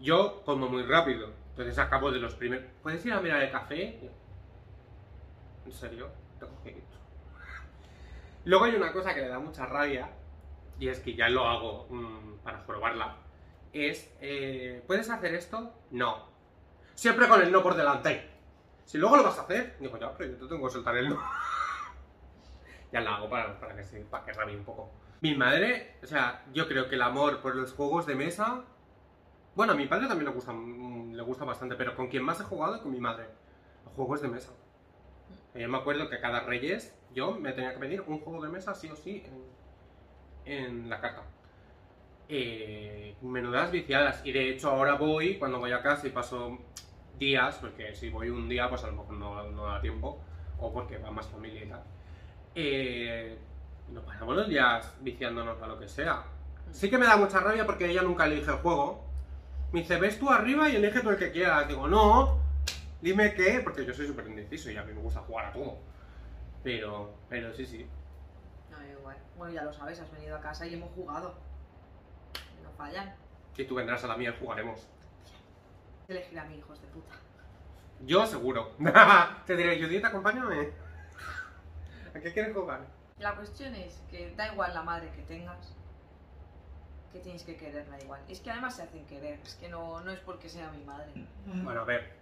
Yo 0.00 0.42
como 0.44 0.68
muy 0.68 0.82
rápido, 0.82 1.30
entonces 1.50 1.78
acabo 1.78 2.10
de 2.10 2.18
los 2.18 2.34
primeros. 2.34 2.66
¿Puedes 2.82 3.06
ir 3.06 3.12
a 3.12 3.20
mirar 3.20 3.40
el 3.40 3.52
café? 3.52 4.10
¿En 5.66 5.72
serio? 5.72 6.08
Ir. 6.64 6.82
Luego 8.44 8.64
hay 8.64 8.74
una 8.74 8.90
cosa 8.90 9.14
que 9.14 9.20
le 9.20 9.28
da 9.28 9.38
mucha 9.38 9.66
rabia, 9.66 10.10
y 10.80 10.88
es 10.88 10.98
que 10.98 11.14
ya 11.14 11.28
lo 11.28 11.46
hago 11.46 11.86
mm, 11.90 12.38
para 12.42 12.66
probarla, 12.66 13.18
es, 13.84 14.10
eh, 14.20 14.82
¿puedes 14.86 15.10
hacer 15.10 15.34
esto? 15.34 15.72
No. 15.90 16.28
Siempre 16.94 17.28
con 17.28 17.42
el 17.42 17.52
no 17.52 17.62
por 17.62 17.76
delante. 17.76 18.30
Si 18.84 18.98
luego 18.98 19.16
lo 19.16 19.24
vas 19.24 19.38
a 19.38 19.42
hacer, 19.42 19.76
digo, 19.80 19.98
ya, 19.98 20.12
pero 20.16 20.30
yo 20.30 20.38
te 20.38 20.46
tengo 20.46 20.66
que 20.66 20.72
soltar 20.72 20.96
el 20.96 21.10
no. 21.10 21.20
ya 22.92 23.00
la 23.00 23.16
hago 23.16 23.28
para, 23.28 23.58
para 23.58 23.76
que 23.76 23.84
se, 23.84 24.00
para 24.00 24.24
que 24.24 24.32
rabie 24.32 24.56
un 24.56 24.64
poco. 24.64 24.90
Mi 25.20 25.34
madre, 25.34 25.96
o 26.02 26.06
sea, 26.06 26.44
yo 26.52 26.68
creo 26.68 26.88
que 26.88 26.94
el 26.94 27.02
amor 27.02 27.40
por 27.40 27.56
los 27.56 27.72
juegos 27.72 28.06
de 28.06 28.14
mesa... 28.14 28.64
Bueno, 29.54 29.72
a 29.72 29.76
mi 29.76 29.86
padre 29.86 30.06
también 30.06 30.28
le 30.28 30.34
gusta, 30.34 30.52
mm, 30.52 31.14
le 31.14 31.22
gusta 31.22 31.44
bastante, 31.44 31.74
pero 31.74 31.96
con 31.96 32.08
quien 32.08 32.22
más 32.22 32.40
he 32.40 32.44
jugado 32.44 32.76
es 32.76 32.82
con 32.82 32.92
mi 32.92 33.00
madre. 33.00 33.26
Los 33.84 33.94
juegos 33.94 34.22
de 34.22 34.28
mesa. 34.28 34.52
Yo 35.54 35.68
me 35.68 35.78
acuerdo 35.78 36.10
que 36.10 36.20
cada 36.20 36.40
Reyes 36.40 36.94
yo 37.14 37.32
me 37.32 37.52
tenía 37.52 37.72
que 37.72 37.78
pedir 37.78 38.02
un 38.02 38.20
juego 38.20 38.42
de 38.42 38.50
mesa 38.50 38.74
sí 38.74 38.90
o 38.90 38.96
sí 38.96 39.24
en, 40.44 40.54
en 40.54 40.90
la 40.90 41.00
carta. 41.00 41.22
Eh, 42.28 43.16
menudas 43.22 43.70
viciadas. 43.70 44.20
Y 44.24 44.32
de 44.32 44.50
hecho 44.50 44.70
ahora 44.70 44.94
voy, 44.94 45.38
cuando 45.38 45.58
voy 45.58 45.72
a 45.72 45.82
casa 45.82 46.06
y 46.06 46.10
paso 46.10 46.58
días, 47.18 47.56
porque 47.56 47.94
si 47.94 48.10
voy 48.10 48.30
un 48.30 48.48
día 48.48 48.68
pues 48.68 48.84
a 48.84 48.88
lo 48.88 48.94
mejor 48.94 49.14
no, 49.14 49.50
no 49.50 49.66
da 49.66 49.80
tiempo, 49.80 50.20
o 50.58 50.72
porque 50.72 50.98
va 50.98 51.10
más 51.10 51.26
familia 51.26 51.64
y 51.64 51.68
tal. 51.68 51.82
Eh, 52.54 53.38
nos 53.92 54.04
pasamos 54.04 54.36
los 54.36 54.48
días 54.48 54.92
viciándonos 55.00 55.60
a 55.62 55.66
lo 55.66 55.78
que 55.78 55.88
sea. 55.88 56.24
Sí 56.72 56.90
que 56.90 56.98
me 56.98 57.06
da 57.06 57.16
mucha 57.16 57.40
rabia 57.40 57.64
porque 57.64 57.86
ella 57.86 58.02
nunca 58.02 58.26
elige 58.26 58.50
el 58.50 58.56
juego. 58.58 59.04
Me 59.72 59.80
dice, 59.80 59.98
ves 59.98 60.18
tú 60.18 60.30
arriba 60.30 60.68
y 60.68 60.76
elige 60.76 61.00
tú 61.00 61.10
el 61.10 61.16
que 61.16 61.30
quieras. 61.30 61.68
Digo, 61.68 61.86
no, 61.86 62.38
dime 63.00 63.34
qué, 63.34 63.60
porque 63.62 63.84
yo 63.84 63.94
soy 63.94 64.06
súper 64.06 64.26
indeciso 64.26 64.70
y 64.70 64.76
a 64.76 64.82
mí 64.82 64.92
me 64.92 65.00
gusta 65.00 65.20
jugar 65.20 65.46
a 65.46 65.52
todo. 65.52 65.78
Pero, 66.64 67.14
pero 67.28 67.54
sí, 67.54 67.64
sí. 67.64 67.86
no, 68.70 68.98
igual, 68.98 69.16
bueno, 69.36 69.54
ya 69.54 69.62
lo 69.62 69.72
sabes, 69.72 70.00
has 70.00 70.10
venido 70.10 70.36
a 70.36 70.40
casa 70.40 70.66
y 70.66 70.74
hemos 70.74 70.90
jugado, 70.90 71.34
fallan, 72.76 73.14
Y 73.56 73.64
tú 73.64 73.74
vendrás 73.74 74.04
a 74.04 74.08
la 74.08 74.16
mía 74.16 74.34
y 74.36 74.38
jugaremos. 74.40 74.86
elegir 76.08 76.38
a 76.38 76.44
mi 76.44 76.56
hijos 76.58 76.80
de 76.80 76.86
puta. 76.88 77.14
Yo 78.04 78.26
seguro. 78.26 78.72
Te 79.46 79.56
diré, 79.56 79.80
Judith, 79.82 80.04
acompáñame. 80.04 80.70
¿A 82.14 82.20
qué 82.20 82.32
quieres 82.32 82.54
jugar? 82.54 82.80
La 83.18 83.34
cuestión 83.34 83.74
es 83.74 84.02
que 84.10 84.34
da 84.36 84.52
igual 84.52 84.74
la 84.74 84.82
madre 84.82 85.10
que 85.12 85.22
tengas, 85.22 85.74
que 87.12 87.18
tienes 87.20 87.42
que 87.44 87.56
quererla 87.56 87.98
igual. 88.00 88.20
Es 88.28 88.40
que 88.40 88.50
además 88.50 88.76
se 88.76 88.82
hacen 88.82 89.06
querer, 89.06 89.40
es 89.42 89.54
que 89.54 89.68
no, 89.68 90.00
no 90.00 90.10
es 90.10 90.20
porque 90.20 90.48
sea 90.50 90.70
mi 90.70 90.84
madre. 90.84 91.10
Bueno, 91.46 91.80
a 91.80 91.84
ver. 91.84 92.12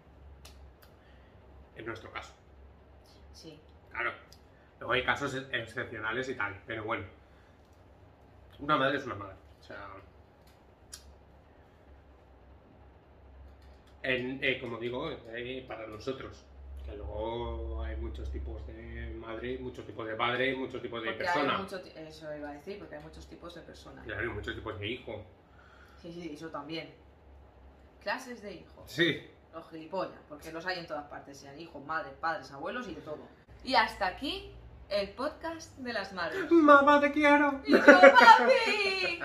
En 1.76 1.86
nuestro 1.86 2.12
caso. 2.12 2.32
Sí, 3.32 3.60
Claro. 3.90 4.12
Luego 4.78 4.92
hay 4.92 5.04
casos 5.04 5.34
ex- 5.34 5.48
excepcionales 5.52 6.28
y 6.28 6.34
tal, 6.34 6.60
pero 6.66 6.84
bueno. 6.84 7.04
Una 8.60 8.76
madre 8.76 8.98
es 8.98 9.04
una 9.06 9.14
madre. 9.16 9.34
O 9.60 9.62
sea. 9.64 9.86
En- 14.04 14.38
eh, 14.42 14.58
como 14.60 14.78
digo, 14.78 15.10
eh, 15.10 15.64
para 15.66 15.86
nosotros. 15.86 16.44
Que 16.84 16.94
luego 16.96 17.82
hay 17.82 17.96
muchos 17.96 18.30
tipos 18.30 18.66
de 18.66 19.14
madre, 19.18 19.58
muchos 19.58 19.86
tipos 19.86 20.06
de 20.06 20.14
padre, 20.14 20.54
muchos 20.54 20.82
tipos 20.82 21.02
de 21.02 21.12
porque 21.12 21.26
hay 21.28 21.46
mucho, 21.58 21.78
eso 21.96 22.36
iba 22.36 22.50
a 22.50 22.52
decir, 22.52 22.78
porque 22.78 22.96
hay 22.96 23.02
muchos 23.02 23.26
tipos 23.26 23.54
de 23.54 23.62
personas. 23.62 24.04
Claro, 24.04 24.24
y 24.24 24.28
muchos 24.28 24.54
tipos 24.54 24.78
de 24.78 24.86
hijo. 24.86 25.24
Sí, 26.02 26.12
sí, 26.12 26.30
eso 26.34 26.48
también. 26.50 26.92
Clases 28.02 28.42
de 28.42 28.52
hijos, 28.52 28.84
Sí. 28.90 29.26
los 29.54 29.66
gilipollas, 29.70 30.20
porque 30.28 30.52
los 30.52 30.66
hay 30.66 30.78
en 30.80 30.86
todas 30.86 31.06
partes, 31.06 31.38
sean 31.38 31.58
hijos, 31.58 31.82
madres, 31.86 32.12
padres, 32.20 32.50
abuelos 32.52 32.86
y 32.88 32.94
de 32.94 33.00
todo. 33.00 33.26
Y 33.64 33.74
hasta 33.76 34.06
aquí 34.08 34.52
el 34.90 35.08
podcast 35.14 35.78
de 35.78 35.92
las 35.94 36.12
madres. 36.12 36.50
Mamá, 36.50 37.00
te 37.00 37.10
quiero. 37.12 37.62
¡Y 37.64 37.72
yo, 37.72 37.78
papi! 37.86 39.20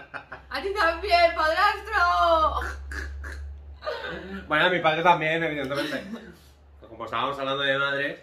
¡A 0.49 0.61
ti 0.61 0.73
también, 0.73 1.35
padrastro! 1.35 2.69
Bueno, 4.47 4.65
a 4.65 4.69
mi 4.69 4.79
padre 4.79 5.03
también, 5.03 5.43
evidentemente. 5.43 6.03
Pero 6.79 6.89
como 6.89 7.05
estábamos 7.05 7.37
hablando 7.39 7.63
de 7.63 7.77
madres. 7.77 8.19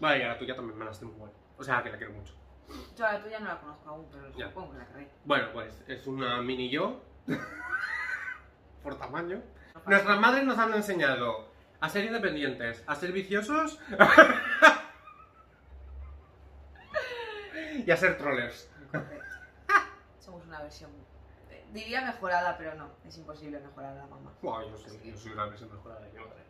Vale, 0.00 0.18
y 0.18 0.22
a 0.22 0.28
la 0.28 0.38
tuya 0.38 0.54
también 0.56 0.78
me 0.78 0.84
la 0.84 0.90
estoy 0.90 1.08
muy 1.08 1.16
buena. 1.18 1.34
O 1.58 1.64
sea, 1.64 1.82
que 1.82 1.90
la 1.90 1.96
quiero 1.98 2.12
mucho. 2.12 2.34
Yo 2.96 3.06
a 3.06 3.12
la 3.14 3.22
tuya 3.22 3.38
no 3.40 3.46
la 3.48 3.60
conozco 3.60 3.88
aún, 3.90 4.06
pero 4.10 4.30
Ya. 4.36 4.46
supongo 4.48 4.72
que 4.72 4.78
la 4.78 4.86
querré. 4.86 5.08
Bueno, 5.24 5.48
pues 5.52 5.82
es 5.86 6.06
una 6.06 6.40
mini 6.42 6.70
yo. 6.70 7.00
por 8.82 8.98
tamaño. 8.98 9.40
Nuestras 9.86 10.18
madres 10.20 10.44
nos 10.44 10.58
han 10.58 10.74
enseñado 10.74 11.48
a 11.80 11.88
ser 11.88 12.04
independientes, 12.04 12.82
a 12.86 12.94
ser 12.96 13.12
viciosos. 13.12 13.78
y 17.86 17.90
a 17.90 17.96
ser 17.96 18.18
trollers. 18.18 18.68
Somos 20.18 20.44
una 20.46 20.62
versión, 20.62 20.90
diría 21.72 22.02
mejorada, 22.02 22.56
pero 22.58 22.74
no, 22.74 22.90
es 23.06 23.16
imposible 23.18 23.58
mejorar 23.60 23.92
a 23.92 24.00
la 24.00 24.06
mamá. 24.06 24.32
Buah, 24.42 24.62
yo 24.64 24.76
soy, 24.76 25.00
yo 25.10 25.16
soy 25.16 25.32
una 25.32 25.46
versión 25.46 25.70
mejorada 25.72 26.00
mi 26.12 26.18
madre. 26.20 26.42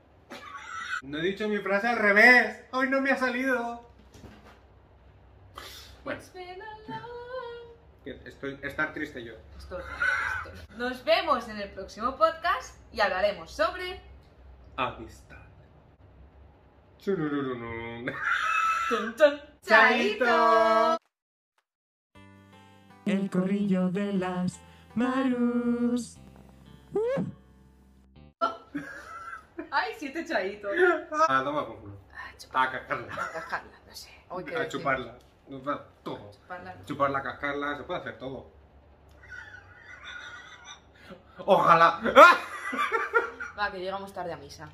No 1.03 1.19
he 1.19 1.23
dicho 1.23 1.49
mi 1.49 1.59
frase 1.59 1.89
al 1.89 1.99
revés. 1.99 2.65
Hoy 2.73 2.89
no 2.89 3.01
me 3.01 3.11
ha 3.11 3.17
salido. 3.17 3.89
Bueno. 6.05 6.21
Estoy, 8.05 8.59
estar 8.63 8.93
triste 8.93 9.23
yo. 9.25 9.35
Esto- 9.57 9.79
esto- 9.79 10.77
Nos 10.77 11.05
vemos 11.05 11.49
en 11.49 11.59
el 11.61 11.71
próximo 11.71 12.17
podcast 12.17 12.77
y 12.93 13.01
hablaremos 13.01 13.53
sobre... 13.53 14.01
Amistad. 14.77 15.37
¡Chaito! 19.63 20.97
El 23.07 23.31
corrillo 23.31 23.89
de 23.91 24.13
las 24.15 24.61
Marus. 24.95 26.19
¡Ay, 29.71 29.95
siete 29.99 30.25
chaitos! 30.27 30.71
Ah, 31.29 31.43
toma 31.43 31.67
por 31.67 31.81
culo. 31.81 31.97
A 32.13 32.37
chuparla. 32.37 32.69
A 32.69 32.73
cascarla. 32.73 33.15
A 33.15 33.33
cascarla, 33.33 33.81
no 33.87 33.95
sé. 33.95 34.11
Hoy 34.29 34.45
A 34.55 34.69
chuparla. 34.69 35.19
Todo. 36.03 36.31
Chuparla. 36.31 36.77
Chuparla, 36.85 37.23
cascarla, 37.23 37.77
se 37.79 37.85
puede 37.85 38.01
hacer 38.01 38.19
todo. 38.19 38.51
Ojalá. 41.47 42.01
Va, 43.59 43.71
que 43.71 43.79
llegamos 43.79 44.13
tarde 44.13 44.33
a 44.33 44.37
misa. 44.37 44.69